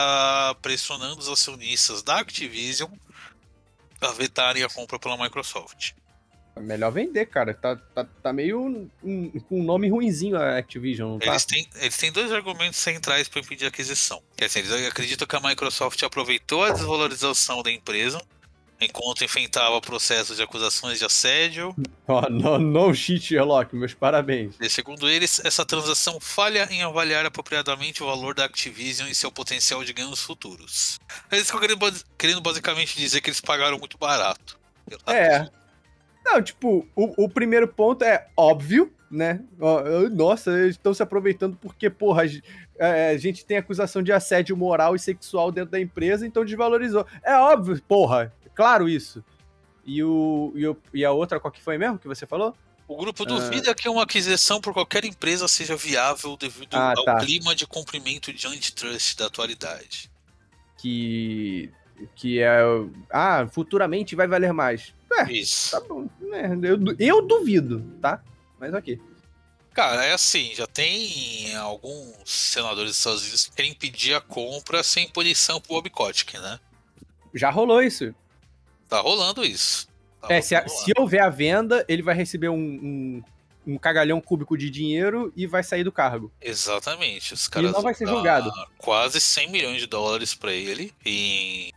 pressionando 0.62 1.18
os 1.18 1.28
acionistas 1.28 2.02
da 2.02 2.18
Activision 2.20 2.90
vetarem 4.12 4.62
a 4.62 4.68
compra 4.68 4.98
pela 4.98 5.16
Microsoft. 5.16 5.92
É 6.56 6.60
melhor 6.60 6.92
vender, 6.92 7.26
cara. 7.26 7.52
Tá, 7.52 7.76
tá, 7.76 8.04
tá 8.04 8.32
meio 8.32 8.88
com 9.02 9.60
um 9.60 9.64
nome 9.64 9.88
ruinzinho 9.88 10.36
a 10.36 10.56
Activision, 10.56 11.12
não 11.12 11.18
tá? 11.18 11.26
Eles 11.26 11.44
têm, 11.44 11.68
eles 11.76 11.96
têm 11.96 12.12
dois 12.12 12.30
argumentos 12.30 12.78
centrais 12.78 13.28
para 13.28 13.40
impedir 13.40 13.64
a 13.64 13.68
aquisição. 13.68 14.22
Que 14.36 14.44
é 14.44 14.46
assim, 14.46 14.60
eles 14.60 14.70
acreditam 14.86 15.26
que 15.26 15.34
a 15.34 15.40
Microsoft 15.40 16.00
aproveitou 16.02 16.62
a 16.62 16.70
desvalorização 16.70 17.62
da 17.62 17.72
empresa 17.72 18.22
enquanto 18.84 19.24
enfrentava 19.24 19.80
processos 19.80 20.36
de 20.36 20.42
acusações 20.42 20.98
de 20.98 21.04
assédio. 21.04 21.74
Ó, 22.06 22.28
no, 22.28 22.58
no 22.58 22.94
shit, 22.94 23.20
Sherlock, 23.26 23.74
meus 23.74 23.94
parabéns. 23.94 24.54
E, 24.60 24.68
segundo 24.68 25.08
eles, 25.08 25.40
essa 25.44 25.64
transação 25.64 26.20
falha 26.20 26.68
em 26.70 26.82
avaliar 26.82 27.26
apropriadamente 27.26 28.02
o 28.02 28.06
valor 28.06 28.34
da 28.34 28.44
Activision 28.44 29.08
e 29.08 29.14
seu 29.14 29.32
potencial 29.32 29.82
de 29.82 29.92
ganhos 29.92 30.22
futuros. 30.22 30.98
Eles 31.32 31.44
estão 31.44 31.58
querendo, 31.58 32.04
querendo 32.16 32.40
basicamente 32.40 32.96
dizer 32.96 33.20
que 33.20 33.30
eles 33.30 33.40
pagaram 33.40 33.78
muito 33.78 33.98
barato. 33.98 34.58
É. 35.06 35.48
Não, 36.24 36.42
tipo, 36.42 36.86
o, 36.94 37.24
o 37.24 37.28
primeiro 37.28 37.68
ponto 37.68 38.02
é 38.02 38.28
óbvio, 38.36 38.92
né? 39.10 39.40
Nossa, 40.12 40.50
eles 40.50 40.76
estão 40.76 40.92
se 40.92 41.02
aproveitando 41.02 41.56
porque, 41.60 41.88
porra, 41.88 42.22
a, 42.22 42.26
ge- 42.26 42.42
é, 42.78 43.10
a 43.10 43.16
gente 43.16 43.44
tem 43.44 43.58
acusação 43.58 44.02
de 44.02 44.10
assédio 44.10 44.56
moral 44.56 44.96
e 44.96 44.98
sexual 44.98 45.52
dentro 45.52 45.70
da 45.70 45.80
empresa, 45.80 46.26
então 46.26 46.44
desvalorizou. 46.44 47.06
É 47.22 47.34
óbvio, 47.36 47.80
porra. 47.86 48.32
Claro 48.54 48.88
isso. 48.88 49.24
E, 49.84 50.02
o, 50.02 50.52
e, 50.54 50.66
o- 50.66 50.76
e 50.94 51.04
a 51.04 51.10
outra, 51.12 51.38
qual 51.40 51.52
que 51.52 51.60
foi 51.60 51.76
mesmo 51.76 51.98
que 51.98 52.08
você 52.08 52.26
falou? 52.26 52.56
O 52.86 52.96
grupo 52.96 53.24
duvida 53.24 53.74
que 53.74 53.88
uma 53.88 54.02
aquisição 54.02 54.60
por 54.60 54.72
qualquer 54.74 55.04
empresa 55.04 55.48
seja 55.48 55.74
viável 55.76 56.36
devido 56.36 56.74
Ah, 56.74 56.92
ao 56.96 57.04
tá. 57.04 57.18
clima 57.18 57.54
de 57.54 57.66
cumprimento 57.66 58.32
de 58.32 58.46
antitrust 58.46 59.16
da 59.16 59.26
atualidade. 59.26 60.10
Que. 60.78 61.70
Que 62.16 62.40
é. 62.40 62.58
Ah, 63.10 63.46
futuramente 63.50 64.14
vai 64.16 64.26
valer 64.26 64.52
mais. 64.52 64.92
É, 65.12 65.30
Isso. 65.32 65.70
tá 65.70 65.80
bom. 65.80 66.08
né, 66.20 66.50
eu, 66.62 66.78
eu 66.98 67.22
duvido, 67.26 67.80
tá? 68.02 68.20
Mas 68.58 68.74
ok. 68.74 69.00
Cara, 69.72 70.04
é 70.04 70.12
assim, 70.12 70.52
já 70.54 70.66
tem 70.66 71.54
alguns 71.56 72.14
senadores 72.24 72.90
dos 72.90 72.98
Estados 72.98 73.22
Unidos 73.22 73.46
que 73.46 73.56
querem 73.56 73.70
impedir 73.70 74.14
a 74.14 74.20
compra 74.20 74.82
sem 74.82 75.08
punição 75.08 75.60
pro 75.60 75.74
Bob 75.74 75.88
Kotick, 75.90 76.34
né? 76.38 76.58
Já 77.32 77.50
rolou 77.50 77.80
isso. 77.82 78.14
Tá 78.96 79.00
rolando 79.00 79.44
isso. 79.44 79.88
Tá 80.20 80.28
É, 80.32 80.40
se, 80.40 80.54
a- 80.54 80.66
se 80.68 80.92
houver 80.96 81.20
a 81.22 81.28
venda, 81.30 81.84
ele 81.88 82.02
vai 82.02 82.14
receber 82.14 82.48
um, 82.48 82.54
um, 82.56 83.22
um 83.66 83.78
cagalhão 83.78 84.20
cúbico 84.20 84.56
de 84.56 84.70
dinheiro 84.70 85.32
e 85.36 85.46
vai 85.46 85.62
sair 85.62 85.84
do 85.84 85.92
cargo. 85.92 86.32
Exatamente. 86.40 87.34
Os 87.34 87.48
caras 87.48 87.72
não 87.72 87.82
vai 87.82 87.94
ser 87.94 88.06
julgado. 88.06 88.50
quase 88.78 89.20
100 89.20 89.50
milhões 89.50 89.80
de 89.80 89.86
dólares 89.86 90.34
pra 90.34 90.52
ele 90.52 90.92
em 91.04 91.72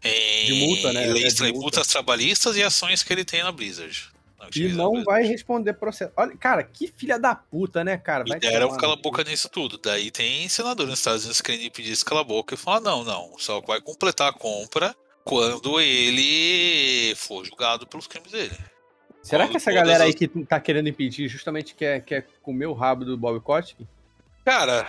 De 0.00 0.54
multa, 0.66 0.92
né? 0.92 1.06
leis- 1.06 1.40
É, 1.40 1.52
multas 1.52 1.86
trabalhistas 1.86 2.56
e 2.56 2.62
ações 2.62 3.02
que 3.02 3.12
ele 3.12 3.24
tem 3.24 3.42
na 3.42 3.52
Blizzard. 3.52 4.10
Na 4.38 4.48
E 4.56 4.68
não 4.72 5.04
vai 5.04 5.22
responder 5.22 5.72
processo. 5.74 6.12
Olha, 6.16 6.36
cara, 6.36 6.64
que 6.64 6.88
filha 6.88 7.16
da 7.16 7.32
puta, 7.34 7.84
né, 7.84 7.96
cara? 7.96 8.24
Vai 8.26 8.38
E 8.38 8.40
deram 8.40 8.66
tomar 8.68 8.80
cala 8.80 8.96
boca 8.96 9.22
nisso 9.22 9.48
tudo. 9.48 9.78
Daí 9.78 10.10
tem 10.10 10.48
senador 10.48 10.88
nos 10.88 10.98
Estados 10.98 11.22
Unidos 11.22 11.40
querendo 11.40 11.62
impedir 11.62 11.92
esse 11.92 12.04
cala 12.04 12.24
boca 12.24 12.54
e 12.54 12.58
falar: 12.58 12.80
não, 12.80 13.04
não, 13.04 13.38
só 13.38 13.60
vai 13.60 13.80
completar 13.80 14.30
a 14.30 14.32
compra 14.32 14.96
quando 15.24 15.80
ele 15.80 17.14
for 17.16 17.44
julgado 17.44 17.86
pelos 17.86 18.06
crimes 18.06 18.32
dele. 18.32 18.56
Será 19.22 19.44
que 19.44 19.50
Quando 19.52 19.56
essa 19.56 19.70
todas 19.70 19.84
galera 19.86 20.04
aí 20.04 20.10
as- 20.10 20.16
que 20.16 20.28
tá 20.44 20.58
querendo 20.58 20.88
impedir 20.88 21.28
justamente 21.28 21.74
quer, 21.74 22.04
quer 22.04 22.26
comer 22.42 22.66
o 22.66 22.72
rabo 22.72 23.04
do 23.04 23.16
Bob 23.16 23.40
Kotick? 23.40 23.86
Cara, 24.44 24.86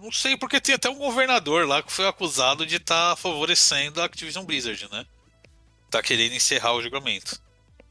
não 0.00 0.10
sei 0.10 0.36
porque 0.36 0.60
tem 0.60 0.74
até 0.74 0.88
um 0.88 0.94
governador 0.96 1.66
lá 1.68 1.82
que 1.82 1.92
foi 1.92 2.06
acusado 2.06 2.64
de 2.64 2.76
estar 2.76 3.14
favorecendo 3.16 4.00
a 4.00 4.06
Activision 4.06 4.44
Blizzard, 4.44 4.88
né? 4.90 5.04
Tá 5.90 6.02
querendo 6.02 6.34
encerrar 6.34 6.72
o 6.74 6.82
julgamento. 6.82 7.40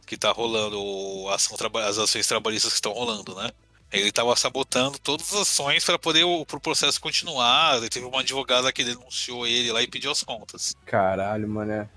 Que 0.08 0.18
tá 0.18 0.32
rolando, 0.32 1.28
ação 1.30 1.56
as 1.86 1.98
ações 1.98 2.26
trabalhistas 2.26 2.72
que 2.72 2.78
estão 2.78 2.94
rolando, 2.94 3.36
né? 3.36 3.52
Ele 3.92 4.12
tava 4.12 4.36
sabotando 4.36 5.00
todas 5.00 5.34
as 5.34 5.42
ações 5.42 5.84
para 5.84 5.98
poder 5.98 6.24
o 6.24 6.46
pro 6.46 6.60
processo 6.60 7.00
continuar. 7.00 7.80
Teve 7.90 8.06
uma 8.06 8.20
advogada 8.20 8.72
que 8.72 8.84
denunciou 8.84 9.48
ele 9.48 9.72
lá 9.72 9.82
e 9.82 9.88
pediu 9.88 10.12
as 10.12 10.24
contas. 10.24 10.76
Caralho, 10.86 11.48
mano. 11.48 11.90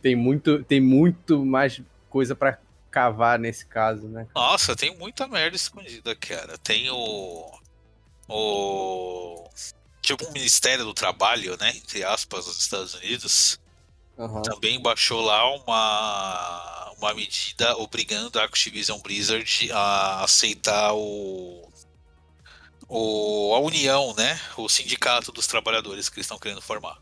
Tem 0.00 0.16
muito, 0.16 0.64
tem 0.64 0.80
muito 0.80 1.44
mais 1.44 1.80
coisa 2.08 2.34
pra 2.34 2.58
cavar 2.90 3.38
nesse 3.38 3.66
caso, 3.66 4.08
né? 4.08 4.26
Nossa, 4.34 4.74
tem 4.74 4.96
muita 4.96 5.28
merda 5.28 5.56
escondida, 5.56 6.14
cara. 6.16 6.56
Tem 6.58 6.90
o. 6.90 7.50
O. 8.28 9.48
Tipo 10.00 10.26
um 10.26 10.32
Ministério 10.32 10.84
do 10.84 10.94
Trabalho, 10.94 11.56
né? 11.58 11.70
Entre 11.76 12.02
aspas, 12.02 12.46
nos 12.46 12.58
Estados 12.58 12.94
Unidos. 12.94 13.60
Aham. 14.18 14.42
Também 14.42 14.80
baixou 14.80 15.20
lá 15.20 15.54
uma, 15.54 16.92
uma 16.98 17.14
medida 17.14 17.76
obrigando 17.78 18.38
a 18.38 18.44
Activision 18.44 19.00
Blizzard 19.00 19.70
a 19.72 20.22
aceitar 20.22 20.92
o, 20.94 21.68
o 22.88 23.54
a 23.54 23.60
união, 23.60 24.14
né? 24.14 24.40
O 24.56 24.68
sindicato 24.68 25.32
dos 25.32 25.46
trabalhadores 25.46 26.08
que 26.08 26.16
eles 26.16 26.26
estão 26.26 26.38
querendo 26.38 26.62
formar. 26.62 26.98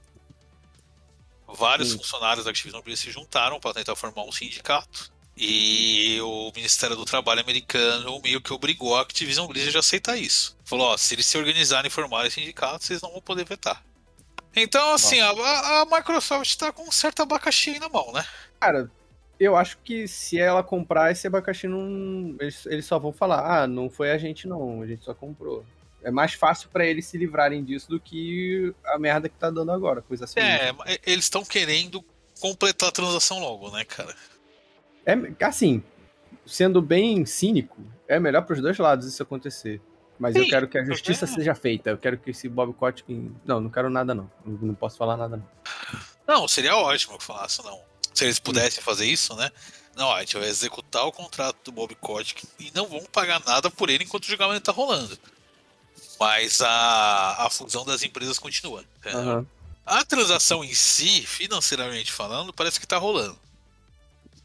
Vários 1.47 1.91
Sim. 1.91 1.99
funcionários 1.99 2.45
da 2.45 2.51
Activision 2.51 2.81
Blizzard 2.83 3.07
se 3.07 3.13
juntaram 3.13 3.59
para 3.59 3.75
tentar 3.75 3.97
formar 3.97 4.23
um 4.23 4.33
sindicato. 4.33 5.11
E 5.37 6.21
o 6.21 6.53
Ministério 6.55 6.95
do 6.95 7.05
Trabalho 7.05 7.41
americano 7.41 8.21
meio 8.23 8.41
que 8.41 8.53
obrigou 8.53 8.95
a 8.95 9.03
Activision 9.03 9.47
Blizzard 9.47 9.77
a 9.77 9.81
aceitar 9.81 10.17
isso. 10.17 10.57
Falou, 10.65 10.89
ó, 10.89 10.97
se 10.97 11.15
eles 11.15 11.27
se 11.27 11.39
organizarem 11.39 11.89
e 11.89 11.91
formarem 11.91 12.31
sindicatos, 12.31 12.87
vocês 12.87 13.01
não 13.01 13.11
vão 13.11 13.23
poder 13.23 13.45
vetar. 13.45 13.83
Então, 14.55 14.95
assim, 14.95 15.21
a, 15.21 15.31
a 15.31 15.87
Microsoft 15.87 16.57
tá 16.57 16.73
com 16.73 16.83
um 16.83 16.93
certo 16.93 17.23
abacaxi 17.23 17.71
aí 17.71 17.79
na 17.79 17.89
mão, 17.89 18.13
né? 18.13 18.25
Cara, 18.59 18.91
eu 19.39 19.57
acho 19.57 19.79
que 19.85 20.07
se 20.07 20.39
ela 20.39 20.63
comprar 20.63 21.13
esse 21.13 21.27
abacaxi, 21.27 21.67
não. 21.67 22.37
Eles, 22.41 22.67
eles 22.67 22.85
só 22.85 22.99
vão 22.99 23.13
falar, 23.13 23.63
ah, 23.63 23.67
não 23.67 23.89
foi 23.89 24.11
a 24.11 24.19
gente 24.19 24.47
não, 24.47 24.83
a 24.83 24.87
gente 24.87 25.05
só 25.05 25.15
comprou. 25.15 25.65
É 26.03 26.11
mais 26.11 26.35
fácil 26.35 26.69
pra 26.71 26.85
eles 26.85 27.07
se 27.07 27.17
livrarem 27.17 27.63
disso 27.63 27.89
do 27.89 28.01
que 28.01 28.75
a 28.87 28.99
merda 28.99 29.29
que 29.29 29.37
tá 29.37 29.51
dando 29.51 29.71
agora, 29.71 30.03
coisa 30.03 30.25
assim. 30.25 30.41
É, 30.41 30.75
eles 31.07 31.25
estão 31.25 31.45
querendo 31.45 32.05
completar 32.41 32.89
a 32.89 32.93
transação 32.93 33.39
logo, 33.39 33.71
né, 33.71 33.85
cara? 33.85 34.15
É, 35.07 35.15
assim, 35.45 35.83
sendo 36.47 36.81
bem 36.81 37.25
cínico, 37.27 37.83
é 38.09 38.19
melhor 38.19 38.43
pros 38.43 38.61
dois 38.61 38.79
lados 38.79 39.07
isso 39.07 39.23
acontecer. 39.23 39.81
Mas 40.21 40.37
eu 40.37 40.45
Sim, 40.45 40.51
quero 40.51 40.68
que 40.68 40.77
a 40.79 40.85
justiça 40.85 41.27
porque- 41.27 41.41
seja 41.41 41.55
feita. 41.55 41.89
Eu 41.91 41.97
quero 41.99 42.18
que 42.18 42.31
esse 42.31 42.47
Bob 42.47 42.75
Kotick. 42.75 43.11
Não, 43.45 43.59
não 43.59 43.71
quero 43.71 43.89
nada, 43.89 44.14
não. 44.14 44.31
Não 44.45 44.59
não 44.68 44.75
posso 44.75 44.99
falar 44.99 45.16
nada, 45.16 45.39
não. 45.39 45.49
Não, 46.29 46.47
seria 46.47 46.77
ótimo 46.77 47.16
que 47.18 47.25
falasse, 47.25 47.62
não. 47.64 47.81
Se 48.12 48.25
eles 48.25 48.39
pudessem 48.39 48.83
fazer 48.83 49.07
isso, 49.07 49.35
né? 49.35 49.51
Não, 49.97 50.12
a 50.12 50.21
gente 50.21 50.37
vai 50.37 50.47
executar 50.49 51.07
o 51.07 51.12
contrato 51.12 51.57
do 51.64 51.73
Bob 51.73 51.95
Kotick 51.95 52.45
e 52.59 52.71
não 52.75 52.87
vão 52.87 53.03
pagar 53.07 53.43
nada 53.47 53.71
por 53.71 53.89
ele 53.89 54.05
enquanto 54.05 54.25
o 54.25 54.29
julgamento 54.29 54.61
tá 54.61 54.73
rolando. 54.73 55.18
Mas 56.18 56.61
a, 56.61 57.47
a 57.47 57.51
fusão 57.51 57.85
das 57.85 58.03
empresas 58.03 58.39
continua. 58.39 58.85
Aham. 59.07 59.47
A 59.87 60.05
transação 60.05 60.62
em 60.62 60.75
si, 60.75 61.23
financeiramente 61.27 62.12
falando, 62.12 62.53
parece 62.53 62.79
que 62.79 62.87
tá 62.87 62.99
rolando. 62.99 63.39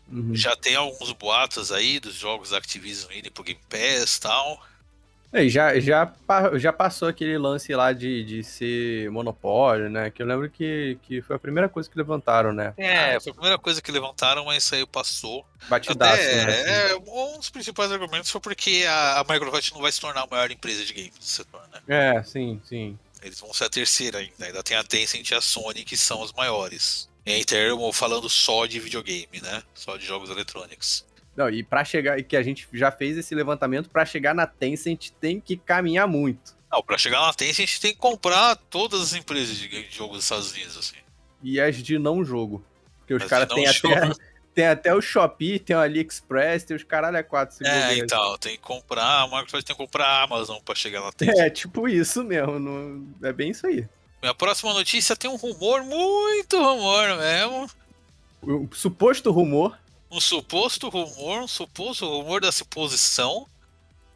Uhum. 0.10 0.34
Já 0.34 0.56
tem 0.56 0.76
alguns 0.76 1.12
boatos 1.12 1.72
aí 1.72 2.00
dos 2.00 2.16
jogos 2.16 2.52
da 2.52 2.58
Activision 2.58 3.12
indo 3.12 3.30
pro 3.32 3.44
Game 3.44 3.60
Pass 3.70 4.16
e 4.16 4.22
tal. 4.22 4.66
É, 5.36 5.50
já, 5.50 5.78
já, 5.82 6.14
já 6.54 6.72
passou 6.72 7.10
aquele 7.10 7.38
lance 7.38 7.76
lá 7.76 7.92
de, 7.92 8.24
de 8.24 8.42
ser 8.42 9.12
monopólio, 9.12 9.90
né? 9.90 10.10
Que 10.10 10.22
eu 10.22 10.26
lembro 10.26 10.50
que, 10.50 10.98
que 11.04 11.22
foi 11.22 11.36
a 11.36 11.40
primeira 11.40 11.68
coisa 11.68 11.90
que 11.90 11.98
levantaram, 11.98 12.54
né? 12.54 12.74
É, 12.78 13.20
foi 13.20 13.34
a 13.34 13.36
primeira 13.36 13.58
coisa 13.58 13.82
que 13.82 13.92
levantaram, 13.92 14.46
mas 14.46 14.64
isso 14.64 14.76
aí 14.76 14.86
passou. 14.86 15.46
Batidaço, 15.68 16.14
Até, 16.14 16.46
né? 16.46 16.62
assim. 16.62 16.70
é, 16.70 16.96
um 16.96 17.38
dos 17.38 17.50
principais 17.50 17.92
argumentos 17.92 18.32
foi 18.32 18.40
porque 18.40 18.86
a, 18.88 19.20
a 19.20 19.24
Microsoft 19.26 19.74
não 19.74 19.82
vai 19.82 19.92
se 19.92 20.00
tornar 20.00 20.22
a 20.22 20.28
maior 20.28 20.50
empresa 20.50 20.86
de 20.86 20.94
games 20.94 21.18
do 21.18 21.26
setor, 21.26 21.62
né? 21.70 21.82
É, 21.86 22.24
sim, 22.24 22.62
sim. 22.64 22.98
Eles 23.22 23.38
vão 23.38 23.54
ser 23.54 23.66
a 23.66 23.70
terceira 23.70 24.20
ainda. 24.20 24.46
Ainda 24.46 24.64
tem 24.64 24.78
a 24.78 24.86
Tencent 24.86 25.30
e 25.30 25.36
a 25.36 25.42
Sony, 25.42 25.84
que 25.84 25.98
são 25.98 26.22
os 26.22 26.32
maiores. 26.32 27.10
Em 27.26 27.44
termo, 27.44 27.92
falando 27.92 28.30
só 28.30 28.66
de 28.66 28.80
videogame, 28.80 29.42
né? 29.42 29.64
Só 29.74 29.98
de 29.98 30.06
jogos 30.06 30.30
eletrônicos. 30.30 31.04
Não, 31.36 31.50
e 31.50 31.64
pra 31.64 31.84
chegar, 31.84 32.18
e 32.18 32.24
que 32.24 32.38
a 32.38 32.44
gente 32.44 32.68
já 32.74 32.92
fez 32.92 33.18
esse 33.18 33.36
levantamento, 33.36 33.90
pra 33.90 34.06
chegar 34.06 34.34
na 34.34 34.48
Tencent 34.48 35.10
tem 35.20 35.40
que 35.40 35.58
caminhar 35.58 36.08
muito. 36.08 36.56
Não, 36.72 36.82
pra 36.82 36.98
chegar 36.98 37.22
na 37.22 37.34
Tencent 37.34 37.80
tem 37.80 37.92
que 37.94 38.00
comprar 38.00 38.56
todas 38.56 39.02
as 39.02 39.14
empresas 39.14 39.58
de, 39.58 39.68
de 39.68 39.96
jogos 39.96 40.18
dos 40.18 40.26
Estados 40.26 40.52
Unidos, 40.52 40.78
assim. 40.78 40.96
E 41.44 41.60
as 41.60 41.76
de 41.78 42.00
não 42.00 42.24
jogo. 42.24 42.64
Porque 43.00 43.14
os 43.14 43.24
As 43.24 43.30
caras 43.30 43.48
têm 43.50 43.68
até, 43.68 44.12
tem 44.56 44.66
até 44.68 44.96
o 44.96 45.02
Shopee, 45.02 45.60
tem 45.60 45.76
o 45.76 45.80
AliExpress, 45.80 46.64
tem 46.64 46.76
os 46.76 46.84
caralho 46.84 47.18
é 47.18 47.24
quatro 47.24 47.58
É, 47.68 47.98
então, 47.98 48.38
tem 48.38 48.54
que 48.56 48.62
comprar, 48.62 49.22
a 49.22 49.28
Microsoft 49.28 49.66
tem 49.66 49.76
que 49.76 49.82
comprar 49.82 50.06
a 50.08 50.24
Amazon 50.24 50.58
pra 50.64 50.74
chegar 50.74 51.02
na 51.02 51.12
Tencent. 51.12 51.38
É, 51.38 51.50
tipo 51.50 51.88
isso 51.88 52.24
mesmo. 52.24 52.58
não- 52.60 53.06
é 53.22 53.34
bem 53.34 53.52
isso 53.52 53.68
aí. 53.68 53.86
Minha 54.22 54.34
próxima 54.34 54.74
notícia 54.74 55.16
tem 55.16 55.30
um 55.30 55.36
rumor, 55.36 55.84
muito 55.84 56.58
rumor 56.58 57.18
mesmo. 57.18 57.70
O 58.42 58.68
suposto 58.74 59.32
rumor. 59.32 59.78
Um 60.16 60.22
suposto 60.22 60.90
rumor, 60.90 61.42
um 61.44 61.48
suposto 61.48 62.06
rumor 62.08 62.42
da 62.42 62.52
suposição, 62.52 63.48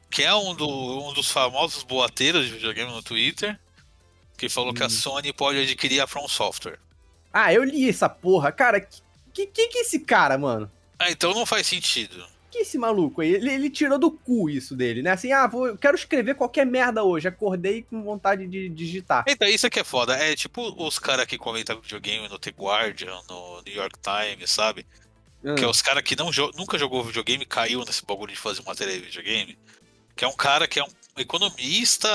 que 0.09 0.23
é 0.23 0.33
um, 0.33 0.55
do- 0.55 1.09
um 1.09 1.13
dos 1.13 1.29
famosos 1.29 1.83
boateiros 1.83 2.45
de 2.45 2.53
videogame 2.53 2.91
no 2.91 3.03
Twitter, 3.03 3.59
que 4.37 4.47
falou 4.49 4.73
que 4.73 4.81
a 4.83 4.87
Hum. 4.87 4.89
Sony 4.89 5.33
pode 5.33 5.59
adquirir 5.59 5.99
a 6.01 6.07
From 6.07 6.27
Software. 6.27 6.79
Ah, 7.33 7.53
eu 7.53 7.63
li 7.63 7.87
essa 7.89 8.09
porra. 8.09 8.51
Cara, 8.51 8.79
que 8.81 9.45
que, 9.45 9.67
que 9.67 9.77
é 9.77 9.81
esse 9.81 9.99
cara, 9.99 10.37
mano? 10.37 10.69
Ah, 10.97 11.11
então 11.11 11.33
não 11.33 11.45
faz 11.45 11.67
sentido. 11.67 12.25
Que 12.51 12.59
esse 12.59 12.77
maluco 12.79 13.21
aí? 13.21 13.35
Ele, 13.35 13.51
ele 13.53 13.69
tirou 13.69 13.99
do 13.99 14.09
cu 14.09 14.49
isso 14.49 14.75
dele, 14.75 15.03
né? 15.03 15.11
Assim, 15.11 15.31
ah, 15.31 15.45
vou, 15.45 15.67
eu 15.67 15.77
quero 15.77 15.95
escrever 15.95 16.33
qualquer 16.35 16.65
merda 16.65 17.03
hoje. 17.03 17.27
Acordei 17.27 17.83
com 17.83 18.01
vontade 18.03 18.47
de 18.47 18.67
digitar. 18.69 19.23
Então, 19.27 19.47
isso 19.47 19.67
aqui 19.67 19.79
é 19.79 19.83
foda. 19.83 20.15
É 20.15 20.35
tipo 20.35 20.73
os 20.83 20.97
caras 20.97 21.27
que 21.27 21.37
comentam 21.37 21.79
videogame 21.79 22.27
no 22.27 22.39
The 22.39 22.49
Guardian, 22.49 23.21
no 23.29 23.61
New 23.61 23.75
York 23.75 23.95
Times, 24.01 24.49
sabe? 24.49 24.85
Que 25.41 25.63
é 25.63 25.67
Ah, 25.67 25.69
os 25.69 25.81
caras 25.81 26.03
que 26.03 26.15
não 26.15 26.31
jo- 26.31 26.51
nunca 26.55 26.77
jogou 26.77 27.03
videogame 27.03 27.45
caiu 27.45 27.83
nesse 27.85 28.05
bagulho 28.05 28.33
de 28.33 28.39
fazer 28.39 28.61
matéria 28.63 28.93
de 28.93 29.05
videogame. 29.05 29.57
Que 30.15 30.25
é 30.25 30.27
um 30.27 30.35
cara 30.35 30.67
que 30.67 30.79
é 30.79 30.83
um 30.83 30.89
economista, 31.17 32.09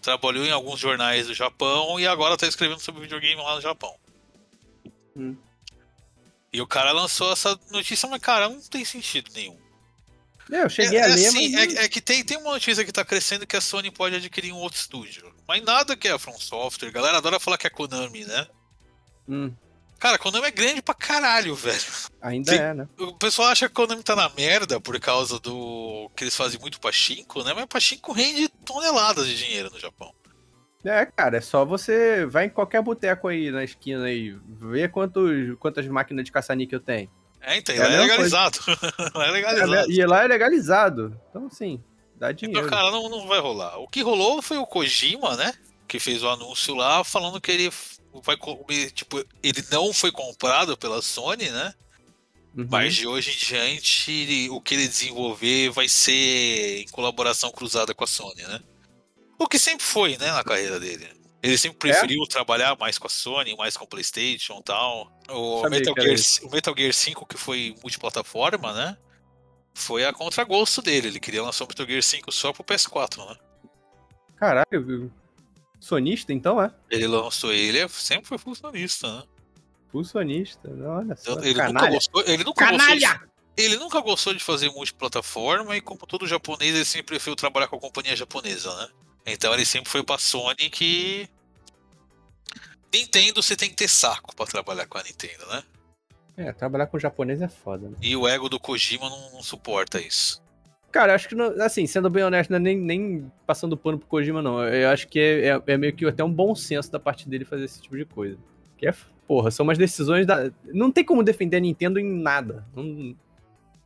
trabalhou 0.00 0.44
em 0.44 0.50
alguns 0.50 0.80
jornais 0.80 1.28
do 1.28 1.34
Japão 1.34 1.98
e 2.00 2.06
agora 2.06 2.36
tá 2.36 2.46
escrevendo 2.46 2.80
sobre 2.80 3.02
videogame 3.02 3.40
lá 3.40 3.54
no 3.54 3.60
Japão. 3.60 3.94
Hum. 5.16 5.36
E 6.52 6.60
o 6.60 6.66
cara 6.66 6.92
lançou 6.92 7.32
essa 7.32 7.58
notícia, 7.70 8.08
mas 8.08 8.20
cara, 8.20 8.48
não 8.48 8.60
tem 8.60 8.84
sentido 8.84 9.30
nenhum. 9.32 9.56
eu 10.50 10.68
cheguei 10.68 10.98
é, 10.98 11.04
a 11.04 11.06
ler, 11.06 11.26
assim, 11.28 11.52
mas... 11.52 11.74
é, 11.76 11.84
é 11.84 11.88
que 11.88 12.00
tem, 12.00 12.24
tem 12.24 12.36
uma 12.36 12.52
notícia 12.52 12.84
que 12.84 12.92
tá 12.92 13.04
crescendo 13.04 13.46
que 13.46 13.56
a 13.56 13.60
Sony 13.60 13.90
pode 13.90 14.16
adquirir 14.16 14.52
um 14.52 14.58
outro 14.58 14.78
estúdio. 14.78 15.32
Mas 15.46 15.62
nada 15.62 15.96
que 15.96 16.08
é 16.08 16.12
a 16.12 16.18
From 16.18 16.38
Software. 16.38 16.88
A 16.88 16.92
galera 16.92 17.18
adora 17.18 17.40
falar 17.40 17.56
que 17.56 17.66
é 17.66 17.70
Konami, 17.70 18.24
né? 18.24 18.46
Hum, 19.28 19.54
Cara, 20.02 20.16
a 20.16 20.18
Konami 20.18 20.48
é 20.48 20.50
grande 20.50 20.82
pra 20.82 20.94
caralho, 20.96 21.54
velho. 21.54 21.78
ainda 22.20 22.52
é, 22.52 22.74
né? 22.74 22.88
O 22.98 23.14
pessoal 23.14 23.50
acha 23.50 23.68
que 23.68 23.74
Konami 23.74 24.02
tá 24.02 24.16
na 24.16 24.28
merda 24.30 24.80
por 24.80 24.98
causa 24.98 25.38
do 25.38 26.10
que 26.16 26.24
eles 26.24 26.34
fazem 26.34 26.58
muito 26.60 26.80
pachinko, 26.80 27.44
né? 27.44 27.52
Mas 27.54 27.66
pachinko 27.66 28.10
rende 28.10 28.48
toneladas 28.48 29.28
de 29.28 29.36
dinheiro 29.36 29.70
no 29.70 29.78
Japão. 29.78 30.12
É, 30.84 31.06
cara, 31.06 31.36
é 31.36 31.40
só 31.40 31.64
você 31.64 32.26
vai 32.26 32.46
em 32.46 32.50
qualquer 32.50 32.82
boteco 32.82 33.28
aí 33.28 33.52
na 33.52 33.62
esquina 33.62 34.06
aí, 34.06 34.36
vê 34.60 34.88
quantos, 34.88 35.30
quantas 35.60 35.86
máquinas 35.86 36.24
de 36.24 36.32
caça-níquel 36.32 36.80
tem. 36.80 37.08
É, 37.40 37.56
então, 37.58 37.72
É 37.72 37.78
lá 37.78 37.94
é 37.94 38.00
legalizado. 38.00 38.58
Lá 39.14 39.26
é 39.28 39.30
legalizado. 39.30 39.92
E 39.92 40.04
lá 40.04 40.24
é 40.24 40.26
legalizado. 40.26 41.16
Então, 41.30 41.48
sim, 41.48 41.80
dá 42.16 42.32
Então, 42.32 42.48
dinheiro. 42.48 42.68
cara, 42.68 42.90
não, 42.90 43.08
não 43.08 43.28
vai 43.28 43.38
rolar. 43.38 43.78
O 43.78 43.86
que 43.86 44.02
rolou 44.02 44.42
foi 44.42 44.58
o 44.58 44.66
Kojima, 44.66 45.36
né? 45.36 45.52
Que 45.86 46.00
fez 46.00 46.24
o 46.24 46.28
anúncio 46.28 46.74
lá 46.74 47.04
falando 47.04 47.40
que 47.40 47.52
ele 47.52 47.70
vai. 48.20 48.36
Tipo, 48.92 49.24
ele 49.42 49.64
não 49.70 49.92
foi 49.92 50.12
comprado 50.12 50.76
pela 50.76 51.00
Sony, 51.00 51.48
né? 51.48 51.74
Uhum. 52.56 52.66
Mas 52.70 52.94
de 52.94 53.06
hoje 53.06 53.30
em 53.30 53.36
diante, 53.36 54.48
o 54.50 54.60
que 54.60 54.74
ele 54.74 54.86
desenvolver 54.86 55.70
vai 55.70 55.88
ser 55.88 56.82
em 56.82 56.88
colaboração 56.88 57.50
cruzada 57.50 57.94
com 57.94 58.04
a 58.04 58.06
Sony, 58.06 58.42
né? 58.42 58.60
O 59.38 59.48
que 59.48 59.58
sempre 59.58 59.84
foi, 59.84 60.18
né, 60.18 60.30
na 60.30 60.44
carreira 60.44 60.78
dele. 60.78 61.08
Ele 61.42 61.58
sempre 61.58 61.78
preferiu 61.78 62.24
trabalhar 62.28 62.76
mais 62.78 62.98
com 62.98 63.06
a 63.08 63.10
Sony, 63.10 63.56
mais 63.56 63.76
com 63.76 63.84
a 63.84 63.86
PlayStation 63.86 64.58
e 64.60 64.62
tal. 64.62 65.10
O 65.28 65.62
Sabia 65.62 65.78
Metal, 65.80 65.94
Gear, 65.98 66.18
o 66.42 66.50
Metal 66.50 66.74
Gear 66.76 66.92
5, 66.92 67.26
que 67.26 67.36
foi 67.36 67.74
multiplataforma, 67.82 68.72
né? 68.72 68.96
Foi 69.74 70.04
a 70.04 70.12
contragosto 70.12 70.80
dele. 70.82 71.08
Ele 71.08 71.18
queria 71.18 71.42
lançar 71.42 71.64
o 71.64 71.68
Metal 71.68 71.86
Gear 71.86 72.02
5 72.02 72.30
só 72.30 72.52
pro 72.52 72.62
PS4, 72.62 73.26
né? 73.26 73.36
Caralho, 74.36 74.86
viu? 74.86 75.12
Sonista 75.82 76.32
então, 76.32 76.62
é? 76.62 76.72
Ele 76.88 77.06
lançou 77.08 77.52
ele, 77.52 77.78
é- 77.80 77.88
sempre 77.88 78.26
foi 78.28 78.38
funcionista, 78.38 79.12
né? 79.18 79.24
Full 79.90 80.04
sonista, 80.04 80.70
olha 80.70 81.16
só. 81.16 81.32
Ele 81.40 81.48
nunca 81.54 81.66
Canalha. 81.66 81.90
gostou. 81.90 82.22
Ele 82.26 82.44
nunca 82.44 82.70
gostou 82.70 82.94
de- 82.94 83.00
Canalha! 83.02 83.28
Ele 83.54 83.76
nunca 83.76 84.00
gostou 84.00 84.32
de 84.32 84.42
fazer 84.42 84.70
multiplataforma 84.70 85.76
e, 85.76 85.80
como 85.82 86.06
todo 86.06 86.26
japonês, 86.26 86.74
ele 86.74 86.84
sempre 86.86 87.08
preferiu 87.08 87.36
trabalhar 87.36 87.68
com 87.68 87.76
a 87.76 87.80
companhia 87.80 88.16
japonesa, 88.16 88.74
né? 88.76 88.88
Então 89.26 89.52
ele 89.52 89.66
sempre 89.66 89.90
foi 89.90 90.02
pra 90.02 90.16
Sony 90.18 90.70
que. 90.70 91.28
Nintendo 92.94 93.42
você 93.42 93.56
tem 93.56 93.68
que 93.70 93.76
ter 93.76 93.88
saco 93.88 94.34
pra 94.34 94.46
trabalhar 94.46 94.86
com 94.86 94.98
a 94.98 95.02
Nintendo, 95.02 95.46
né? 95.46 95.62
É, 96.36 96.52
trabalhar 96.52 96.86
com 96.86 96.98
japonês 96.98 97.40
é 97.42 97.48
foda, 97.48 97.88
né? 97.88 97.96
E 98.00 98.16
o 98.16 98.26
ego 98.26 98.48
do 98.48 98.58
Kojima 98.58 99.08
não, 99.08 99.32
não 99.32 99.42
suporta 99.42 100.00
isso. 100.00 100.41
Cara, 100.92 101.12
eu 101.12 101.16
acho 101.16 101.26
que, 101.28 101.34
não, 101.34 101.46
assim, 101.62 101.86
sendo 101.86 102.10
bem 102.10 102.22
honesto, 102.22 102.50
não 102.50 102.58
é 102.58 102.60
nem, 102.60 102.76
nem 102.76 103.32
passando 103.46 103.76
pano 103.78 103.98
pro 103.98 104.06
Kojima, 104.06 104.42
não. 104.42 104.62
Eu 104.62 104.90
acho 104.90 105.08
que 105.08 105.18
é, 105.18 105.48
é- 105.48 105.62
é 105.66 105.76
meio 105.78 105.94
que 105.94 106.04
até 106.04 106.22
um 106.22 106.30
bom 106.32 106.54
senso 106.54 106.92
da 106.92 107.00
parte 107.00 107.26
dele 107.28 107.46
fazer 107.46 107.64
esse 107.64 107.80
tipo 107.80 107.96
de 107.96 108.04
coisa. 108.04 108.36
Que 108.76 108.86
é, 108.86 108.94
porra, 109.26 109.50
são 109.50 109.64
umas 109.64 109.78
decisões 109.78 110.26
da. 110.26 110.50
Não 110.66 110.92
tem 110.92 111.02
como 111.02 111.22
defender 111.22 111.56
a 111.56 111.60
Nintendo 111.60 111.98
em 111.98 112.04
nada. 112.04 112.66
Não- 112.76 113.16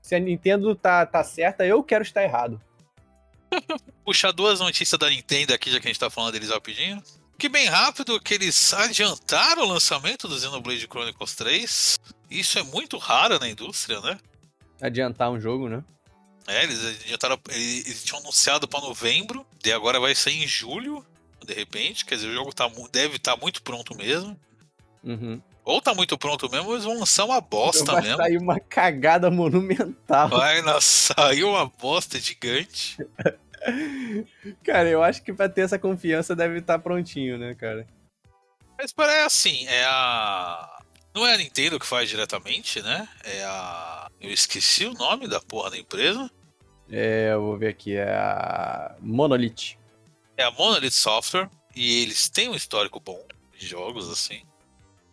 se 0.02 0.14
a 0.16 0.18
Nintendo 0.18 0.74
tá, 0.74 1.06
tá 1.06 1.22
certa, 1.22 1.64
eu 1.64 1.82
quero 1.82 2.02
estar 2.02 2.22
errado. 2.24 2.60
Puxar 4.04 4.32
duas 4.32 4.58
notícias 4.60 4.98
da 4.98 5.08
Nintendo 5.08 5.54
aqui, 5.54 5.70
já 5.70 5.78
que 5.80 5.86
a 5.86 5.90
gente 5.90 6.00
tá 6.00 6.10
falando 6.10 6.32
deles 6.32 6.50
rapidinho. 6.50 7.00
Que 7.38 7.48
bem 7.48 7.66
rápido 7.66 8.18
que 8.20 8.34
eles 8.34 8.72
adiantaram 8.74 9.62
o 9.62 9.68
lançamento 9.68 10.26
do 10.26 10.38
Xenoblade 10.38 10.86
Chronicles 10.90 11.34
3. 11.34 11.98
Isso 12.30 12.58
é 12.58 12.62
muito 12.62 12.96
raro 12.98 13.38
na 13.38 13.48
indústria, 13.48 14.00
né? 14.00 14.18
Adiantar 14.80 15.30
um 15.30 15.38
jogo, 15.40 15.68
né? 15.68 15.84
É, 16.46 16.62
eles 16.62 16.84
adiantaram. 16.84 17.38
Eles, 17.50 17.86
eles 17.86 18.04
tinham 18.04 18.20
anunciado 18.20 18.68
pra 18.68 18.80
novembro, 18.80 19.46
e 19.64 19.72
agora 19.72 19.98
vai 19.98 20.14
sair 20.14 20.42
em 20.42 20.46
julho, 20.46 21.04
de 21.44 21.52
repente. 21.54 22.04
Quer 22.04 22.16
dizer, 22.16 22.28
o 22.28 22.34
jogo 22.34 22.54
tá, 22.54 22.70
deve 22.92 23.16
estar 23.16 23.36
muito 23.36 23.62
pronto 23.62 23.96
mesmo. 23.96 24.38
Uhum. 25.02 25.40
Ou 25.64 25.82
tá 25.82 25.92
muito 25.92 26.16
pronto 26.16 26.48
mesmo, 26.48 26.72
eles 26.72 26.84
vão 26.84 27.00
lançar 27.00 27.24
uma 27.24 27.40
bosta 27.40 27.92
Vai 27.92 28.02
mesmo. 28.02 28.16
sair 28.18 28.38
uma 28.38 28.60
cagada 28.60 29.28
monumental. 29.32 30.28
Vai 30.28 30.62
sair 30.80 31.42
uma 31.42 31.66
bosta 31.66 32.20
gigante. 32.20 32.96
Cara, 34.62 34.88
eu 34.88 35.02
acho 35.02 35.22
que 35.22 35.32
pra 35.32 35.48
ter 35.48 35.62
essa 35.62 35.76
confiança 35.76 36.36
deve 36.36 36.60
estar 36.60 36.78
prontinho, 36.78 37.36
né, 37.36 37.52
cara? 37.54 37.84
Mas 38.78 38.92
parece 38.92 39.26
assim, 39.26 39.66
é 39.66 39.84
a. 39.86 40.78
Não 41.12 41.26
é 41.26 41.34
a 41.34 41.38
Nintendo 41.38 41.80
que 41.80 41.86
faz 41.86 42.08
diretamente, 42.08 42.80
né? 42.80 43.08
É 43.24 43.42
a. 43.44 44.05
Eu 44.20 44.30
esqueci 44.30 44.86
o 44.86 44.94
nome 44.94 45.28
da 45.28 45.40
porra 45.40 45.70
da 45.70 45.78
empresa. 45.78 46.30
É, 46.90 47.30
eu 47.32 47.40
vou 47.42 47.58
ver 47.58 47.68
aqui, 47.68 47.94
é 47.96 48.08
a 48.14 48.96
Monolith. 49.00 49.76
É 50.36 50.44
a 50.44 50.50
Monolith 50.50 50.90
Software. 50.92 51.48
E 51.74 52.02
eles 52.02 52.28
têm 52.28 52.48
um 52.48 52.54
histórico 52.54 52.98
bom 53.00 53.22
de 53.58 53.66
jogos, 53.66 54.08
assim. 54.10 54.42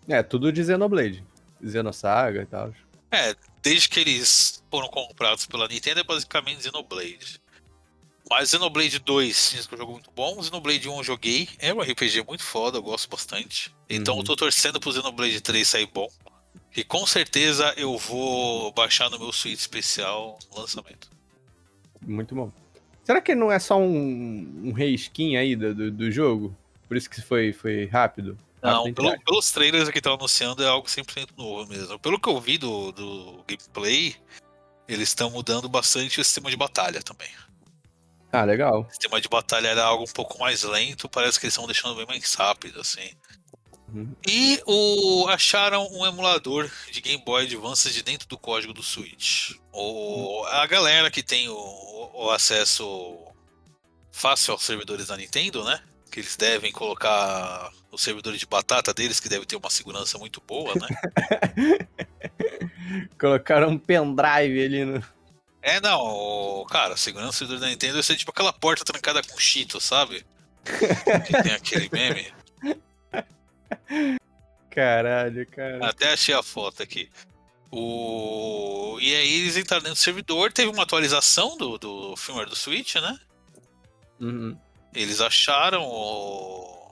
É, 0.08 0.24
tudo 0.24 0.51
de 0.51 0.64
Xenoblade. 0.64 1.24
Xenosaga 1.66 2.41
e 2.41 2.45
tal. 2.45 2.74
É, 3.12 3.36
desde 3.62 3.89
que 3.89 3.99
eles 3.99 4.64
foram 4.72 4.88
comprados 4.88 5.45
pela 5.45 5.68
Nintendo, 5.68 5.99
é 5.99 6.04
basicamente 6.04 6.64
Xenoblade. 6.64 7.41
Mas 8.30 8.49
Xenoblade 8.49 8.99
2 8.99 9.51
diz 9.56 9.68
que 9.68 9.74
é 9.74 9.76
um 9.76 9.80
jogo 9.80 9.91
muito 9.93 10.12
bom. 10.12 10.41
Xenoblade 10.41 10.88
1 10.88 10.97
eu 10.97 11.04
joguei. 11.04 11.49
É 11.60 11.74
um 11.74 11.82
RPG 11.82 12.24
muito 12.26 12.43
foda, 12.43 12.78
eu 12.78 12.84
gosto 12.84 13.10
bastante. 13.10 13.74
Então 13.89 14.14
Uhum. 14.16 14.22
eu 14.22 14.26
tô 14.26 14.36
torcendo 14.36 14.80
pro 14.80 14.91
Xenoblade 14.93 15.41
3 15.41 15.68
sair 15.68 15.86
bom. 15.93 16.08
E 16.76 16.84
com 16.84 17.05
certeza 17.05 17.74
eu 17.78 17.97
vou 17.97 18.71
baixar 18.71 19.09
no 19.09 19.19
meu 19.19 19.32
Switch 19.32 19.59
especial 19.59 20.39
lançamento. 20.55 21.09
Muito 22.01 22.34
bom. 22.34 22.51
Será 23.03 23.21
que 23.21 23.36
não 23.36 23.51
é 23.51 23.59
só 23.59 23.78
um, 23.78 24.61
um 24.65 24.71
reskin 24.71 25.36
aí 25.36 25.55
do, 25.55 25.74
do, 25.76 25.91
do 25.91 26.11
jogo? 26.11 26.55
Por 26.88 26.97
isso 26.97 27.09
que 27.09 27.21
foi, 27.21 27.53
foi 27.53 27.86
rápido? 27.86 28.38
Não, 28.61 28.86
Rápido, 28.86 28.95
pelo- 28.95 29.24
pelos 29.24 29.51
trailers 29.51 29.89
que 29.89 29.97
estão 29.97 30.13
anunciando 30.13 30.63
é 30.63 30.67
algo 30.67 30.88
100% 30.88 31.30
novo 31.38 31.69
mesmo. 31.69 31.99
Pelo 31.99 32.19
que 32.19 32.30
eu 32.30 32.39
vi 32.39 32.57
do, 32.57 32.91
do 32.93 33.43
gameplay, 33.47 34.15
eles 34.88 35.09
estão 35.09 35.30
mudando 35.30 35.67
bastante 35.67 36.19
o 36.19 36.24
sistema 36.24 36.49
de 36.49 36.55
batalha 36.55 37.01
também. 37.03 37.30
Ah, 38.32 38.45
legal. 38.45 38.88
O 38.88 38.89
sistema 38.89 39.19
de 39.21 39.28
batalha 39.30 39.67
era 39.67 39.84
algo 39.84 40.05
um 40.05 40.13
pouco 40.13 40.39
mais 40.39 40.63
lento, 40.63 41.07
parece 41.09 41.39
que 41.39 41.45
eles 41.45 41.53
estão 41.53 41.67
deixando 41.67 41.95
bem 41.95 42.05
mais 42.05 42.34
rápido, 42.34 42.80
assim. 42.80 43.11
Uhum. 43.93 44.15
E 44.27 44.59
o, 44.65 45.27
acharam 45.27 45.87
um 45.91 46.05
emulador 46.05 46.69
de 46.91 46.99
Game 46.99 47.23
Boy 47.23 47.43
Advance 47.43 47.91
de 47.91 48.01
dentro 48.01 48.27
do 48.27 48.37
código 48.37 48.73
do 48.73 48.81
Switch. 48.81 49.51
O, 49.71 50.43
a 50.45 50.65
galera 50.65 51.11
que 51.11 51.21
tem 51.21 51.47
o, 51.47 52.11
o 52.13 52.31
acesso 52.31 53.19
fácil 54.11 54.53
aos 54.53 54.63
servidores 54.63 55.07
da 55.07 55.17
Nintendo, 55.17 55.63
né? 55.63 55.79
Que 56.11 56.19
eles 56.21 56.35
devem 56.35 56.71
colocar 56.71 57.71
os 57.91 58.01
servidores 58.01 58.39
de 58.39 58.47
batata 58.47 58.93
deles, 58.93 59.19
que 59.19 59.29
deve 59.29 59.45
ter 59.45 59.55
uma 59.55 59.69
segurança 59.69 60.17
muito 60.17 60.41
boa, 60.41 60.73
né? 60.75 61.87
Colocaram 63.19 63.69
um 63.69 63.77
pendrive 63.77 64.65
ali 64.65 64.85
no. 64.85 65.03
É, 65.61 65.79
não, 65.79 66.65
cara, 66.69 66.95
a 66.95 66.97
segurança 66.97 67.29
do 67.29 67.33
servidor 67.37 67.59
da 67.61 67.67
Nintendo 67.67 68.01
ser 68.01 68.15
tipo 68.15 68.31
aquela 68.31 68.51
porta 68.51 68.83
trancada 68.83 69.21
com 69.23 69.37
cheetos, 69.39 69.83
sabe? 69.83 70.25
que 70.65 71.43
tem 71.43 71.53
aquele 71.53 71.89
meme. 71.91 72.33
Caralho, 74.69 75.45
cara. 75.47 75.86
Até 75.88 76.13
achei 76.13 76.34
a 76.34 76.41
foto 76.41 76.82
aqui. 76.82 77.09
O... 77.71 78.97
E 79.01 79.15
aí 79.15 79.41
eles 79.41 79.57
entraram 79.57 79.84
dentro 79.84 79.99
do 79.99 80.03
servidor, 80.03 80.51
teve 80.51 80.69
uma 80.69 80.84
atualização 80.84 81.57
do, 81.57 81.78
do 81.78 82.15
firmware 82.15 82.49
do 82.49 82.55
Switch, 82.55 82.95
né? 82.95 83.19
Uhum. 84.19 84.57
Eles 84.93 85.21
acharam 85.21 85.84
o... 85.84 86.91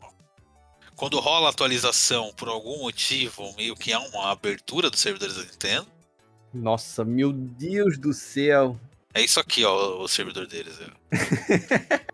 Quando 0.96 1.20
rola 1.20 1.48
a 1.48 1.50
atualização, 1.50 2.32
por 2.34 2.48
algum 2.48 2.80
motivo, 2.80 3.54
meio 3.56 3.76
que 3.76 3.92
há 3.92 4.00
uma 4.00 4.32
abertura 4.32 4.90
dos 4.90 5.00
servidores 5.00 5.36
da 5.36 5.44
Nintendo. 5.44 5.88
Nossa, 6.54 7.04
meu 7.04 7.32
Deus 7.32 7.98
do 7.98 8.14
céu. 8.14 8.80
É 9.14 9.22
isso 9.22 9.40
aqui, 9.40 9.64
ó, 9.66 10.04
o 10.04 10.08
servidor 10.08 10.48
deles. 10.48 10.80
ó. 10.80 10.92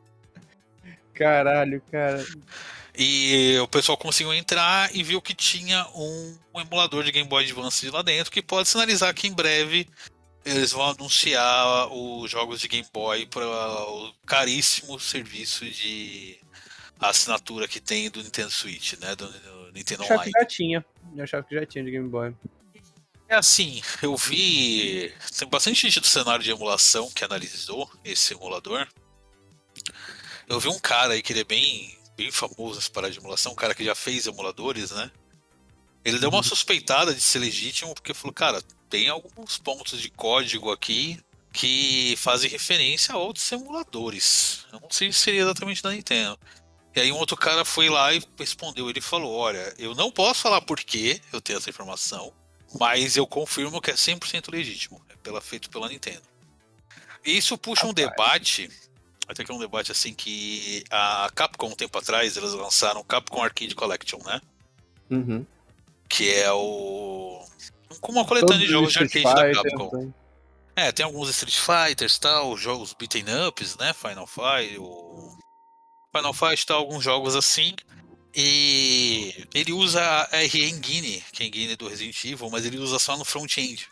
Caralho, 1.14 1.82
cara. 1.92 2.24
E 2.98 3.56
o 3.60 3.68
pessoal 3.68 3.96
conseguiu 3.96 4.34
entrar 4.34 4.94
e 4.96 5.04
viu 5.04 5.22
que 5.22 5.36
tinha 5.36 5.88
um, 5.94 6.38
um 6.56 6.60
emulador 6.60 7.04
de 7.04 7.12
Game 7.12 7.30
Boy 7.30 7.44
Advance 7.44 7.88
lá 7.92 8.02
dentro 8.02 8.32
que 8.32 8.42
pode 8.42 8.68
sinalizar 8.68 9.14
que 9.14 9.28
em 9.28 9.34
breve 9.34 9.88
eles 10.44 10.72
vão 10.72 10.90
anunciar 10.90 11.88
os 11.92 12.32
jogos 12.32 12.60
de 12.60 12.68
Game 12.68 12.88
Boy 12.92 13.28
para 13.28 13.46
o 13.46 14.14
caríssimo 14.26 15.00
serviço 15.00 15.70
de 15.70 16.40
assinatura 17.00 17.68
que 17.68 17.80
tem 17.80 18.10
do 18.10 18.24
Nintendo 18.24 18.50
Switch, 18.50 18.94
né? 18.94 19.16
Do, 19.16 19.28
do 19.28 19.72
Nintendo 19.74 20.02
Eu 20.02 20.06
achava 20.06 20.20
Online. 20.22 20.34
que 20.34 20.40
já 20.40 20.46
tinha. 20.46 20.86
Eu 21.16 21.24
achava 21.24 21.44
que 21.44 21.54
já 21.56 21.66
tinha 21.66 21.84
de 21.84 21.92
Game 21.92 22.10
Boy. 22.10 22.34
É 23.30 23.36
assim, 23.36 23.82
eu 24.02 24.16
vi. 24.16 25.14
Tem 25.38 25.48
bastante 25.50 25.82
gente 25.82 26.00
do 26.00 26.08
cenário 26.08 26.44
de 26.44 26.50
emulação 26.50 27.12
que 27.12 27.26
analisou 27.26 27.92
esse 28.04 28.34
emulador. 28.34 28.88
Eu 30.48 30.60
vi 30.62 30.70
um 30.70 30.80
cara 30.80 31.14
aí 31.14 31.22
que 31.22 31.34
ele 31.34 31.42
é 31.42 31.44
bem, 31.44 31.97
bem 32.18 32.32
famoso 32.32 32.76
nessa 32.76 32.90
parada 32.90 33.14
de 33.14 33.20
emulação, 33.20 33.52
um 33.52 33.56
cara 33.56 33.76
que 33.76 33.86
já 33.86 33.94
fez 33.94 34.26
emuladores, 34.26 34.92
né? 34.92 35.12
Ele 36.04 36.20
deu 36.20 36.30
uma 36.30 36.42
suspeitada 36.42 37.14
de 37.14 37.22
ser 37.22 37.40
legítimo, 37.40 37.94
porque 37.94 38.14
falou, 38.14 38.34
cara, 38.34 38.62
tem 38.90 39.08
alguns 39.08 39.58
pontos 39.58 40.02
de 40.02 40.10
código 40.10 40.72
aqui 40.72 41.20
que 41.54 42.16
fazem 42.18 42.50
referência 42.50 43.14
a 43.14 43.18
outros 43.18 43.52
emuladores. 43.52 44.66
Eu 44.72 44.80
não 44.80 44.90
sei 44.90 45.12
se 45.12 45.20
seria 45.20 45.42
exatamente 45.42 45.84
da 45.84 45.92
Nintendo. 45.92 46.40
E 46.96 47.00
aí 47.00 47.12
um 47.12 47.18
outro 47.18 47.38
cara 47.38 47.64
foi 47.64 47.90
lá 47.90 48.14
e 48.14 48.22
respondeu, 48.40 48.90
ele 48.90 49.02
falou, 49.02 49.36
olha, 49.36 49.74
eu 49.78 49.94
não 49.94 50.12
posso 50.12 50.42
falar 50.42 50.62
por 50.62 50.80
que 50.80 51.22
eu 51.32 51.40
tenho 51.40 51.58
essa 51.58 51.70
informação, 51.70 52.34
mas 52.80 53.16
eu 53.16 53.28
confirmo 53.28 53.80
que 53.80 53.92
é 53.92 53.94
100% 53.94 54.52
legítimo, 54.52 55.00
é 55.10 55.16
pela, 55.18 55.40
feito 55.40 55.70
pela 55.70 55.90
Nintendo. 55.90 56.24
Isso 57.24 57.58
puxa 57.58 57.86
um 57.86 57.94
debate, 57.94 58.70
até 59.28 59.44
que 59.44 59.52
é 59.52 59.54
um 59.54 59.60
debate 59.60 59.92
assim 59.92 60.14
que 60.14 60.84
a 60.90 61.30
Capcom, 61.36 61.68
um 61.68 61.76
tempo 61.76 61.98
atrás, 61.98 62.38
eles 62.38 62.54
lançaram 62.54 63.02
o 63.02 63.04
Capcom 63.04 63.44
Arcade 63.44 63.76
Collection, 63.76 64.20
né? 64.26 64.42
Uhum. 65.10 65.46
Que 66.08 66.34
é 66.34 66.52
o... 66.52 67.44
uma 68.04 68.26
coletânea 68.26 68.66
de 68.66 68.72
jogos 68.72 68.94
de 68.94 69.04
Street 69.04 69.26
arcade 69.26 69.54
da 69.54 69.62
Fighter, 69.62 69.72
Capcom. 69.78 69.88
então. 69.88 70.14
É, 70.76 70.92
tem 70.92 71.04
alguns 71.04 71.30
Street 71.30 71.58
Fighters, 71.58 72.20
tal, 72.20 72.52
os 72.52 72.62
jogos 72.62 72.94
beaten 72.94 73.26
ups, 73.48 73.76
né? 73.78 73.94
Final 73.94 74.28
Fight, 74.28 74.78
o 74.78 75.36
Final 76.16 76.34
Fight, 76.34 76.66
tal, 76.66 76.78
alguns 76.78 77.04
jogos 77.04 77.36
assim. 77.36 77.74
E 78.36 79.48
ele 79.56 79.74
usa 79.74 80.00
a 80.00 80.38
RE 80.38 80.70
Engine, 80.70 81.24
que 81.32 81.42
é 81.42 81.46
a 81.48 81.50
Engine 81.50 81.76
do 81.76 81.88
Resident 81.88 82.24
Evil, 82.24 82.50
mas 82.52 82.66
ele 82.66 82.78
usa 82.78 83.00
só 83.00 83.18
no 83.18 83.26
front-end. 83.26 83.88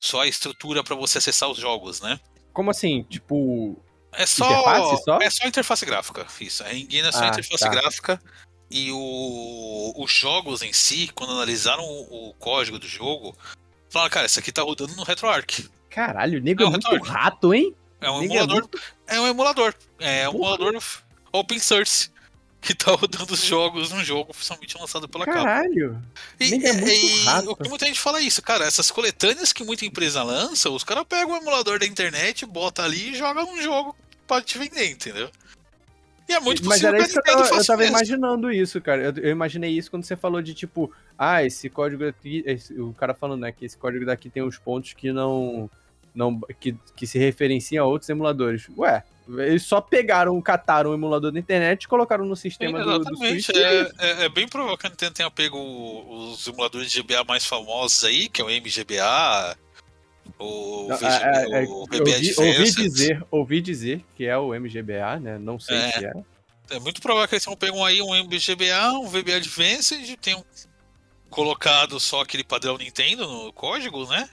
Só 0.00 0.22
a 0.22 0.26
estrutura 0.26 0.82
para 0.82 0.96
você 0.96 1.18
acessar 1.18 1.48
os 1.48 1.58
jogos, 1.58 2.00
né? 2.00 2.18
Como 2.52 2.70
assim? 2.70 3.04
Tipo. 3.04 3.80
É 4.12 4.26
só, 4.26 4.44
Interface 4.50 5.04
só? 5.04 5.18
é 5.20 5.30
só 5.30 5.46
interface 5.46 5.86
gráfica, 5.86 6.26
isso. 6.40 6.64
A 6.64 6.74
Engine 6.74 7.08
é 7.08 7.12
só 7.12 7.20
Ah, 7.24 7.28
interface 7.28 7.64
tá. 7.64 7.68
gráfica. 7.70 8.22
e 8.70 8.90
o, 8.92 9.94
os 9.96 10.10
jogos 10.12 10.62
em 10.62 10.72
si, 10.72 11.10
quando 11.14 11.32
analisaram 11.32 11.82
o, 11.84 12.28
o 12.30 12.34
código 12.34 12.78
do 12.78 12.86
jogo, 12.88 13.36
falaram, 13.88 14.10
cara, 14.10 14.26
isso 14.26 14.38
aqui 14.38 14.52
tá 14.52 14.62
rodando 14.62 14.94
no 14.94 15.02
RetroArch. 15.02 15.68
Caralho, 15.88 16.38
o 16.38 16.42
nego 16.42 16.62
É 16.62 16.66
é 16.66 16.70
muito 16.70 17.02
rato, 17.02 17.52
hein? 17.54 17.74
É 18.00 18.10
um 18.10 18.22
é 18.22 18.24
emulador. 18.26 18.54
muito- 18.60 18.80
É 19.06 19.20
um 19.20 19.26
emulador. 19.26 19.74
É 19.98 20.28
um 20.28 20.32
Porra. 20.32 20.54
emulador 20.54 20.82
open 21.32 21.58
source. 21.58 22.10
Que 22.60 22.74
tá 22.74 22.90
rodando 22.92 23.32
os 23.32 23.42
jogos 23.42 23.90
num 23.90 24.04
jogo 24.04 24.30
oficialmente 24.30 24.76
lançado 24.78 25.08
pela 25.08 25.24
Capcom. 25.24 25.42
Caralho. 25.44 26.02
E, 26.38 26.50
nego 26.50 26.66
é 26.66 26.72
muito 26.74 26.92
e- 26.92 27.24
rato. 27.24 27.50
o 27.52 27.56
que 27.56 27.68
muita 27.68 27.86
gente 27.86 27.98
fala 27.98 28.18
é 28.18 28.22
isso, 28.22 28.42
cara. 28.42 28.66
Essas 28.66 28.90
coletâneas 28.90 29.52
que 29.52 29.64
muita 29.64 29.86
empresa 29.86 30.22
lança, 30.22 30.68
os 30.68 30.84
caras 30.84 31.04
pegam 31.08 31.32
o 31.32 31.36
emulador 31.38 31.78
da 31.78 31.86
internet, 31.86 32.44
bota 32.44 32.82
ali 32.84 33.12
e 33.12 33.14
joga 33.16 33.42
um 33.44 33.60
jogo 33.62 33.96
pra 34.26 34.42
te 34.42 34.58
vender, 34.58 34.90
entendeu? 34.90 35.30
E 36.28 36.32
é 36.34 36.38
muito 36.38 36.62
Mas 36.64 36.80
possível 36.82 36.88
era 36.88 36.98
que 36.98 37.02
a 37.02 37.06
isso 37.06 37.22
que 37.22 37.30
eu 37.30 37.36
tava, 37.36 37.56
eu 37.56 37.64
tava 37.66 37.84
imaginando 37.86 38.52
isso, 38.52 38.80
cara. 38.80 39.02
Eu, 39.04 39.12
eu 39.24 39.30
imaginei 39.30 39.70
isso 39.70 39.90
quando 39.90 40.04
você 40.04 40.14
falou 40.14 40.40
de 40.42 40.52
tipo, 40.54 40.92
ah, 41.18 41.42
esse 41.42 41.68
código 41.70 42.06
aqui. 42.06 42.42
esse- 42.46 42.74
o 42.78 42.92
cara 42.92 43.14
falando, 43.14 43.40
né, 43.40 43.50
que 43.52 43.64
esse 43.64 43.76
código 43.76 44.04
daqui 44.04 44.28
tem 44.30 44.42
uns 44.42 44.58
pontos 44.58 44.92
que 44.92 45.10
não. 45.12 45.68
Não 46.14 46.40
que, 46.58 46.76
que 46.96 47.06
se 47.06 47.18
referenciam 47.18 47.84
a 47.84 47.88
outros 47.88 48.08
emuladores. 48.08 48.66
Ué, 48.76 49.02
eles 49.28 49.62
só 49.62 49.80
pegaram, 49.80 50.40
cataram 50.42 50.90
o 50.90 50.94
emulador 50.94 51.30
da 51.30 51.38
internet 51.38 51.84
e 51.84 51.88
colocaram 51.88 52.24
no 52.24 52.34
sistema 52.34 52.78
Sim, 52.78 52.84
do, 52.84 52.98
do 52.98 53.02
exatamente. 53.10 53.42
Switch. 53.44 53.56
e 53.56 53.62
é. 53.62 53.80
É, 53.80 54.10
é- 54.22 54.24
é 54.24 54.28
bem 54.28 54.48
provável 54.48 54.76
que 54.76 54.86
a 54.86 54.90
Nintendo 54.90 55.14
tenha 55.14 55.30
pego 55.30 55.56
os 55.58 56.46
emuladores 56.46 56.90
de 56.90 57.00
GBA 57.02 57.22
mais 57.24 57.44
famosos 57.44 58.04
aí, 58.04 58.28
que 58.28 58.40
é 58.40 58.44
o 58.44 58.48
MGBA, 58.50 59.56
o, 60.38 60.86
Não, 60.88 60.96
VG, 60.96 61.06
é, 61.06 61.62
é, 61.62 61.62
o 61.68 61.84
VBA 61.86 61.98
ouvi, 61.98 62.34
ouvi 62.38 62.72
dizer, 62.72 63.26
ouvi 63.30 63.60
dizer 63.60 64.04
que 64.16 64.24
é 64.26 64.36
o 64.36 64.54
MGBA, 64.54 65.20
né? 65.20 65.38
Não 65.38 65.58
sei 65.60 65.76
É. 65.76 65.90
se 65.92 66.04
é. 66.06 66.12
É 66.72 66.78
muito 66.78 67.00
provável 67.02 67.26
que 67.28 67.34
eles 67.34 67.44
tenham 67.44 67.56
pego 67.56 67.84
aí 67.84 68.00
um 68.00 68.14
MGBA, 68.14 68.92
um 69.00 69.08
VBA 69.08 69.36
Advanced, 69.36 70.16
tenham 70.18 70.44
colocado 71.28 71.98
só 72.00 72.20
aquele 72.22 72.44
padrão 72.44 72.76
Nintendo 72.78 73.26
no 73.26 73.52
código, 73.52 74.06
né? 74.06 74.28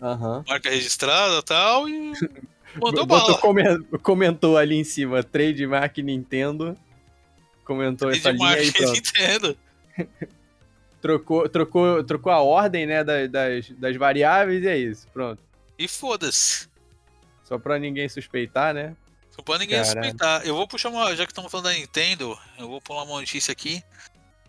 Aham. 0.00 0.44
Marca 0.46 0.68
registrada 0.70 1.38
e 1.38 1.42
tal, 1.42 1.88
e 1.88 2.12
mandou 2.80 3.06
bala. 3.06 3.38
come- 3.38 3.82
comentou 4.02 4.56
ali 4.56 4.76
em 4.76 4.84
cima, 4.84 5.22
trademark 5.22 5.98
Nintendo. 6.02 6.76
Comentou 7.64 8.12
E 8.12 8.18
essa 8.18 8.30
linha 8.30 8.48
aí. 8.50 8.70
Nintendo. 8.92 9.56
Trocou, 11.00 11.46
trocou, 11.50 12.02
trocou 12.02 12.32
a 12.32 12.40
ordem, 12.40 12.86
né, 12.86 13.04
da- 13.04 13.26
das, 13.26 13.68
das 13.70 13.94
variáveis 13.96 14.62
e 14.64 14.68
é 14.68 14.78
isso, 14.78 15.06
pronto. 15.12 15.38
E 15.78 15.86
foda-se. 15.86 16.66
Só 17.44 17.58
pra 17.58 17.78
ninguém 17.78 18.08
suspeitar, 18.08 18.72
né? 18.72 18.96
Não 19.36 19.44
pode 19.44 19.60
ninguém 19.64 19.76
Caralho. 19.82 19.92
suspeitar. 20.02 20.46
Eu 20.46 20.54
vou 20.54 20.66
puxar 20.66 20.88
uma. 20.88 21.14
Já 21.14 21.26
que 21.26 21.32
estamos 21.32 21.50
falando 21.50 21.66
da 21.66 21.74
Nintendo, 21.74 22.38
eu 22.58 22.68
vou 22.68 22.80
pular 22.80 23.02
uma 23.02 23.20
notícia 23.20 23.52
aqui. 23.52 23.82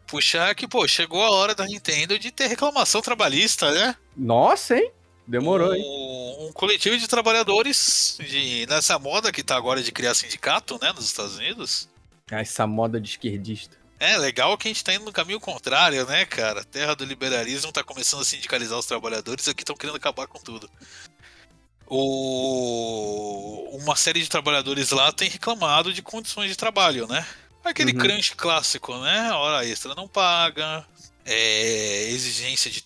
Puxar 0.08 0.54
que, 0.56 0.66
pô, 0.68 0.88
chegou 0.88 1.22
a 1.24 1.30
hora 1.32 1.54
da 1.56 1.66
Nintendo 1.66 2.18
de 2.18 2.32
ter 2.32 2.48
reclamação 2.48 3.02
trabalhista, 3.02 3.72
né? 3.72 3.96
Nossa, 4.16 4.78
hein? 4.78 4.92
Demorou, 5.28 5.74
hein? 5.74 5.84
um, 5.84 6.48
um 6.48 6.52
coletivo 6.54 6.98
de 6.98 7.08
trabalhadores 7.08 8.18
de, 8.20 8.66
nessa 8.68 9.00
moda 9.00 9.32
que 9.32 9.44
tá 9.44 9.56
agora 9.56 9.82
de 9.82 9.92
criar 9.92 10.14
sindicato, 10.14 10.78
né, 10.82 10.94
nos 10.94 11.06
Estados 11.06 11.38
Unidos. 11.38 11.90
Ah, 12.32 12.42
Essa 12.42 12.66
moda 12.68 13.00
de 13.00 13.10
esquerdista. 13.10 13.78
É 14.00 14.18
legal 14.18 14.58
que 14.58 14.68
a 14.68 14.72
gente 14.72 14.84
tá 14.84 14.94
indo 14.94 15.06
no 15.06 15.12
caminho 15.12 15.40
contrário, 15.40 16.06
né, 16.06 16.26
cara? 16.26 16.62
A 16.62 16.64
terra 16.66 16.96
do 16.96 17.06
liberalismo 17.06 17.72
tá 17.72 17.84
começando 17.84 18.22
a 18.22 18.26
sindicalizar 18.26 18.78
os 18.78 18.86
trabalhadores 18.86 19.48
e 19.48 19.50
aqui 19.52 19.62
estão 19.64 19.76
querendo 19.76 19.96
acabar 19.96 20.28
com 20.28 20.38
tudo. 20.40 20.70
O... 21.88 23.70
Uma 23.78 23.96
série 23.96 24.22
de 24.22 24.30
trabalhadores 24.30 24.92
lá 24.92 25.12
tem 25.12 25.30
reclamado 25.30 25.94
de 25.94 26.02
condições 26.02 26.50
de 26.50 26.58
trabalho, 26.58 27.08
né? 27.08 27.26
Aquele 27.64 27.94
Uhum. 27.94 27.98
crunch 28.00 28.36
clássico, 28.36 28.96
né? 29.00 29.32
Hora 29.32 29.66
extra 29.66 29.96
não 29.96 30.08
paga, 30.08 30.86
é... 31.26 32.10
exigência 32.10 32.70
de 32.70 32.82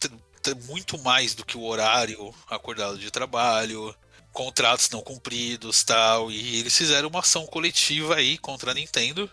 muito 0.68 0.98
mais 1.00 1.34
do 1.36 1.46
que 1.46 1.58
o 1.58 1.64
horário 1.64 2.34
acordado 2.50 2.98
de 2.98 3.12
trabalho, 3.12 3.94
contratos 4.32 4.90
não 4.90 5.02
cumpridos 5.02 5.84
tal. 5.84 6.32
E 6.32 6.60
eles 6.60 6.78
fizeram 6.78 7.10
uma 7.10 7.20
ação 7.20 7.46
coletiva 7.46 8.16
aí 8.16 8.38
contra 8.38 8.72
a 8.72 8.74
Nintendo. 8.74 9.30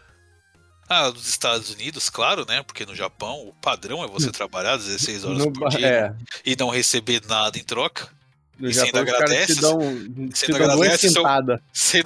Ah, 0.89 1.11
dos 1.11 1.27
Estados 1.29 1.71
Unidos, 1.71 2.09
claro, 2.09 2.45
né? 2.47 2.63
Porque 2.63 2.87
no 2.87 2.95
Japão 2.95 3.49
o 3.49 3.53
padrão 3.55 4.05
é 4.05 4.07
você 4.07 4.31
trabalhar 4.31 4.77
16 4.77 5.25
horas 5.25 5.39
No 5.39 5.53
por 5.53 5.69
dia 5.71 5.87
é, 5.87 6.15
e 6.45 6.55
não 6.57 6.69
receber 6.69 7.21
nada 7.27 7.59
em 7.59 7.65
troca. 7.65 8.09
no 8.57 8.69
E 8.71 8.73
você 8.75 8.87
Japão 8.87 9.01
ainda 9.01 9.13
agradece? 9.17 9.55
te 9.57 9.61
dão, 9.61 9.79
Você 9.81 10.47
te 10.47 10.53
ainda 10.53 10.67
dão 10.67 10.77
duas 10.77 10.87
agradece 10.89 11.11
seu- 11.11 11.23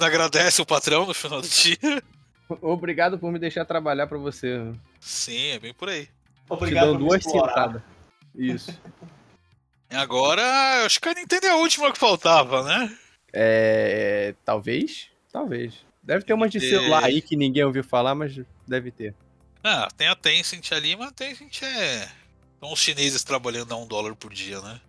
agradece 0.07 0.61
o 0.63 0.65
patrão 0.65 1.05
no 1.05 1.13
final 1.13 1.41
do 1.41 1.47
dia? 1.49 1.77
Obrigado 2.59 3.19
por 3.19 3.31
me 3.31 3.37
deixar 3.37 3.65
trabalhar 3.65 4.07
pra 4.07 4.17
você. 4.17 4.59
Sim, 4.99 5.51
é 5.51 5.59
bem 5.59 5.73
por 5.75 5.87
aí. 5.87 6.05
te 6.05 6.11
Obrigado 6.49 6.85
dão 6.87 6.99
me 6.99 7.05
duas 7.07 7.23
explorar. 7.23 7.83
Isso. 8.35 8.77
E 9.89 9.95
agora, 9.95 10.41
eu 10.79 10.85
acho 10.85 10.99
que 11.01 11.09
a 11.09 11.13
Nintendo 11.13 11.47
é 11.47 11.49
a 11.49 11.55
última 11.57 11.91
que 11.91 11.99
faltava, 11.99 12.63
né? 12.63 12.97
É. 13.33 14.33
Talvez? 14.45 15.07
Talvez. 15.31 15.73
Deve 16.03 16.23
ter 16.25 16.33
umas 16.33 16.51
de 16.51 16.57
É. 16.57 16.61
celular 16.61 17.03
aí 17.03 17.21
que 17.21 17.35
ninguém 17.35 17.63
ouviu 17.63 17.83
falar, 17.83 18.15
mas 18.15 18.39
deve 18.67 18.91
ter. 18.91 19.13
Ah, 19.63 19.87
tem 19.95 20.07
a 20.07 20.15
Tencent 20.15 20.71
ali, 20.71 20.95
mas 20.95 21.09
a 21.09 21.11
Tencent 21.11 21.61
é. 21.63 22.07
São 22.59 22.71
os 22.73 22.79
chineses 22.79 23.23
trabalhando 23.23 23.73
a 23.73 23.77
um 23.77 23.87
dólar 23.87 24.15
por 24.15 24.33
dia, 24.33 24.59
né? 24.61 24.79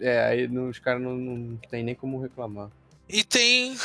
É, 0.00 0.20
aí 0.26 0.48
não- 0.48 0.68
os 0.68 0.78
caras 0.78 1.00
não, 1.02 1.16
não 1.16 1.56
tem 1.70 1.82
nem 1.82 1.94
como 1.94 2.20
reclamar. 2.20 2.70
E 3.08 3.22
tem 3.22 3.76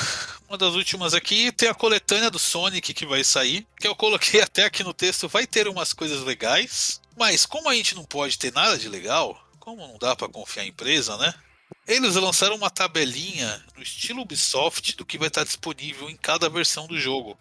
uma 0.50 0.58
das 0.58 0.74
últimas 0.74 1.14
aqui, 1.14 1.52
tem 1.52 1.70
a 1.70 1.74
coletânea 1.74 2.30
do 2.32 2.40
Sonic 2.40 2.94
que 2.94 3.06
vai 3.06 3.24
sair, 3.24 3.66
que 3.80 3.88
eu 3.88 3.96
coloquei 3.96 4.42
até 4.50 4.66
aqui 4.66 4.84
no 4.84 4.94
texto, 4.94 5.28
vai 5.28 5.46
ter 5.46 5.68
umas 5.68 5.94
coisas 5.94 6.22
legais, 6.24 7.01
mas 7.22 7.46
como 7.46 7.70
a 7.70 7.76
gente 7.76 7.94
não 7.96 8.04
pode 8.04 8.36
ter 8.40 8.52
nada 8.52 8.76
de 8.80 8.90
legal, 8.90 9.40
como 9.60 9.88
não 9.88 9.96
dá 10.00 10.16
pra 10.16 10.28
confiar 10.28 10.66
em 10.66 10.70
empresa, 10.70 11.16
né? 11.18 11.32
Eles 11.88 12.16
lançaram 12.16 12.56
uma 12.56 12.72
tabelinha 12.72 13.64
no 13.78 13.84
estilo 13.84 14.24
Ubisoft 14.24 14.98
do 14.98 15.06
que 15.06 15.20
vai 15.20 15.28
estar 15.28 15.44
disponível 15.44 16.10
em 16.10 16.16
cada 16.18 16.50
versão 16.50 16.88
do 16.88 17.00
jogo. 17.00 17.38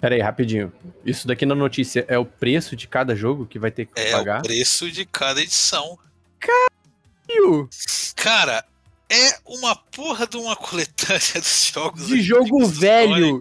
Pera 0.00 0.16
aí, 0.16 0.20
rapidinho. 0.20 0.72
Isso 1.06 1.28
daqui 1.28 1.46
na 1.46 1.54
notícia 1.54 2.04
é 2.08 2.18
o 2.18 2.24
preço 2.24 2.74
de 2.74 2.88
cada 2.88 3.14
jogo 3.14 3.46
que 3.46 3.60
vai 3.60 3.70
ter 3.70 3.86
que 3.86 3.92
É 3.94 4.10
pagar? 4.10 4.40
o 4.40 4.42
preço 4.42 4.90
de 4.90 5.06
cada 5.06 5.40
edição. 5.40 5.96
Caralho! 6.40 7.68
Cara, 8.16 8.64
é 9.08 9.38
uma 9.46 9.76
porra 9.76 10.26
de 10.26 10.36
uma 10.36 10.56
coletânea 10.56 11.20
dos 11.40 11.70
jogos. 11.72 12.08
De 12.08 12.20
jogo 12.20 12.66
velho. 12.66 13.40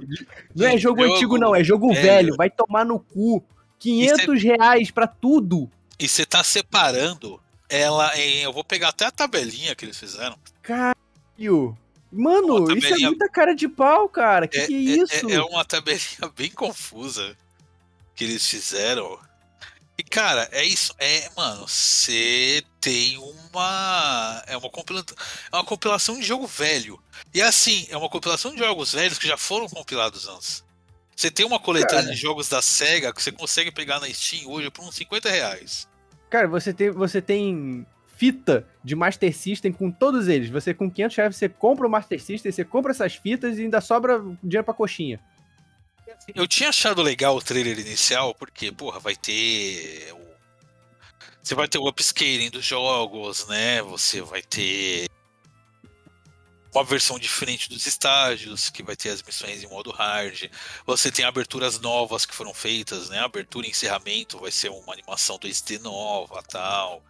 Não 0.56 0.68
é 0.68 0.78
jogo, 0.78 1.02
jogo 1.02 1.16
antigo, 1.16 1.38
não. 1.40 1.56
É 1.56 1.64
jogo 1.64 1.92
velho. 1.92 2.04
velho. 2.04 2.36
Vai 2.36 2.52
tomar 2.52 2.86
no 2.86 3.00
cu. 3.00 3.44
500 3.82 4.44
reais 4.44 4.92
pra 4.92 5.08
tudo. 5.08 5.70
E 6.00 6.08
você 6.08 6.26
tá 6.26 6.44
separando 6.44 7.42
ela 7.68 8.18
em. 8.18 8.44
Eu 8.44 8.54
vou 8.54 8.64
pegar 8.64 8.90
até 8.90 9.06
a 9.06 9.12
tabelinha 9.12 9.76
que 9.76 9.86
eles 9.86 9.98
fizeram. 9.98 10.38
Caralho. 10.62 11.78
Mano, 12.12 12.58
Uma 12.58 12.74
isso 12.78 12.86
é 12.86 12.90
tabelinha- 12.90 13.10
muita 13.10 13.30
cara 13.30 13.56
de 13.56 13.68
pau, 13.68 14.08
cara. 14.10 14.48
Que 14.48 14.58
É, 14.60 14.68
que 14.68 14.74
é 14.74 14.78
é- 14.78 14.98
isso? 14.98 15.30
É, 15.30 15.34
é 15.36 15.42
uma 15.42 15.66
tabelinha 15.66 16.00
bem 16.36 16.52
confusa 16.52 17.36
que 18.16 18.24
eles 18.24 18.46
fizeram. 18.46 19.18
E, 19.98 20.04
cara, 20.04 20.48
é 20.52 20.64
isso. 20.66 20.94
É, 21.00 21.30
mano, 21.36 21.68
você 21.68 22.64
tem 22.80 23.18
uma. 23.18 24.44
É 24.48 24.58
uma, 24.58 24.70
compila... 24.70 25.04
é 25.52 25.56
uma 25.56 25.64
compilação 25.66 26.16
de 26.20 26.24
jogo 26.24 26.46
velho. 26.48 27.02
E 27.34 27.42
assim, 27.42 27.86
é 27.90 27.96
uma 27.98 28.10
compilação 28.10 28.52
de 28.52 28.58
jogos 28.60 28.94
velhos 28.94 29.18
que 29.18 29.28
já 29.28 29.38
foram 29.38 29.68
compilados 29.70 30.28
antes. 30.28 30.64
Você 31.16 31.30
tem 31.30 31.46
uma 31.46 31.60
coletânea 31.60 32.04
Cara. 32.04 32.16
de 32.16 32.20
jogos 32.20 32.50
da 32.50 32.62
SEGA 32.62 33.14
que 33.14 33.22
você 33.22 33.32
consegue 33.32 33.72
pegar 33.72 34.00
na 34.00 34.08
Steam 34.12 34.50
hoje 34.50 34.70
por 34.72 34.84
uns 34.84 34.96
50 34.96 35.30
reais. 35.30 35.88
Cara, 36.30 36.48
você 36.48 36.74
tem, 36.74 36.90
você 36.90 37.22
tem 37.22 37.86
fita 38.16 38.68
de 38.84 38.96
Master 38.96 39.36
System 39.36 39.72
com 39.72 39.92
todos 39.92 40.28
eles. 40.28 40.50
Você 40.50 40.74
com 40.74 40.90
500 40.90 41.18
reais 41.18 41.36
você 41.36 41.50
compra 41.50 41.88
o 41.88 41.90
Master 41.90 42.22
System, 42.22 42.52
você 42.52 42.64
compra 42.64 42.92
essas 42.92 43.16
fitas 43.16 43.58
e 43.58 43.64
ainda 43.64 43.82
sobra 43.82 44.20
dinheiro 44.44 44.64
pra 44.64 44.74
coxinha. 44.74 45.20
Eu 46.36 46.48
tinha 46.48 46.70
achado 46.70 47.02
legal 47.02 47.36
o 47.36 47.42
trailer 47.42 47.80
inicial, 47.80 48.36
porque, 48.36 48.72
porra, 48.72 49.00
vai 49.00 49.16
ter. 49.16 50.14
Você 51.42 51.56
vai 51.56 51.68
ter 51.68 51.80
o 51.80 51.88
upscaling 51.88 52.50
dos 52.50 52.66
jogos, 52.66 53.48
né? 53.48 53.82
Você 53.82 54.22
vai 54.22 54.42
ter 54.42 55.08
uma 56.74 56.84
versão 56.84 57.20
diferente 57.20 57.70
dos 57.70 57.86
estágios, 57.86 58.70
que 58.70 58.82
vai 58.82 58.96
ter 58.96 59.10
as 59.10 59.22
missões 59.22 59.64
em 59.64 59.68
modo 59.68 59.92
hard. 59.92 60.50
Você 60.86 61.12
tem 61.12 61.26
aberturas 61.26 61.80
novas 61.80 62.26
que 62.26 62.34
foram 62.34 62.54
feitas, 62.54 63.10
né? 63.10 63.20
Abertura 63.20 63.68
e 63.68 63.72
encerramento 63.72 64.40
vai 64.40 64.52
ser 64.52 64.70
uma 64.70 64.94
animação 64.94 65.38
2D 65.38 65.80
nova 65.82 66.42
tal. 66.44 67.04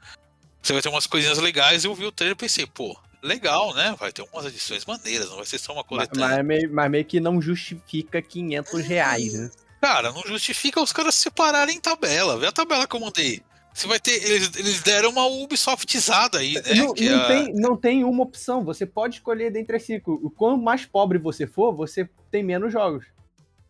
Você 0.61 0.73
vai 0.73 0.81
ter 0.81 0.89
umas 0.89 1.07
coisinhas 1.07 1.37
legais. 1.37 1.85
Eu 1.85 1.93
vi 1.95 2.05
o 2.05 2.11
trailer 2.11 2.35
e 2.35 2.37
pensei, 2.37 2.65
pô, 2.65 2.97
legal, 3.21 3.73
né? 3.73 3.95
Vai 3.99 4.11
ter 4.11 4.23
umas 4.23 4.45
edições 4.45 4.85
maneiras, 4.85 5.29
não 5.29 5.37
vai 5.37 5.45
ser 5.45 5.59
só 5.59 5.73
uma 5.73 5.81
Mas, 5.81 5.87
coletânea. 5.89 6.27
mas 6.27 6.37
é 6.39 6.43
meio, 6.43 6.73
mas 6.73 6.91
meio 6.91 7.05
que 7.05 7.19
não 7.19 7.41
justifica 7.41 8.21
500 8.21 8.81
reais, 8.81 9.33
né? 9.33 9.51
Cara, 9.79 10.11
não 10.11 10.21
justifica 10.23 10.79
os 10.81 10.93
caras 10.93 11.15
separarem 11.15 11.79
tabela. 11.79 12.37
Vê 12.37 12.47
a 12.47 12.51
tabela 12.51 12.87
que 12.87 12.95
eu 12.95 12.99
mandei. 12.99 13.43
Você 13.73 13.87
vai 13.87 13.99
ter. 13.99 14.11
Eles, 14.23 14.51
eles 14.57 14.81
deram 14.81 15.09
uma 15.11 15.25
Ubisoftizada 15.25 16.39
aí, 16.39 16.53
né? 16.55 16.61
não, 16.75 16.87
não 16.93 17.21
a- 17.21 17.27
tem, 17.27 17.53
não 17.53 17.77
tem 17.77 18.03
uma 18.03 18.23
opção. 18.23 18.63
Você 18.65 18.85
pode 18.85 19.15
escolher 19.15 19.49
dentre 19.51 19.75
as 19.77 19.83
cinco. 19.83 20.19
O 20.23 20.29
quanto 20.29 20.61
mais 20.61 20.85
pobre 20.85 21.17
você 21.17 21.47
for, 21.47 21.73
você 21.73 22.09
tem 22.29 22.43
menos 22.43 22.71
jogos. 22.73 23.05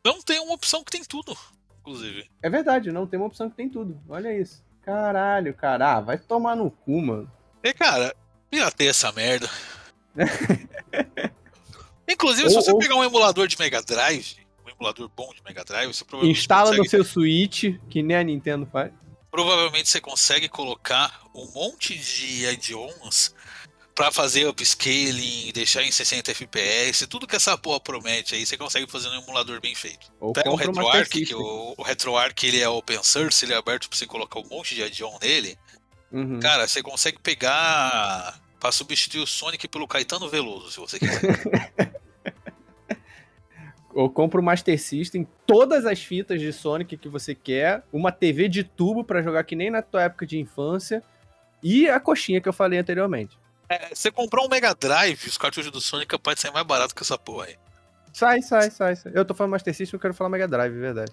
não 0.05 0.21
tem 0.21 0.39
uma 0.39 0.53
opção 0.53 0.83
que 0.83 0.91
tem 0.91 1.03
tudo. 1.03 1.37
inclusive. 1.79 2.25
É 2.41 2.49
verdade, 2.49 2.91
não 2.91 3.05
tem 3.05 3.19
uma 3.19 3.27
opção 3.27 3.49
que 3.49 3.55
tem 3.55 3.69
tudo. 3.69 3.99
Olha 4.09 4.35
isso. 4.37 4.63
Caralho, 4.83 5.53
cara. 5.53 5.93
Ah, 5.97 6.01
vai 6.01 6.17
tomar 6.17 6.55
no 6.55 6.71
cu, 6.71 6.99
mano. 7.01 7.31
E, 7.63 7.71
cara, 7.73 8.15
pirateia 8.49 8.89
essa 8.89 9.11
merda. 9.11 9.47
Inclusive, 12.09 12.45
Ou- 12.45 12.49
se 12.49 12.55
você 12.55 12.71
ou- 12.71 12.79
pegar 12.79 12.95
um 12.95 13.03
emulador 13.03 13.47
de 13.47 13.57
Mega 13.57 13.81
Drive, 13.81 14.37
um 14.65 14.69
emulador 14.69 15.09
bom 15.15 15.31
de 15.33 15.41
Mega 15.43 15.63
Drive, 15.63 15.93
você 15.93 16.03
provavelmente 16.03 16.39
Instala 16.39 16.63
consegue, 16.75 16.83
no 16.83 16.89
seu 16.89 17.03
Switch, 17.05 17.63
que 17.89 18.01
nem 18.03 18.17
a 18.17 18.23
Nintendo 18.23 18.65
faz. 18.65 18.91
Provavelmente 19.31 19.89
você 19.89 20.01
consegue 20.01 20.49
colocar 20.49 21.21
um 21.33 21.49
monte 21.51 21.97
de 21.97 22.45
add-ons 22.45 23.33
pra 23.95 24.11
fazer 24.11 24.47
upscaling, 24.47 25.51
deixar 25.53 25.83
em 25.83 25.91
60 25.91 26.31
FPS, 26.31 27.07
tudo 27.07 27.27
que 27.27 27.35
essa 27.35 27.57
porra 27.57 27.79
promete 27.79 28.35
aí, 28.35 28.45
você 28.45 28.57
consegue 28.57 28.89
fazer 28.91 29.09
num 29.09 29.21
emulador 29.21 29.61
bem 29.61 29.75
feito. 29.75 30.11
Ou 30.19 30.33
Pega 30.33 30.49
o 30.49 30.55
RetroArch, 30.55 31.25
que 31.25 31.35
o, 31.35 31.73
o 31.77 31.83
RetroArch 31.83 32.45
ele 32.45 32.59
é 32.59 32.69
open 32.69 33.01
source, 33.03 33.45
ele 33.45 33.53
é 33.53 33.57
aberto 33.57 33.87
pra 33.89 33.97
você 33.97 34.05
colocar 34.05 34.39
um 34.39 34.47
monte 34.47 34.75
de 34.75 34.83
add-on 34.83 35.17
nele. 35.21 35.57
Uhum. 36.11 36.39
Cara, 36.39 36.67
você 36.67 36.81
consegue 36.81 37.19
pegar 37.19 38.39
pra 38.59 38.71
substituir 38.71 39.21
o 39.21 39.27
Sonic 39.27 39.67
pelo 39.67 39.87
Caetano 39.87 40.29
Veloso, 40.29 40.71
se 40.71 40.79
você 40.79 40.99
quiser. 40.99 41.21
Ou 43.93 44.09
compra 44.09 44.39
o 44.39 44.43
Master 44.43 44.79
System, 44.79 45.27
todas 45.45 45.85
as 45.85 46.01
fitas 46.01 46.39
de 46.39 46.51
Sonic 46.53 46.97
que 46.97 47.09
você 47.09 47.35
quer, 47.35 47.83
uma 47.91 48.11
TV 48.11 48.47
de 48.47 48.63
tubo 48.63 49.03
pra 49.03 49.21
jogar 49.21 49.43
que 49.43 49.55
nem 49.55 49.69
na 49.69 49.81
tua 49.81 50.03
época 50.03 50.25
de 50.25 50.39
infância, 50.39 51.03
e 51.61 51.89
a 51.89 51.99
coxinha 51.99 52.41
que 52.41 52.49
eu 52.49 52.53
falei 52.53 52.79
anteriormente. 52.79 53.37
É, 53.69 53.93
você 53.93 54.11
comprar 54.11 54.43
um 54.43 54.49
Mega 54.49 54.73
Drive, 54.73 55.27
os 55.27 55.37
cartuchos 55.37 55.71
do 55.71 55.79
Sonic 55.79 56.17
pode 56.19 56.39
ser 56.39 56.51
mais 56.51 56.65
barato 56.65 56.93
que 56.93 57.03
essa 57.03 57.17
porra 57.17 57.45
aí. 57.45 57.55
Sai, 58.13 58.41
sai, 58.41 58.69
sai. 58.69 58.95
sai. 58.95 59.11
Eu 59.15 59.23
tô 59.23 59.33
falando 59.33 59.51
Master 59.51 59.73
System, 59.73 59.97
eu 59.97 60.01
quero 60.01 60.13
falar 60.13 60.29
Mega 60.29 60.47
Drive, 60.47 60.75
é 60.75 60.79
verdade. 60.79 61.11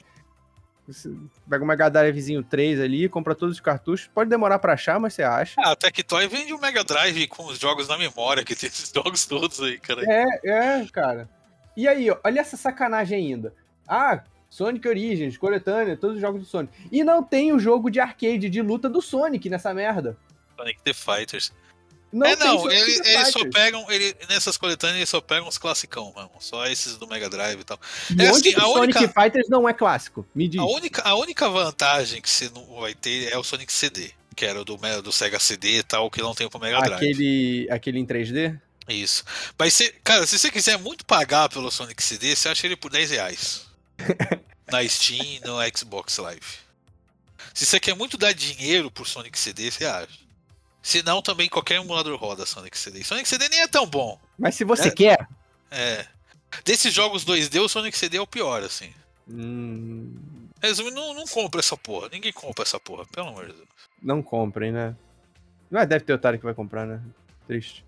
Você 0.88 1.10
pega 1.48 1.62
um 1.62 1.66
Mega 1.66 1.90
Drivezinho 1.90 2.42
3 2.42 2.80
ali, 2.80 3.08
compra 3.10 3.34
todos 3.34 3.56
os 3.56 3.60
cartuchos. 3.60 4.08
Pode 4.08 4.30
demorar 4.30 4.58
pra 4.58 4.72
achar, 4.72 4.98
mas 4.98 5.12
você 5.12 5.22
acha. 5.22 5.54
Ah, 5.58 5.72
a 5.72 5.76
Tectoy 5.76 6.26
vende 6.28 6.54
um 6.54 6.58
Mega 6.58 6.82
Drive 6.82 7.28
com 7.28 7.44
os 7.44 7.58
jogos 7.58 7.86
na 7.86 7.98
memória, 7.98 8.42
que 8.42 8.56
tem 8.56 8.68
esses 8.68 8.90
jogos 8.94 9.26
todos 9.26 9.60
aí, 9.60 9.78
cara. 9.78 10.02
É, 10.06 10.24
é, 10.48 10.86
cara. 10.86 11.28
E 11.78 11.86
aí, 11.86 12.10
ó, 12.10 12.18
olha 12.24 12.40
essa 12.40 12.56
sacanagem 12.56 13.16
ainda. 13.18 13.54
Ah, 13.86 14.24
Sonic 14.50 14.88
Origins, 14.88 15.36
coletânea, 15.38 15.96
todos 15.96 16.16
os 16.16 16.20
jogos 16.20 16.40
do 16.42 16.46
Sonic. 16.48 16.72
E 16.90 17.04
não 17.04 17.22
tem 17.22 17.52
o 17.52 17.58
jogo 17.60 17.88
de 17.88 18.00
arcade 18.00 18.50
de 18.50 18.60
luta 18.60 18.88
do 18.88 19.00
Sonic 19.00 19.48
nessa 19.48 19.72
merda. 19.72 20.16
Sonic 20.56 20.80
The 20.82 20.92
Fighters. 20.92 21.52
Não 22.12 22.26
é, 22.26 22.34
tem 22.34 22.46
não, 22.46 22.68
ele- 22.68 23.00
eles 23.06 23.28
só 23.28 23.48
pegam, 23.50 23.88
ele, 23.92 24.16
nessas 24.28 24.56
coletâneas 24.56 24.96
eles 24.96 25.08
só 25.08 25.20
pegam 25.20 25.46
os 25.46 25.56
classicão, 25.56 26.12
mano. 26.16 26.30
Só 26.40 26.66
esses 26.66 26.96
do 26.96 27.06
Mega 27.06 27.28
Drive 27.30 27.60
e 27.60 27.64
tal. 27.64 27.78
E 28.10 28.12
É 28.22 28.30
onde 28.32 28.48
assim, 28.48 28.52
que 28.54 28.56
a 28.56 28.60
Sonic 28.64 28.98
única- 28.98 29.22
Fighters 29.22 29.48
não 29.48 29.68
é 29.68 29.72
clássico? 29.72 30.26
Me 30.34 30.48
diz. 30.48 30.60
A 30.60 30.64
única, 30.64 31.02
a 31.02 31.14
única 31.14 31.48
vantagem 31.48 32.20
que 32.20 32.28
você 32.28 32.50
não 32.52 32.80
vai 32.80 32.92
ter 32.94 33.32
é 33.32 33.38
o 33.38 33.44
Sonic 33.44 33.72
CD, 33.72 34.10
que 34.34 34.44
era 34.44 34.60
o 34.60 34.64
do, 34.64 34.76
do 35.02 35.12
Sega 35.12 35.38
CD 35.38 35.78
e 35.78 35.82
tal, 35.84 36.10
que 36.10 36.20
não 36.22 36.34
tem 36.34 36.48
pro 36.48 36.58
Mega 36.58 36.80
Drive. 36.80 36.94
Aquele, 36.94 37.68
aquele 37.70 37.98
em 38.00 38.06
3D? 38.06 38.58
Isso. 38.88 39.24
Mas, 39.58 39.78
cara, 40.02 40.26
se 40.26 40.38
você 40.38 40.50
quiser 40.50 40.78
muito 40.78 41.04
pagar 41.04 41.48
pelo 41.48 41.70
Sonic 41.70 42.02
CD, 42.02 42.34
você 42.34 42.48
acha 42.48 42.66
ele 42.66 42.76
por 42.76 42.90
10 42.90 43.10
reais. 43.10 43.66
Na 44.70 44.86
Steam 44.86 45.40
no 45.44 45.56
Xbox 45.76 46.16
Live. 46.18 46.40
Se 47.54 47.64
você 47.66 47.80
quer 47.80 47.94
muito 47.94 48.16
dar 48.16 48.32
dinheiro 48.32 48.90
por 48.90 49.06
Sonic 49.06 49.38
CD, 49.38 49.70
você 49.70 49.84
acha. 49.84 50.18
Se 50.82 51.02
não, 51.02 51.20
também 51.20 51.48
qualquer 51.48 51.76
emulador 51.76 52.16
roda 52.18 52.46
Sonic 52.46 52.76
CD. 52.78 53.02
Sonic 53.04 53.28
CD 53.28 53.48
nem 53.48 53.60
é 53.60 53.68
tão 53.68 53.86
bom. 53.86 54.18
Mas 54.38 54.54
se 54.54 54.64
você 54.64 54.88
É. 54.88 54.90
quer. 54.90 55.28
É. 55.70 56.06
Desses 56.64 56.94
jogos 56.94 57.24
2D, 57.24 57.60
o 57.62 57.68
Sonic 57.68 57.96
CD 57.96 58.16
é 58.16 58.20
o 58.20 58.26
pior, 58.26 58.62
assim. 58.62 58.92
hum, 59.28 60.14
Resumindo, 60.62 60.96
não, 60.96 61.14
não 61.14 61.24
compra 61.26 61.60
essa 61.60 61.76
porra. 61.76 62.08
Ninguém 62.10 62.32
compra 62.32 62.62
essa 62.64 62.80
porra, 62.80 63.04
pelo 63.06 63.28
amor 63.28 63.46
de 63.46 63.52
Deus. 63.52 63.68
não 64.02 64.22
comprem, 64.22 64.72
né? 64.72 64.94
Mas 65.70 65.88
deve 65.88 66.04
ter 66.04 66.12
otário 66.14 66.38
que 66.38 66.44
vai 66.44 66.54
comprar, 66.54 66.86
né? 66.86 67.00
Triste. 67.46 67.84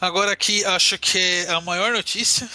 Agora 0.00 0.32
aqui, 0.32 0.64
acho 0.64 0.98
que 0.98 1.18
é 1.18 1.50
a 1.50 1.60
maior 1.60 1.92
notícia 1.92 2.48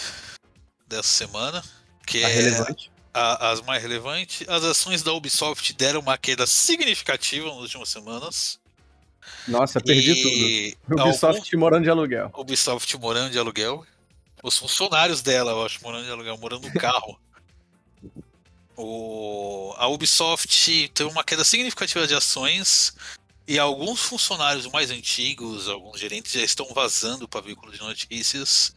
dessa 0.88 1.08
semana. 1.10 1.64
Que 2.06 2.22
Tá 2.22 2.30
é 2.30 2.34
relevante. 2.34 2.92
a- 3.14 3.52
as 3.52 3.62
mais 3.62 3.82
relevantes. 3.82 4.48
As 4.50 4.64
ações 4.64 5.04
da 5.04 5.14
Ubisoft 5.14 5.74
deram 5.74 6.00
uma 6.00 6.18
queda 6.18 6.48
significativa 6.48 7.48
nas 7.48 7.58
últimas 7.58 7.90
semanas. 7.90 8.60
Nossa, 9.48 9.80
perdi 9.80 10.12
e 10.12 10.76
tudo. 10.88 11.02
Ubisoft 11.04 11.56
morando 11.56 11.84
de 11.84 11.90
aluguel. 11.90 12.26
algum- 12.26 12.42
Ubisoft 12.42 12.98
morando 12.98 13.32
de 13.32 13.38
aluguel. 13.38 13.86
Os 14.42 14.58
funcionários 14.58 15.22
dela, 15.22 15.52
eu 15.52 15.66
acho, 15.66 15.84
morando 15.84 16.06
de 16.06 16.12
aluguel, 16.12 16.38
morando 16.38 16.68
no 16.68 16.74
carro. 16.80 17.20
O, 18.76 19.74
a 19.78 19.88
Ubisoft 19.88 20.90
teve 20.94 21.10
uma 21.10 21.24
queda 21.24 21.44
significativa 21.44 22.08
de 22.08 22.16
ações 22.16 22.94
e 23.50 23.58
alguns 23.58 24.04
funcionários 24.04 24.68
mais 24.68 24.92
antigos, 24.92 25.68
alguns 25.68 26.00
gerentes 26.00 26.34
já 26.34 26.44
estão 26.44 26.68
vazando 26.72 27.28
para 27.28 27.42
veículo 27.42 27.72
de 27.72 27.80
notícias 27.80 28.76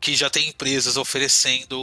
que 0.00 0.16
já 0.16 0.30
tem 0.30 0.48
empresas 0.48 0.96
oferecendo 0.96 1.78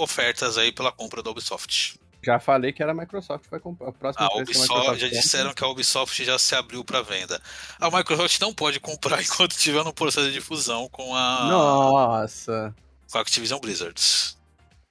ofertas 0.00 0.56
aí 0.56 0.72
pela 0.72 0.90
compra 0.90 1.22
da 1.22 1.28
Ubisoft. 1.28 2.00
Já 2.24 2.40
falei 2.40 2.72
que 2.72 2.82
era 2.82 2.92
a 2.92 2.94
Microsoft 2.94 3.44
que 3.44 3.50
vai 3.50 3.60
comprar. 3.60 3.90
A 3.90 3.92
próxima 3.92 4.24
A 4.24 4.30
que 4.30 4.38
a 4.38 4.42
Ubisoft 4.42 4.68
Microsoft 4.70 5.00
já 5.00 5.08
disseram 5.08 5.52
que 5.52 5.62
a 5.62 5.68
Ubisoft 5.68 6.24
já 6.24 6.38
se 6.38 6.54
abriu 6.54 6.82
para 6.82 7.02
venda. 7.02 7.38
A 7.78 7.90
Microsoft 7.90 8.40
não 8.40 8.54
pode 8.54 8.80
comprar 8.80 9.20
enquanto 9.22 9.50
estiver 9.50 9.84
no 9.84 9.92
processo 9.92 10.32
de 10.32 10.40
fusão 10.40 10.88
com 10.88 11.14
a, 11.14 11.48
Nossa. 11.50 12.74
com 13.12 13.18
a 13.18 13.20
Activision 13.20 13.60
Blizzard. 13.60 14.37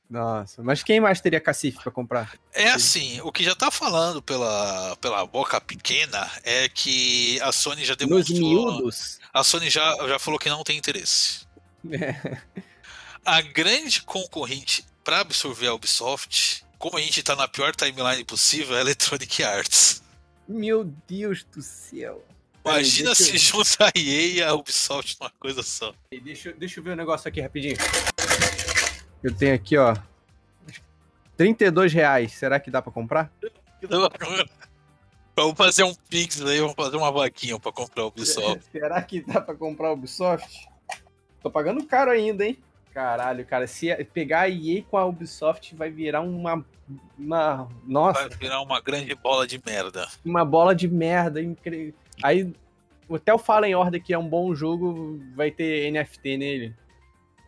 Nossa. 0.10 0.64
Mas 0.64 0.84
quem 0.84 1.00
mais 1.02 1.20
teria 1.20 1.40
cacife 1.42 1.80
pra 1.84 1.92
comprar? 1.92 2.34
É 2.54 2.70
assim, 2.70 3.20
o 3.22 3.32
que 3.32 3.44
já 3.44 3.54
tá 3.54 3.70
falando 3.70 4.22
pela, 4.22 4.96
pela 5.02 5.26
boca 5.26 5.60
pequena 5.60 6.30
é 6.44 6.70
que 6.70 7.40
a 7.42 7.52
Sony 7.52 7.84
já 7.84 7.94
Nos 7.94 8.26
demonstrou. 8.26 8.40
miúdos. 8.78 9.20
A 9.34 9.44
Sony 9.44 9.70
já, 9.70 9.96
já 10.08 10.18
falou 10.18 10.40
que 10.40 10.50
não 10.50 10.64
tem 10.64 10.78
interesse. 10.78 11.46
É. 11.92 12.38
A 13.26 13.42
grande 13.42 14.02
concorrente 14.04 14.86
para 15.04 15.20
absorver 15.20 15.68
a 15.68 15.74
Ubisoft, 15.74 16.64
como 16.80 16.98
a 16.98 17.02
gente 17.02 17.22
tá 17.22 17.36
na 17.36 17.48
pior 17.48 17.76
timeline 17.76 18.24
possível, 18.24 18.76
é 18.76 18.80
a 18.80 18.82
Electronic 18.82 19.44
Arts. 19.44 20.02
Meu 20.48 20.86
Deus 21.08 21.44
do 21.44 21.62
céu. 21.62 22.24
Peraí, 22.64 22.80
Imagina 22.84 23.14
deixa 23.14 23.24
se 23.24 23.38
junta 23.38 23.86
a 23.86 23.92
EA 23.96 24.22
e 24.28 24.44
a 24.44 24.54
Ubisoft 24.54 25.18
numa 25.20 25.30
coisa 25.40 25.62
só. 25.64 25.94
eu- 26.12 26.22
Deixa, 26.22 26.50
eu- 26.50 26.58
deixa 26.58 26.80
eu 26.80 26.84
ver 26.84 26.92
o 26.92 26.96
negócio 26.96 27.28
aqui 27.28 27.42
rapidinho. 27.42 27.76
Eu 29.24 29.36
tenho 29.36 29.56
aqui, 29.56 29.78
ó. 29.78 29.96
32 31.36 31.94
reais. 31.94 32.34
Será 32.34 32.60
que 32.60 32.72
dá 32.72 32.82
pra 32.82 32.92
comprar? 32.92 33.32
Vamos 35.36 35.56
fazer 35.56 35.84
um 35.84 35.94
Pix 36.10 36.42
aí, 36.42 36.60
vamos 36.60 36.74
fazer 36.76 36.98
uma 36.98 37.12
vaquinha 37.12 37.60
pra 37.60 37.72
comprar 37.72 38.04
a 38.04 38.06
Ubisoft. 38.08 38.66
Será 38.72 39.02
que 39.04 39.22
dá 39.22 39.40
pra 39.40 39.54
comprar 39.56 39.92
o 39.92 39.94
Ubisoft? 39.94 40.68
Tô 41.44 41.52
pagando 41.52 41.86
caro 41.86 42.10
ainda, 42.10 42.44
hein? 42.46 42.58
Caralho, 42.92 43.46
cara, 43.46 43.68
se 43.68 43.94
pegar 44.06 44.42
a 44.42 44.50
EA 44.50 44.82
com 44.82 44.98
a 44.98 45.06
Ubisoft 45.06 45.76
vai 45.76 45.92
virar 45.92 46.22
uma. 46.22 46.66
uma 47.18 47.68
nossa, 47.86 48.28
Vai 48.28 48.38
virar 48.38 48.62
uma 48.62 48.82
grande 48.82 49.14
bola 49.14 49.46
de 49.46 49.62
merda. 49.64 50.08
uma 50.26 50.44
bola 50.44 50.74
de 50.74 50.88
merda 50.88 51.40
incrível. 51.40 51.94
Aí, 52.24 52.52
até 53.14 53.32
o 53.32 53.38
Fallen 53.38 53.76
Order, 53.76 54.02
que 54.02 54.12
é 54.12 54.18
um 54.18 54.28
bom 54.28 54.56
jogo, 54.56 55.22
vai 55.36 55.52
ter 55.52 55.92
NFT 55.92 56.38
nele. 56.38 56.76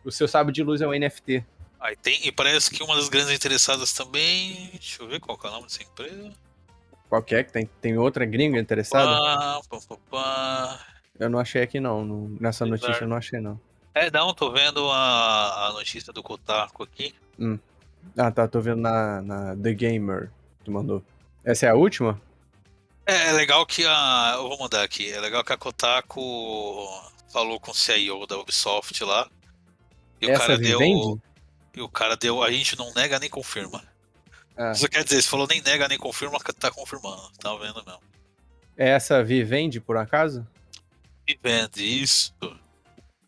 O 0.04 0.12
seu 0.12 0.28
sábio 0.28 0.52
de 0.52 0.62
luz 0.62 0.80
é 0.80 0.86
um 0.86 0.92
NFT. 0.96 1.44
Aí 1.80 1.96
tem, 1.96 2.26
e 2.26 2.30
parece 2.30 2.70
que 2.70 2.82
uma 2.82 2.94
das 2.94 3.08
grandes 3.08 3.32
interessadas 3.34 3.92
também. 3.92 4.68
Deixa 4.72 5.02
eu 5.02 5.08
ver 5.08 5.18
qual 5.20 5.38
que 5.38 5.46
é 5.46 5.50
o 5.50 5.52
nome 5.52 5.64
dessa 5.66 5.82
empresa. 5.82 6.32
Qual 7.08 7.22
que 7.22 7.34
é? 7.34 7.42
Que 7.42 7.52
tem, 7.52 7.66
tem 7.80 7.98
outra 7.98 8.24
gringa 8.26 8.58
interessada? 8.58 9.06
Pá, 9.68 9.78
pá, 9.88 9.96
pá. 10.10 10.86
Eu 11.18 11.28
não 11.30 11.38
achei 11.38 11.62
aqui 11.62 11.80
não. 11.80 12.04
no- 12.04 12.36
nessa 12.40 12.64
notícia 12.66 13.02
eu 13.02 13.08
não 13.08 13.16
achei 13.16 13.40
não. 13.40 13.60
É, 13.94 14.10
não, 14.10 14.32
tô 14.32 14.52
vendo 14.52 14.88
a, 14.90 15.68
a 15.68 15.72
notícia 15.72 16.12
do 16.12 16.22
Kotaku 16.22 16.82
aqui. 16.84 17.14
Ah, 18.16 18.30
tá. 18.30 18.46
Tô 18.46 18.60
vendo 18.60 18.80
na, 18.80 19.20
na 19.22 19.56
The 19.56 19.72
Gamer. 19.74 20.30
Tu 20.64 20.70
mandou. 20.70 21.02
Essa 21.44 21.66
é 21.66 21.68
a 21.70 21.74
última? 21.74 22.20
É, 23.06 23.28
é 23.28 23.32
legal 23.32 23.66
que 23.66 23.84
a. 23.86 24.34
Eu 24.36 24.48
vou 24.48 24.58
mandar 24.58 24.82
aqui. 24.84 25.10
É 25.10 25.18
legal 25.20 25.42
que 25.42 25.52
a 25.52 25.56
Kotaku 25.56 26.20
falou 27.32 27.58
com 27.58 27.70
o 27.70 27.74
CIO 27.74 28.26
da 28.26 28.38
Ubisoft 28.38 29.02
lá. 29.02 29.28
E 30.20 30.26
o 30.26 30.30
Essa 30.30 30.46
cara 30.46 30.58
deu. 30.58 31.20
E 31.76 31.80
o 31.80 31.88
cara 31.88 32.16
deu. 32.16 32.42
A 32.42 32.50
gente 32.50 32.76
não 32.76 32.92
nega 32.94 33.18
nem 33.18 33.30
confirma. 33.30 33.82
Ah, 34.56 34.72
Isso 34.72 34.88
quer 34.88 35.04
dizer, 35.04 35.22
se 35.22 35.28
falou 35.28 35.46
nem 35.46 35.62
nega 35.62 35.88
nem 35.88 35.96
confirma, 35.98 36.38
tá 36.58 36.70
confirmando. 36.70 37.22
Tá 37.38 37.54
vendo 37.56 37.82
mesmo. 37.84 38.00
é 38.76 38.90
essa 38.90 39.22
Vivendi, 39.22 39.80
por 39.80 39.96
acaso? 39.96 40.46
Vende 41.42 41.82
isso. 42.02 42.34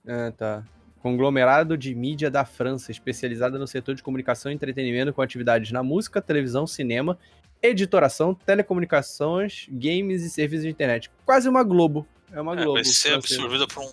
Ah, 0.07 0.33
tá. 0.37 0.65
Conglomerado 1.01 1.77
de 1.77 1.95
mídia 1.95 2.31
da 2.31 2.45
França, 2.45 2.91
especializada 2.91 3.59
no 3.59 3.67
setor 3.67 3.95
de 3.95 4.03
comunicação 4.03 4.51
e 4.51 4.55
entretenimento 4.55 5.13
com 5.13 5.23
atividades 5.23 5.71
na 5.73 5.83
música, 5.83 6.21
televisão, 6.21 6.67
cinema, 6.67 7.19
editoração, 7.61 8.35
telecomunicações, 8.35 9.67
games 9.71 10.23
e 10.23 10.31
serviços 10.31 10.65
de 10.65 10.71
internet. 10.71 11.11
Quase 11.25 11.49
uma 11.49 11.63
Globo. 11.63 12.07
É 12.33 12.41
uma 12.41 12.53
É, 12.53 12.57
Globo. 12.57 12.75
vai 12.75 12.85
ser 12.85 13.15
absorvida 13.15 13.67
por 13.67 13.83
um 13.85 13.91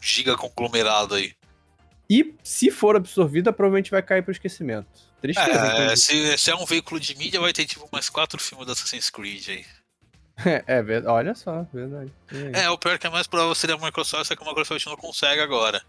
giga 0.00 0.36
conglomerado 0.36 1.14
aí. 1.14 1.34
E 2.10 2.34
se 2.42 2.72
for 2.72 2.96
absorvida, 2.96 3.52
provavelmente 3.52 3.88
vai 3.92 4.02
cair 4.02 4.22
pro 4.22 4.32
esquecimento. 4.32 4.88
Tristeza, 5.20 5.50
É, 5.50 5.94
se, 5.94 6.36
se 6.36 6.50
é 6.50 6.56
um 6.56 6.64
veículo 6.64 6.98
de 6.98 7.14
mídia, 7.16 7.38
vai 7.38 7.52
ter 7.52 7.64
tipo 7.64 7.88
mais 7.92 8.08
quatro 8.08 8.40
filmes 8.42 8.66
da 8.66 8.72
Assassin's 8.72 9.08
Creed 9.08 9.48
aí. 9.48 9.64
É, 10.66 10.82
verdade. 10.82 11.14
Olha 11.14 11.34
só, 11.34 11.66
verdade. 11.72 12.10
É, 12.54 12.68
o 12.70 12.78
pior 12.78 12.98
que 12.98 13.06
é 13.06 13.10
mais 13.10 13.26
provável 13.26 13.54
seria 13.54 13.76
a 13.76 13.78
Microsoft, 13.78 14.30
é 14.30 14.34
que 14.34 14.42
a 14.42 14.46
Microsoft 14.46 14.84
não 14.86 14.96
consegue 14.96 15.40
agora. 15.40 15.82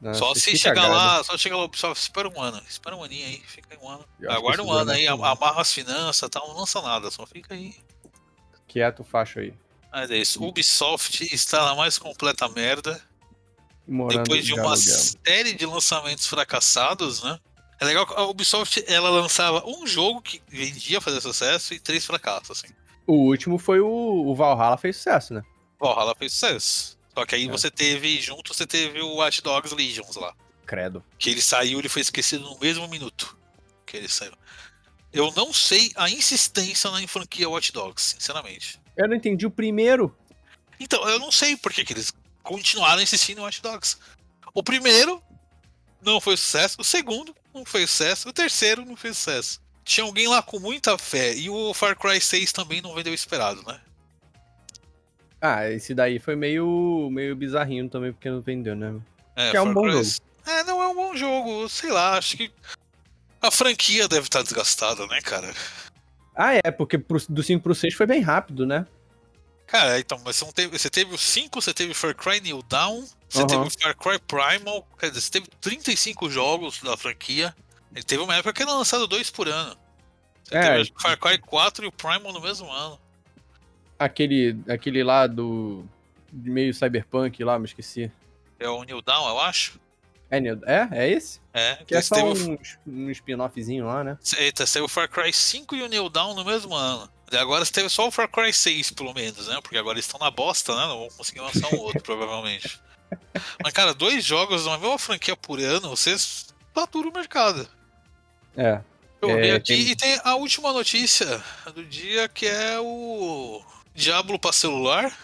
Nossa, 0.00 0.18
só 0.18 0.34
se 0.34 0.56
chegar 0.56 0.86
lá, 0.86 1.24
só 1.24 1.36
chegar 1.38 1.56
lá, 1.56 1.68
pessoal, 1.68 1.94
espera 1.94 2.28
um 2.28 2.40
ano. 2.40 2.62
Espera 2.68 2.94
um 2.94 3.02
aninho 3.02 3.26
aí, 3.26 3.42
fica 3.46 3.68
aí 3.72 3.78
um 3.82 3.88
ano. 3.88 4.04
Aguarda 4.28 4.62
um 4.62 4.70
ano 4.70 4.86
vai 4.86 5.00
aí, 5.00 5.06
ano. 5.06 5.24
amarra 5.24 5.62
as 5.62 5.72
finanças 5.72 6.26
e 6.26 6.30
tal, 6.30 6.46
não 6.46 6.58
lança 6.58 6.80
nada, 6.82 7.10
só 7.10 7.26
fica 7.26 7.54
aí. 7.54 7.74
Quieto 8.68 9.00
o 9.00 9.04
facho 9.04 9.38
aí. 9.38 9.54
Mas 9.90 10.10
é 10.10 10.18
isso. 10.18 10.44
Ubisoft 10.44 11.22
está 11.32 11.64
na 11.64 11.74
mais 11.74 11.98
completa 11.98 12.48
merda. 12.48 13.00
Depois 13.86 14.44
de 14.44 14.54
uma 14.54 14.76
série 14.76 15.52
de 15.52 15.66
lançamentos 15.66 16.26
fracassados, 16.26 17.22
né? 17.22 17.38
É 17.80 17.84
legal 17.84 18.06
que 18.06 18.14
a 18.14 18.22
Ubisoft 18.22 18.84
ela 18.86 19.10
lançava 19.10 19.62
um 19.66 19.86
jogo 19.86 20.22
que 20.22 20.40
vendia 20.48 21.00
fazer 21.00 21.20
sucesso 21.20 21.74
e 21.74 21.80
três 21.80 22.04
fracassos, 22.06 22.50
assim. 22.62 22.72
O 23.06 23.14
último 23.28 23.58
foi 23.58 23.80
o, 23.80 23.86
o 23.88 24.34
Valhalla, 24.34 24.78
fez 24.78 24.96
sucesso, 24.96 25.34
né? 25.34 25.42
Valhalla 25.78 26.14
fez 26.14 26.32
sucesso. 26.32 26.96
Só 27.12 27.26
que 27.26 27.34
aí 27.34 27.46
É. 27.46 27.50
você 27.50 27.70
teve, 27.70 28.20
junto, 28.20 28.54
você 28.54 28.66
teve 28.66 29.00
o 29.02 29.16
Watch 29.16 29.42
Dogs 29.42 29.74
Legions 29.74 30.16
lá. 30.16 30.34
Credo. 30.66 31.04
Que 31.18 31.30
ele 31.30 31.42
saiu, 31.42 31.78
ele 31.78 31.88
foi 31.88 32.00
esquecido 32.00 32.44
no 32.44 32.58
mesmo 32.58 32.88
minuto 32.88 33.36
que 33.84 33.96
ele 33.98 34.08
saiu. 34.08 34.32
Eu 35.12 35.30
não 35.36 35.52
sei 35.52 35.92
a 35.94 36.08
insistência 36.08 36.90
na 36.90 37.06
franquia 37.06 37.48
Watch 37.48 37.70
Dogs, 37.72 38.14
sinceramente. 38.14 38.80
Eu 38.96 39.06
não 39.08 39.14
entendi 39.14 39.46
o 39.46 39.50
primeiro. 39.50 40.16
Então, 40.80 41.06
eu 41.08 41.18
não 41.18 41.30
sei 41.30 41.56
por 41.56 41.72
que, 41.72 41.84
que 41.84 41.92
eles 41.92 42.12
continuaram 42.44 43.02
insistindo 43.02 43.38
em 43.38 43.40
Watch 43.40 43.60
Dogs. 43.60 43.96
O 44.54 44.62
primeiro 44.62 45.20
não 46.00 46.20
foi 46.20 46.36
sucesso, 46.36 46.76
o 46.80 46.84
segundo 46.84 47.34
não 47.52 47.64
foi 47.64 47.84
sucesso, 47.86 48.28
o 48.28 48.32
terceiro 48.32 48.84
não 48.84 48.94
fez 48.96 49.16
sucesso. 49.16 49.60
Tinha 49.82 50.04
alguém 50.06 50.28
lá 50.28 50.40
com 50.42 50.60
muita 50.60 50.96
fé, 50.96 51.34
e 51.34 51.50
o 51.50 51.74
Far 51.74 51.96
Cry 51.98 52.20
6 52.20 52.52
também 52.52 52.80
não 52.80 52.94
vendeu 52.94 53.10
o 53.10 53.14
esperado, 53.14 53.62
né? 53.66 53.80
Ah, 55.40 55.68
esse 55.70 55.94
daí 55.94 56.18
foi 56.18 56.36
meio, 56.36 57.08
meio 57.10 57.36
bizarrinho 57.36 57.88
também, 57.88 58.12
porque 58.12 58.30
não 58.30 58.40
vendeu, 58.40 58.74
né? 58.74 58.94
É, 59.36 59.50
Que 59.50 59.56
é 59.56 59.60
um 59.62 59.74
bom 59.74 59.82
Cry- 59.82 59.92
jogo. 59.92 60.06
É, 60.46 60.64
não 60.64 60.82
é 60.82 60.88
um 60.88 60.94
bom 60.94 61.16
jogo, 61.16 61.68
sei 61.68 61.90
lá, 61.90 62.16
acho 62.16 62.36
que 62.36 62.50
a 63.42 63.50
franquia 63.50 64.08
deve 64.08 64.26
estar 64.26 64.42
desgastada, 64.42 65.06
né, 65.06 65.20
cara? 65.20 65.52
Ah, 66.34 66.54
é, 66.54 66.70
porque 66.70 66.96
pro, 66.98 67.20
do 67.28 67.42
5 67.42 67.62
pro 67.62 67.74
6 67.74 67.94
foi 67.94 68.06
bem 68.06 68.20
rápido, 68.20 68.66
né? 68.66 68.86
Cara, 69.74 69.98
então, 69.98 70.20
mas 70.24 70.36
você, 70.36 70.52
teve, 70.52 70.78
você 70.78 70.88
teve 70.88 71.12
o 71.12 71.18
5, 71.18 71.60
você 71.60 71.74
teve 71.74 71.92
Far 71.94 72.14
Cry 72.14 72.40
New 72.40 72.62
Dawn, 72.62 73.04
você 73.28 73.38
Aham. 73.40 73.46
teve 73.48 73.62
o 73.66 73.70
Far 73.70 73.96
Cry 73.96 74.18
Primal, 74.20 74.86
quer 74.96 75.08
dizer, 75.08 75.20
você 75.22 75.30
teve 75.32 75.48
35 75.60 76.30
jogos 76.30 76.80
da 76.80 76.96
franquia. 76.96 77.52
Ele 77.92 78.04
teve 78.04 78.22
uma 78.22 78.36
época 78.36 78.52
que 78.52 78.62
era 78.62 78.72
lançado 78.72 79.08
dois 79.08 79.30
por 79.30 79.48
ano. 79.48 79.76
Você 80.44 80.56
É. 80.56 80.76
teve 80.76 80.92
o 80.96 81.00
Far 81.02 81.18
Cry 81.18 81.38
4 81.38 81.84
e 81.84 81.88
o 81.88 81.92
Primal 81.92 82.32
no 82.32 82.40
mesmo 82.40 82.70
ano. 82.70 83.00
Aquele, 83.98 84.56
aquele 84.68 85.02
lá 85.02 85.26
do. 85.26 85.84
de 86.32 86.50
meio 86.50 86.72
cyberpunk 86.72 87.42
lá, 87.42 87.58
me 87.58 87.64
esqueci. 87.64 88.12
É 88.60 88.68
o 88.68 88.84
New 88.84 89.02
Dawn, 89.02 89.28
eu 89.28 89.40
acho. 89.40 89.80
É, 90.30 90.38
é? 90.38 90.88
É 90.92 91.10
esse? 91.10 91.40
É, 91.52 91.76
Que 91.84 91.96
é 91.96 92.00
só 92.00 92.14
o- 92.16 92.32
um, 92.32 92.58
um 92.86 93.10
spin-offzinho 93.10 93.86
lá, 93.86 94.04
né? 94.04 94.18
Eita, 94.38 94.66
saiu 94.66 94.84
o 94.84 94.88
Far 94.88 95.08
Cry 95.08 95.32
5 95.32 95.74
e 95.74 95.82
o 95.82 95.88
New 95.88 96.08
Dawn 96.08 96.32
no 96.34 96.44
mesmo 96.44 96.74
ano. 96.76 97.08
Agora 97.32 97.64
você 97.64 97.72
teve 97.72 97.88
só 97.88 98.06
o 98.06 98.10
Far 98.10 98.28
Cry 98.28 98.52
6, 98.52 98.90
pelo 98.92 99.12
menos, 99.14 99.48
né? 99.48 99.58
Porque 99.62 99.76
agora 99.78 99.96
eles 99.96 100.04
estão 100.06 100.20
na 100.20 100.30
bosta, 100.30 100.74
né? 100.74 100.86
Não 100.86 101.00
vão 101.00 101.08
conseguir 101.16 101.40
lançar 101.40 101.72
um 101.74 101.78
outro, 101.78 102.00
provavelmente. 102.04 102.80
Mas, 103.62 103.72
cara, 103.72 103.92
dois 103.94 104.24
jogos 104.24 104.66
uma 104.66 104.78
mesma 104.78 104.98
franquia 104.98 105.36
por 105.36 105.58
ano, 105.60 105.88
você 105.90 106.16
satura 106.74 107.08
o 107.08 107.12
mercado. 107.12 107.68
É. 108.56 108.80
Eu 109.22 109.30
É, 109.30 109.40
vi 109.42 109.50
aqui 109.52 109.66
tem- 109.74 109.88
e 109.90 109.96
tem 109.96 110.20
a 110.22 110.34
última 110.36 110.72
notícia 110.72 111.42
do 111.74 111.84
dia 111.84 112.28
que 112.28 112.46
é 112.46 112.78
o 112.80 113.64
Diablo 113.94 114.38
para 114.38 114.52
celular. 114.52 115.16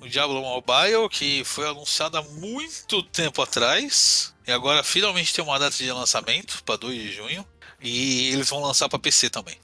O 0.00 0.08
Diablo 0.08 0.40
Mobile, 0.42 1.08
que 1.10 1.44
foi 1.44 1.68
anunciado 1.68 2.18
há 2.18 2.22
muito 2.22 3.02
tempo 3.04 3.40
atrás. 3.42 4.34
E 4.46 4.50
agora 4.50 4.82
finalmente 4.82 5.32
tem 5.32 5.44
uma 5.44 5.58
data 5.58 5.76
de 5.76 5.92
lançamento 5.92 6.64
para 6.64 6.76
2 6.76 7.00
de 7.00 7.12
junho. 7.12 7.46
E 7.80 8.28
eles 8.32 8.48
vão 8.48 8.60
lançar 8.60 8.88
para 8.88 8.98
PC 8.98 9.28
também. 9.30 9.56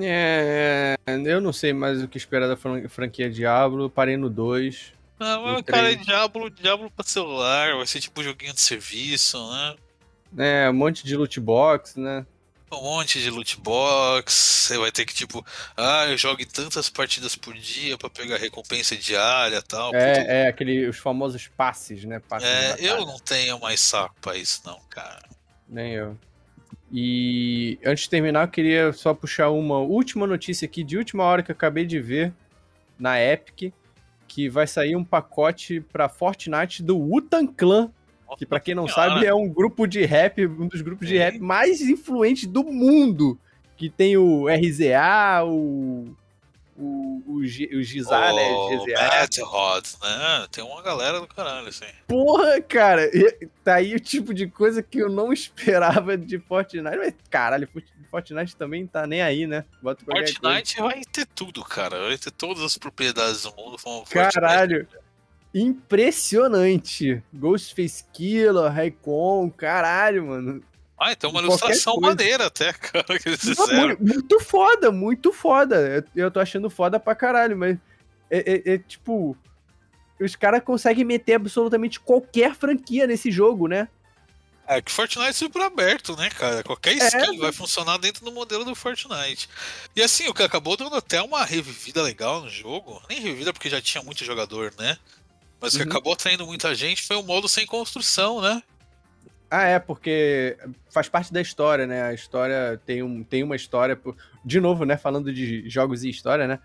É, 0.00 0.96
eu 1.26 1.40
não 1.40 1.52
sei 1.52 1.72
mais 1.72 2.02
o 2.02 2.08
que 2.08 2.16
esperar 2.18 2.48
da 2.48 2.56
fran- 2.56 2.88
franquia 2.88 3.30
Diablo. 3.30 3.90
Parei 3.90 4.16
no 4.16 4.30
2. 4.30 4.92
Não, 5.18 5.42
O 5.44 5.52
mas, 5.54 5.62
cara, 5.62 5.92
é. 5.92 5.94
Diablo, 5.94 6.50
Diablo 6.50 6.90
para 6.90 7.04
celular, 7.04 7.76
vai 7.76 7.86
ser 7.86 8.00
tipo 8.00 8.22
joguinho 8.22 8.52
de 8.52 8.60
serviço, 8.60 9.38
né? 9.52 9.76
É, 10.36 10.70
um 10.70 10.72
monte 10.74 11.04
de 11.04 11.16
loot 11.16 11.38
box, 11.38 11.98
né? 11.98 12.26
Um 12.72 12.82
monte 12.82 13.20
de 13.20 13.30
loot 13.30 13.60
box, 13.60 14.32
você 14.34 14.76
vai 14.78 14.90
ter 14.90 15.04
que 15.04 15.14
tipo, 15.14 15.46
ah, 15.76 16.06
eu 16.08 16.18
jogue 16.18 16.44
tantas 16.44 16.88
partidas 16.90 17.36
por 17.36 17.54
dia 17.54 17.96
para 17.96 18.10
pegar 18.10 18.36
recompensa 18.36 18.96
diária 18.96 19.58
e 19.58 19.62
tal. 19.62 19.94
É, 19.94 20.42
é 20.42 20.48
aquele, 20.48 20.88
os 20.88 20.98
famosos 20.98 21.46
passes, 21.46 22.04
né? 22.04 22.20
Passes 22.28 22.48
É, 22.48 22.76
eu 22.80 23.06
não 23.06 23.18
tenho 23.20 23.60
mais 23.60 23.80
saco 23.80 24.16
pra 24.20 24.36
isso, 24.36 24.60
não, 24.64 24.80
cara. 24.90 25.22
Nem 25.68 25.92
eu. 25.92 26.18
E 26.92 27.78
antes 27.84 28.04
de 28.04 28.10
terminar, 28.10 28.44
eu 28.44 28.50
queria 28.50 28.92
só 28.92 29.12
puxar 29.12 29.50
uma 29.50 29.78
última 29.78 30.26
notícia 30.26 30.66
aqui 30.66 30.84
de 30.84 30.96
última 30.96 31.24
hora 31.24 31.42
que 31.42 31.50
eu 31.50 31.54
acabei 31.54 31.84
de 31.84 32.00
ver 32.00 32.32
na 32.98 33.20
Epic, 33.20 33.72
que 34.28 34.48
vai 34.48 34.66
sair 34.66 34.96
um 34.96 35.04
pacote 35.04 35.80
pra 35.80 36.08
Fortnite 36.08 36.82
do 36.82 36.98
Wutan 36.98 37.46
Clan, 37.46 37.90
que 38.36 38.46
pra 38.46 38.60
quem 38.60 38.74
não 38.74 38.88
sabe 38.88 39.26
é 39.26 39.34
um 39.34 39.48
grupo 39.48 39.86
de 39.86 40.04
rap, 40.04 40.46
um 40.46 40.66
dos 40.66 40.80
grupos 40.80 41.06
de 41.06 41.16
rap 41.16 41.38
mais 41.38 41.80
influentes 41.80 42.46
do 42.46 42.64
mundo, 42.64 43.38
que 43.76 43.88
tem 43.88 44.16
o 44.16 44.46
RZA, 44.48 45.44
o 45.44 46.16
o, 46.76 47.22
o, 47.26 47.46
G- 47.46 47.70
o 47.74 47.82
Gizar, 47.82 48.34
né? 48.34 48.50
O 48.52 48.84
GZA. 48.84 48.94
Mad 49.00 49.38
Rod, 49.38 49.84
né? 50.02 50.46
Tem 50.50 50.64
uma 50.64 50.82
galera 50.82 51.20
do 51.20 51.26
caralho, 51.26 51.68
assim. 51.68 51.84
Porra, 52.08 52.60
cara, 52.62 53.10
tá 53.62 53.74
aí 53.74 53.94
o 53.94 54.00
tipo 54.00 54.34
de 54.34 54.48
coisa 54.48 54.82
que 54.82 54.98
eu 54.98 55.08
não 55.08 55.30
esperava 55.34 56.16
de 56.16 56.38
Fortnite. 56.38 56.96
Mas, 56.96 57.14
caralho, 57.30 57.68
Fortnite 58.10 58.56
também 58.56 58.86
tá 58.86 59.06
nem 59.06 59.22
aí, 59.22 59.46
né? 59.46 59.64
Bota 59.82 60.04
qualquer 60.04 60.24
coisa. 60.24 60.38
Fortnite 60.40 60.80
vai 60.80 61.02
ter 61.10 61.26
tudo, 61.26 61.64
cara. 61.64 62.08
Vai 62.08 62.18
ter 62.18 62.30
todas 62.30 62.62
as 62.62 62.76
propriedades 62.76 63.42
do 63.42 63.54
mundo. 63.56 63.76
Vão 63.78 64.04
Fortnite. 64.04 64.34
Caralho. 64.34 64.88
Impressionante. 65.54 67.22
Ghostface 67.32 68.04
Killer, 68.12 68.72
Raycon, 68.72 69.48
caralho, 69.50 70.26
mano. 70.26 70.62
Ah, 70.98 71.14
tem 71.14 71.28
uma 71.28 71.40
Qualquer 71.42 71.48
ilustração 71.48 71.94
coisa. 71.94 72.08
maneira 72.08 72.46
até, 72.46 72.72
cara, 72.74 73.18
que 73.18 73.28
eles 73.28 73.42
Não, 73.44 73.54
fizeram. 73.66 73.96
muito, 74.00 74.40
foda, 74.40 74.90
muito 74.92 75.32
foda. 75.32 75.76
Eu, 76.14 76.24
eu 76.24 76.30
tô 76.30 76.38
achando 76.40 76.70
foda 76.70 77.00
pra 77.00 77.14
caralho, 77.14 77.56
mas 77.56 77.76
é, 78.30 78.52
é- 78.70 78.74
é 78.74 78.78
tipo. 78.78 79.36
Os 80.20 80.36
caras 80.36 80.62
conseguem 80.62 81.04
meter 81.04 81.34
absolutamente 81.34 81.98
qualquer 81.98 82.54
franquia 82.54 83.06
nesse 83.06 83.32
jogo, 83.32 83.66
né? 83.66 83.88
É 84.66 84.80
que 84.80 84.90
Fortnite 84.90 85.28
é 85.28 85.32
super 85.32 85.60
aberto, 85.62 86.16
né, 86.16 86.30
cara? 86.30 86.62
Qualquer 86.62 86.92
É. 86.96 87.06
skin 87.08 87.36
vai 87.38 87.52
funcionar 87.52 87.98
dentro 87.98 88.24
do 88.24 88.30
modelo 88.32 88.64
do 88.64 88.74
Fortnite. 88.76 89.48
E 89.94 90.00
assim, 90.00 90.28
o 90.28 90.32
que 90.32 90.42
acabou 90.42 90.76
dando 90.76 90.94
até 90.94 91.20
uma 91.20 91.44
revivida 91.44 92.00
legal 92.00 92.40
no 92.42 92.48
jogo. 92.48 93.02
Nem 93.10 93.20
revivida 93.20 93.52
porque 93.52 93.68
já 93.68 93.82
tinha 93.82 94.02
muito 94.04 94.24
jogador, 94.24 94.72
né? 94.78 94.96
Mas 95.60 95.74
o 95.74 95.78
que 95.78 95.82
Uhum. 95.82 95.90
acabou 95.90 96.12
atraindo 96.14 96.46
muita 96.46 96.74
gente 96.74 97.02
foi 97.02 97.16
o 97.16 97.22
modo 97.22 97.48
sem 97.48 97.66
construção, 97.66 98.40
né? 98.40 98.62
Ah, 99.56 99.64
é, 99.64 99.78
porque 99.78 100.56
faz 100.90 101.08
parte 101.08 101.32
da 101.32 101.40
história, 101.40 101.86
né? 101.86 102.02
A 102.02 102.12
história 102.14 102.80
tem, 102.84 103.02
um, 103.02 103.22
tem 103.22 103.42
uma 103.42 103.54
história. 103.56 103.94
por- 103.94 104.16
De 104.44 104.58
novo, 104.60 104.84
né? 104.84 104.96
Falando 104.96 105.32
de 105.32 105.68
jogos 105.68 106.02
e 106.04 106.08
história, 106.10 106.46
né? 106.48 106.58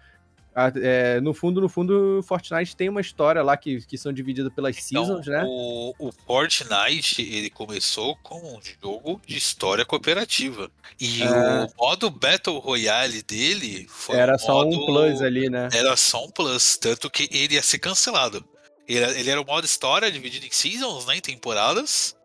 A- 0.55 0.71
é, 0.75 1.21
no 1.21 1.33
fundo, 1.33 1.61
no 1.61 1.69
fundo, 1.69 2.21
Fortnite 2.27 2.75
tem 2.75 2.89
uma 2.89 2.99
história 2.99 3.43
lá 3.43 3.55
que, 3.55 3.85
que 3.85 3.97
são 3.97 4.11
divididas 4.11 4.51
pelas 4.51 4.75
seasons, 4.83 5.21
Então, 5.27 5.31
né? 5.33 5.43
o, 5.47 5.93
o 5.99 6.11
Fortnite, 6.25 7.21
ele 7.21 7.49
começou 7.51 8.15
como 8.23 8.57
um 8.57 8.59
jogo 8.81 9.21
de 9.25 9.37
história 9.37 9.85
cooperativa. 9.85 10.69
E 10.99 11.21
É. 11.21 11.27
o 11.27 11.67
modo 11.77 12.09
Battle 12.09 12.57
Royale 12.57 13.21
dele 13.21 13.85
foi 13.87 14.17
Era 14.17 14.35
um 14.35 14.39
só 14.39 14.65
modo... 14.65 14.75
um 14.75 14.85
plus 14.87 15.21
ali, 15.21 15.49
né? 15.49 15.69
Era 15.71 15.95
só 15.95 16.25
um 16.25 16.31
plus, 16.31 16.75
tanto 16.77 17.09
que 17.09 17.29
ele 17.31 17.53
ia 17.53 17.61
ser 17.63 17.77
cancelado. 17.77 18.43
Ele, 18.87 19.05
ele 19.19 19.29
era 19.29 19.39
o 19.39 19.45
modo 19.45 19.63
história 19.65 20.11
dividido 20.11 20.47
em 20.47 20.51
seasons, 20.51 21.05
né, 21.05 21.17
em 21.17 21.21
temporadas. 21.21 22.15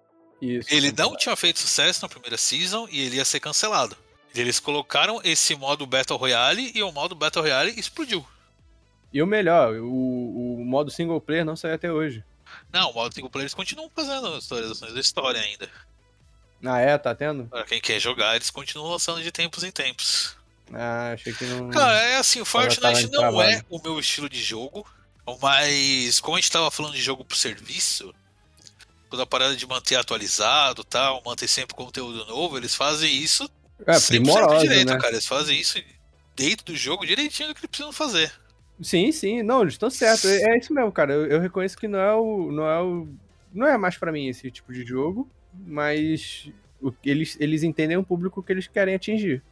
Isso. 0.41 0.69
Ele 0.73 0.93
não 0.93 1.17
tinha 1.17 1.35
feito 1.37 1.59
sucesso 1.59 2.03
na 2.03 2.09
primeira 2.09 2.37
season 2.37 2.87
e 2.91 3.01
ele 3.01 3.17
ia 3.17 3.25
ser 3.25 3.41
cancelado. 3.41 3.97
Eles 4.35 4.59
colocaram 4.59 5.21
esse 5.23 5.55
modo 5.55 5.87
Battle 5.87 6.19
Royale 6.19 6.73
e 6.75 6.83
o 6.83 6.91
modo 6.91 7.15
Battle 7.15 7.43
Royale 7.43 7.79
explodiu. 7.79 8.27
E 9.13 9.23
o 9.23 9.27
melhor, 9.27 9.75
o, 9.77 10.59
o 10.59 10.65
modo 10.65 10.91
single 10.91 11.21
player 11.21 11.45
não 11.45 11.55
saiu 11.55 11.75
até 11.75 11.93
hoje. 11.93 12.25
Não, 12.73 12.91
o 12.91 12.95
modo 12.95 13.15
single 13.15 13.31
player 13.31 13.45
eles 13.45 13.55
continuam 13.55 13.89
fazendo 13.95 14.35
atualizações 14.35 14.93
da 14.93 15.01
história 15.01 15.41
ainda. 15.41 15.69
Ah, 16.65 16.81
é? 16.81 16.99
Tá 16.99 17.15
tendo? 17.15 17.45
Pra 17.45 17.65
quem 17.65 17.81
quer 17.81 18.01
jogar, 18.01 18.35
eles 18.35 18.51
continuam 18.51 18.91
lançando 18.91 19.23
de 19.23 19.31
tempos 19.31 19.63
em 19.63 19.71
tempos. 19.71 20.37
Ah, 20.73 21.13
achei 21.13 21.33
que 21.33 21.45
não. 21.45 21.71
Cara, 21.71 21.97
é 22.01 22.17
assim, 22.17 22.41
o 22.41 22.45
Fortnite 22.45 23.11
não 23.11 23.41
é 23.41 23.63
o 23.69 23.81
meu 23.81 24.01
estilo 24.01 24.29
de 24.29 24.43
jogo, 24.43 24.85
mas 25.41 26.21
como 26.21 26.37
a 26.37 26.41
gente 26.41 26.51
tava 26.51 26.71
falando 26.71 26.95
de 26.95 27.03
jogo 27.03 27.25
pro 27.25 27.37
serviço, 27.37 28.15
toda 29.15 29.23
a 29.23 29.27
parada 29.27 29.55
de 29.55 29.67
manter 29.67 29.95
atualizado 29.97 30.83
tal, 30.83 31.23
manter 31.25 31.47
sempre 31.49 31.75
conteúdo 31.75 32.27
novo, 32.27 32.57
eles 32.57 32.75
fazem 32.75 33.15
isso 33.15 33.49
É, 33.87 33.93
100% 33.93 34.07
primoroso, 34.09 34.61
direito, 34.61 34.93
né? 34.93 34.99
cara. 34.99 35.15
Eles 35.15 35.27
fazem 35.27 35.59
isso 35.59 35.81
dentro 36.35 36.67
do 36.67 36.77
jogo 36.77 37.07
direitinho 37.07 37.49
do 37.49 37.55
que 37.55 37.61
eles 37.61 37.71
precisam 37.71 37.93
fazer. 37.93 38.33
Sim, 38.83 39.13
sim, 39.13 39.43
não, 39.43 39.63
eles 39.63 39.75
estão 39.75 39.89
certos. 39.89 40.25
É, 40.25 40.51
é 40.55 40.59
isso 40.59 40.75
mesmo, 40.75 40.91
cara. 40.91 41.13
Eu, 41.13 41.27
eu 41.27 41.41
reconheço 41.41 41.77
que 41.79 41.87
não 41.87 41.99
é 41.99 42.13
o. 42.15 42.51
Não 42.51 42.67
é 42.69 42.83
o. 42.83 43.09
Não 43.53 43.67
é 43.67 43.79
mais 43.79 43.97
pra 43.97 44.11
mim 44.11 44.27
esse 44.27 44.51
tipo 44.51 44.73
de 44.73 44.85
jogo, 44.85 45.31
mas 45.53 46.51
o, 46.83 46.93
eles, 47.05 47.37
eles 47.39 47.63
entendem 47.63 47.97
o 47.97 48.03
público 48.03 48.43
que 48.43 48.53
eles 48.53 48.67
querem 48.67 48.97
atingir. 48.97 49.43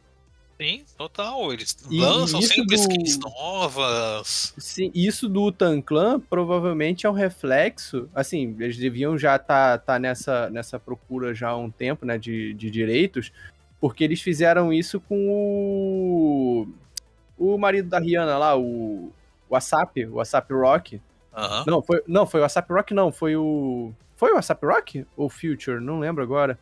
Sim, 0.59 0.85
total. 0.97 1.51
Eles 1.51 1.75
E 1.89 1.99
lançam 1.99 2.41
sempre 2.41 2.65
do- 2.67 2.81
skins 2.81 3.17
novas. 3.19 4.53
Sim, 4.57 4.91
isso 4.93 5.27
do 5.27 5.51
Tan 5.51 5.81
Clan 5.81 6.19
provavelmente 6.19 7.05
é 7.05 7.09
um 7.09 7.13
reflexo. 7.13 8.09
Assim, 8.13 8.55
eles 8.59 8.77
deviam 8.77 9.17
já 9.17 9.35
estar 9.35 9.79
tá, 9.79 9.99
nessa, 9.99 10.49
nessa 10.49 10.79
procura 10.79 11.33
já 11.33 11.49
há 11.49 11.57
um 11.57 11.69
tempo, 11.71 12.05
né, 12.05 12.17
de, 12.17 12.53
de 12.53 12.69
direitos, 12.69 13.31
porque 13.81 14.03
eles 14.03 14.21
fizeram 14.21 14.71
isso 14.71 14.99
com 14.99 15.27
o. 15.29 16.67
O 17.37 17.57
marido 17.57 17.89
da 17.89 17.99
Rihanna 17.99 18.37
lá, 18.37 18.57
o. 18.57 19.11
O 19.49 19.55
Asap, 19.55 20.05
o 20.07 20.19
Asap 20.19 20.51
Rock. 20.53 21.01
Aham. 21.35 21.63
Não, 21.67 21.81
foi, 21.81 22.01
não, 22.07 22.25
foi 22.25 22.41
o 22.41 22.43
Asap 22.45 22.71
Rock, 22.71 22.93
não, 22.93 23.11
foi 23.11 23.35
o. 23.35 23.91
Foi 24.15 24.31
o 24.31 24.37
Asap 24.37 24.63
Rock? 24.65 25.05
Ou 25.17 25.29
Future? 25.29 25.79
Não 25.81 25.99
lembro 25.99 26.23
agora. 26.23 26.57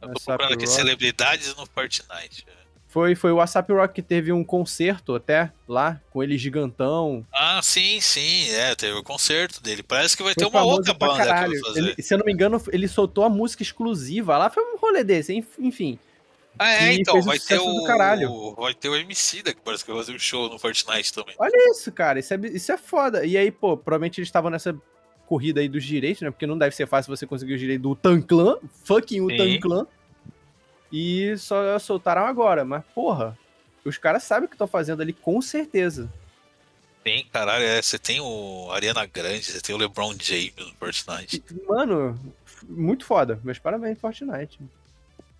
Eu 0.00 0.08
tô 0.08 0.18
Asap 0.18 0.26
procurando 0.38 0.52
aqui 0.54 0.64
Rock. 0.64 0.76
celebridades 0.76 1.54
no 1.56 1.66
Fortnite. 1.66 2.46
Foi, 2.92 3.14
foi 3.14 3.32
o 3.32 3.40
Asap 3.40 3.72
Rock 3.72 3.94
que 3.94 4.02
teve 4.02 4.30
um 4.32 4.44
concerto 4.44 5.14
até 5.14 5.50
lá, 5.66 5.98
com 6.10 6.22
ele 6.22 6.36
gigantão. 6.36 7.26
Ah, 7.32 7.58
sim, 7.62 7.98
sim, 8.02 8.50
é, 8.50 8.74
teve 8.74 8.92
o 8.92 9.02
concerto 9.02 9.62
dele. 9.62 9.82
Parece 9.82 10.14
que 10.14 10.22
vai 10.22 10.34
ter 10.34 10.42
Foi 10.44 10.50
uma 10.50 10.58
famoso 10.60 10.76
outra 10.76 10.92
banda 10.92 11.12
que 11.14 11.18
caralho. 11.26 11.60
Ele- 11.74 11.94
se 12.02 12.12
eu 12.12 12.18
não 12.18 12.26
me 12.26 12.32
engano, 12.34 12.62
ele 12.70 12.86
soltou 12.86 13.24
a 13.24 13.30
música 13.30 13.62
exclusiva 13.62 14.36
lá, 14.36 14.50
foi 14.50 14.62
um 14.62 14.76
rolê 14.76 15.02
desse, 15.02 15.32
enf- 15.32 15.58
enfim. 15.58 15.98
Ah, 16.58 16.70
é, 16.74 16.92
então, 16.92 17.16
um 17.16 17.22
vai 17.22 17.38
ter 17.38 17.58
o. 17.58 18.54
Vai 18.58 18.74
ter 18.74 18.90
o 18.90 18.94
MC 18.94 19.42
da 19.42 19.54
que 19.54 19.60
parece 19.64 19.82
que 19.86 19.90
vai 19.90 19.98
fazer 19.98 20.14
um 20.14 20.18
show 20.18 20.50
no 20.50 20.58
Fortnite 20.58 21.14
também. 21.14 21.34
Olha 21.38 21.70
isso, 21.70 21.90
cara, 21.90 22.18
isso 22.20 22.34
é, 22.34 22.40
isso 22.52 22.70
é 22.70 22.76
foda. 22.76 23.24
E 23.24 23.38
aí, 23.38 23.50
pô, 23.50 23.74
provavelmente 23.74 24.20
eles 24.20 24.28
estavam 24.28 24.50
nessa 24.50 24.76
corrida 25.26 25.62
aí 25.62 25.68
dos 25.68 25.82
direitos, 25.82 26.20
né? 26.20 26.30
Porque 26.30 26.46
não 26.46 26.58
deve 26.58 26.76
ser 26.76 26.86
fácil 26.86 27.16
você 27.16 27.26
conseguir 27.26 27.54
os 27.54 27.60
direitos 27.60 27.82
do 27.82 27.96
Tanclan, 27.96 28.58
fucking 28.84 29.22
o. 29.22 29.28
Tanclan. 29.34 29.86
E 30.92 31.36
só 31.38 31.78
soltaram 31.78 32.26
agora, 32.26 32.64
mas 32.64 32.84
porra, 32.94 33.36
os 33.84 33.96
caras 33.96 34.22
sabem 34.22 34.44
o 34.44 34.48
que 34.48 34.54
estão 34.54 34.66
fazendo 34.66 35.00
ali 35.00 35.12
com 35.12 35.40
certeza. 35.40 36.12
Tem, 37.02 37.26
caralho, 37.32 37.64
é, 37.64 37.82
você 37.82 37.98
tem 37.98 38.20
o 38.20 38.70
Ariana 38.70 39.06
Grande, 39.06 39.44
você 39.44 39.60
tem 39.60 39.74
o 39.74 39.78
LeBron 39.78 40.14
James 40.20 40.54
no 40.56 40.74
Fortnite. 40.74 41.42
Mano, 41.66 42.18
muito 42.68 43.04
foda. 43.04 43.40
Meus 43.42 43.58
parabéns, 43.58 43.98
Fortnite. 43.98 44.60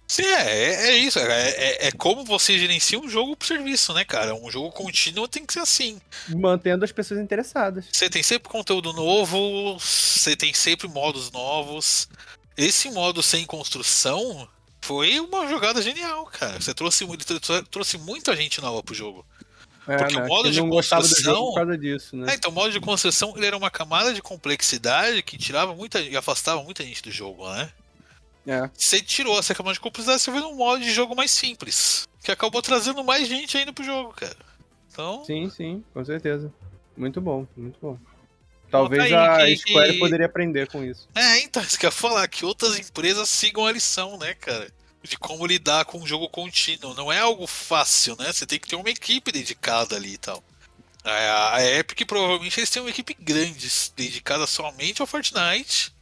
Sim, 0.09 0.24
é, 0.24 0.42
é, 0.42 0.88
é 0.88 0.96
isso. 0.96 1.18
É, 1.18 1.48
é, 1.50 1.86
é 1.86 1.92
como 1.92 2.24
você 2.24 2.59
gerencia 2.59 2.98
um 2.98 3.09
jogo 3.09 3.36
pro 3.36 3.46
serviço, 3.46 3.94
né, 3.94 4.05
cara? 4.05 4.34
Um 4.34 4.50
jogo 4.50 4.70
contínuo 4.72 5.28
tem 5.28 5.46
que 5.46 5.53
ser 5.53 5.61
assim. 5.61 6.00
Mantendo 6.28 6.84
as 6.84 6.92
pessoas 6.92 7.20
interessadas. 7.20 7.86
Você 7.90 8.11
tem 8.11 8.22
sempre 8.22 8.50
conteúdo 8.50 8.92
novo, 8.92 9.78
você 9.78 10.36
tem 10.36 10.53
sempre 10.53 10.88
modos 10.88 11.30
novos. 11.30 12.09
Esse 12.57 12.90
modo 12.90 13.22
sem 13.22 13.46
construção 13.46 14.46
foi 14.82 15.18
uma 15.20 15.48
jogada 15.48 15.80
genial, 15.80 16.26
cara. 16.26 16.60
Você 16.60 16.74
trouxe, 16.74 17.06
trouxe 17.70 17.98
muita 17.98 18.36
gente 18.36 18.60
nova 18.60 18.82
pro 18.82 18.94
jogo. 18.94 19.24
É, 19.86 19.96
Porque 19.96 20.14
o 20.16 20.20
né, 20.20 20.26
modo 20.28 20.44
que 20.44 20.50
de 20.50 20.60
construção- 20.60 21.76
disso, 21.78 22.16
né? 22.16 22.32
É, 22.32 22.34
então 22.34 22.50
o 22.50 22.54
modo 22.54 22.70
de 22.70 22.80
construção 22.80 23.32
ele 23.36 23.46
era 23.46 23.56
uma 23.56 23.70
camada 23.70 24.14
de 24.14 24.22
complexidade 24.22 25.22
que 25.22 25.36
tirava 25.36 25.74
muita 25.74 26.00
e 26.00 26.16
afastava 26.16 26.62
muita 26.62 26.84
gente 26.84 27.02
do 27.02 27.10
jogo, 27.10 27.48
né? 27.52 27.72
É. 28.46 28.70
Você 28.74 29.00
tirou 29.00 29.38
essa 29.38 29.54
camada 29.54 29.74
de 29.74 29.80
complexidade, 29.80 30.22
você 30.22 30.30
veio 30.30 30.44
num 30.44 30.56
modo 30.56 30.82
de 30.82 30.92
jogo 30.92 31.16
mais 31.16 31.30
simples. 31.30 32.08
Que 32.22 32.30
acabou 32.30 32.62
trazendo 32.62 33.02
mais 33.02 33.26
gente 33.26 33.56
ainda 33.56 33.72
pro 33.72 33.84
jogo, 33.84 34.12
cara. 34.12 34.36
Então, 34.90 35.24
Sim, 35.24 35.48
sim, 35.48 35.84
com 35.92 36.04
certeza. 36.04 36.52
Muito 36.96 37.20
bom, 37.20 37.46
muito 37.56 37.78
bom. 37.80 37.98
Talvez 38.72 39.02
aí 39.04 39.14
a 39.14 39.36
que- 39.46 39.56
Square 39.58 39.92
que- 39.92 39.98
poderia 39.98 40.26
aprender 40.26 40.66
com 40.66 40.82
isso. 40.84 41.08
é, 41.14 41.38
então, 41.40 41.62
isso 41.62 41.78
que 41.78 41.86
eu 41.86 41.88
ia 41.88 41.92
falar, 41.92 42.26
que 42.28 42.44
outras 42.44 42.78
empresas 42.78 43.28
sigam 43.28 43.66
a 43.66 43.72
lição, 43.72 44.18
né, 44.18 44.34
cara? 44.34 44.68
De 45.02 45.16
como 45.16 45.44
lidar 45.46 45.84
com 45.84 45.98
um 45.98 46.06
jogo 46.06 46.28
contínuo. 46.28 46.94
Não 46.94 47.12
é 47.12 47.18
algo 47.18 47.46
fácil, 47.46 48.16
né? 48.18 48.32
Você 48.32 48.46
tem 48.46 48.58
que 48.58 48.68
ter 48.68 48.76
uma 48.76 48.88
equipe 48.90 49.32
dedicada 49.32 49.96
ali 49.96 50.14
e 50.14 50.18
tal. 50.18 50.42
A, 51.04 51.56
a 51.56 51.64
Epic, 51.64 52.06
provavelmente, 52.06 52.60
eles 52.60 52.70
têm 52.70 52.80
uma 52.80 52.90
equipe 52.90 53.12
grande, 53.18 53.68
dedicada 53.96 54.46
somente 54.46 55.00
ao 55.00 55.06
Fortnite. 55.08 55.92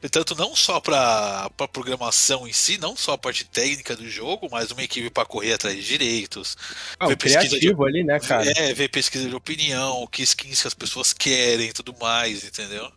Portanto, 0.00 0.34
não 0.34 0.56
só 0.56 0.80
para 0.80 1.50
a 1.58 1.68
programação 1.68 2.48
em 2.48 2.52
si, 2.52 2.78
não 2.78 2.96
só 2.96 3.12
a 3.12 3.18
parte 3.18 3.44
técnica 3.44 3.94
do 3.94 4.08
jogo, 4.08 4.48
mas 4.50 4.70
uma 4.70 4.82
equipe 4.82 5.10
para 5.10 5.26
correr 5.26 5.52
atrás 5.52 5.76
de 5.76 5.82
direitos. 5.82 6.56
Ah, 6.98 7.06
Ver 7.06 7.16
pesquisa 7.16 7.48
de- 7.50 7.58
criativo 7.58 7.84
ali, 7.84 8.02
né, 8.02 8.18
cara? 8.18 8.50
É, 8.56 8.72
ver 8.72 8.88
pesquisa 8.88 9.28
de 9.28 9.34
opinião, 9.34 10.06
que 10.06 10.22
skins 10.22 10.62
que 10.62 10.68
as 10.68 10.72
pessoas 10.74 11.12
querem 11.12 11.68
e 11.68 11.72
tudo 11.72 11.94
mais, 12.00 12.44
entendeu? 12.44 12.90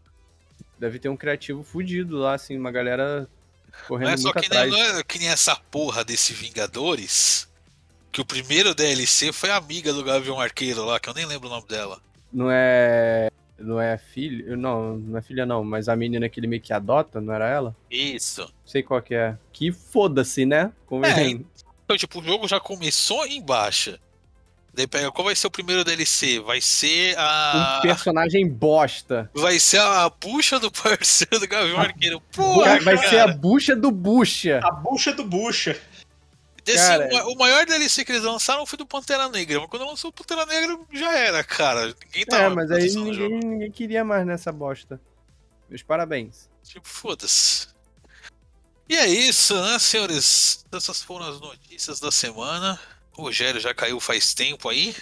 Deve 0.80 0.97
ter 0.97 1.10
um 1.10 1.18
criativo 1.18 1.62
fudido 1.64 2.18
lá, 2.18 2.36
assim, 2.36 2.58
uma 2.58 2.72
galera 2.72 3.28
correndo 3.88 4.08
Não 4.08 4.14
é 4.14 4.18
só 4.18 4.32
que 4.32 4.49
nem, 4.49 4.70
não 4.70 4.78
é 4.78 5.04
que 5.04 5.20
nem 5.20 5.28
essa 5.28 5.56
porra 5.56 6.06
desse 6.06 6.32
Vingadores, 6.34 7.49
que 8.14 8.22
o 8.22 8.26
primeiro 8.26 8.74
DLC 8.74 9.34
foi 9.34 9.49
a 9.49 9.58
amiga 9.58 9.91
do 9.91 10.04
Gavião 10.06 10.39
Arqueiro 10.39 10.86
lá, 10.86 10.99
que 11.01 11.10
eu 11.10 11.14
nem 11.14 11.26
lembro 11.26 11.47
o 11.49 11.51
nome 11.51 11.68
dela. 11.68 12.01
Não 12.32 12.49
é. 12.49 13.30
Não 13.64 13.80
é 13.80 13.97
filha. 13.97 14.55
Não, 14.55 14.97
não 14.97 15.18
é 15.18 15.22
filha, 15.22 15.45
não. 15.45 15.64
Mas 15.64 15.88
a 15.89 15.95
menina 15.95 16.28
que 16.30 16.39
ele 16.39 16.47
meio 16.47 16.61
que 16.61 16.74
adota, 16.74 17.20
não 17.22 17.34
era 17.34 17.47
ela? 17.47 17.76
Isso. 17.89 18.41
Não 18.41 18.49
sei 18.66 18.84
qual 18.84 19.01
que 19.01 19.16
é. 19.16 19.38
Que 19.51 19.72
foda-se, 19.72 20.45
né? 20.45 20.72
Convenhamos. 20.86 21.45
Então, 21.86 21.97
tipo, 21.97 22.20
o 22.20 22.24
jogo 22.24 22.47
já 22.47 22.59
começou 22.59 23.26
em 23.26 23.41
baixa. 23.41 23.99
Daí 24.76 24.88
pega, 24.88 25.11
qual 25.11 25.26
vai 25.26 25.36
ser 25.36 25.45
o 25.45 25.51
primeiro 25.51 25.84
DLC? 25.84 26.39
Vai 26.39 26.59
ser 26.59 27.16
a. 27.18 27.78
Um 27.80 27.82
personagem 27.84 28.47
bosta. 28.49 29.30
Vai 29.34 29.59
ser 29.59 29.80
a 29.80 30.09
bucha 30.09 30.59
do 30.59 30.72
parceiro 30.72 31.39
do 31.39 31.47
Gavião 31.47 31.80
Arqueiro. 31.80 32.20
Porra, 32.36 32.66
Vai, 32.66 32.80
vai 32.80 32.95
cara. 32.97 33.09
ser 33.09 33.20
a 33.20 33.28
bucha 33.28 33.76
do 33.76 33.91
bucha. 33.91 34.59
A 34.64 34.72
bucha 34.72 35.14
do 35.14 35.24
bucha. 35.24 35.80
Cara. 36.76 37.07
o 37.09 37.14
ma- 37.14 37.24
o 37.26 37.36
maior 37.36 37.66
DLC 37.66 38.05
que 38.05 38.11
eles 38.11 38.24
lançaram 38.24 38.66
foi 38.66 38.78
do 38.78 38.86
Pantera 38.86 39.28
Negra, 39.30 39.59
mas 39.59 39.70
quando 39.70 39.86
lançou 39.86 40.09
o 40.09 40.14
Pantera 40.14 40.45
Negra 40.45 40.80
já 40.91 41.11
era, 41.18 41.43
cara. 41.43 41.88
Ninguém 42.05 42.26
tava 42.26 42.43
É, 42.43 42.49
mas 42.49 42.72
aí 42.72 42.89
ninguém, 42.93 43.39
ninguém 43.39 43.72
queria 43.72 44.03
mais 44.03 44.26
nessa 44.26 44.51
bosta. 44.51 44.99
Meus 45.70 45.82
parabéns. 45.84 46.49
Tipo, 46.64 46.88
foda-se. 46.88 47.68
E 48.88 48.95
é 48.95 49.07
isso, 49.07 49.53
né, 49.61 49.80
senhores? 49.80 50.66
Essas 50.72 51.01
foram 51.01 51.28
as 51.28 51.39
notícias 51.39 51.99
da 51.99 52.11
semana. 52.11 52.80
O 53.18 53.24
Rogério 53.24 53.59
já 53.59 53.74
caiu 53.74 53.99
faz 53.99 54.34
tempo 54.34 54.70
aí. 54.70 54.95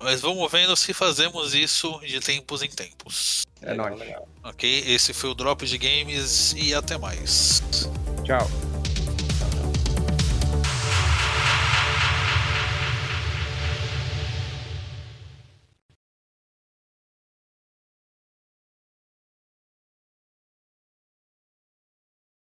Mas 0.00 0.20
vamos 0.20 0.50
vendo 0.50 0.76
se 0.76 0.92
fazemos 0.92 1.54
isso 1.54 1.98
de 2.00 2.20
tempos 2.20 2.62
em 2.62 2.68
tempos. 2.68 3.44
É 3.62 3.72
nóis. 3.74 3.98
Ok? 4.42 4.84
Esse 4.86 5.14
foi 5.14 5.30
o 5.30 5.34
Drop 5.34 5.64
de 5.64 5.78
Games 5.78 6.52
e 6.56 6.74
até 6.74 6.98
mais. 6.98 7.62
Tchau. 8.24 8.73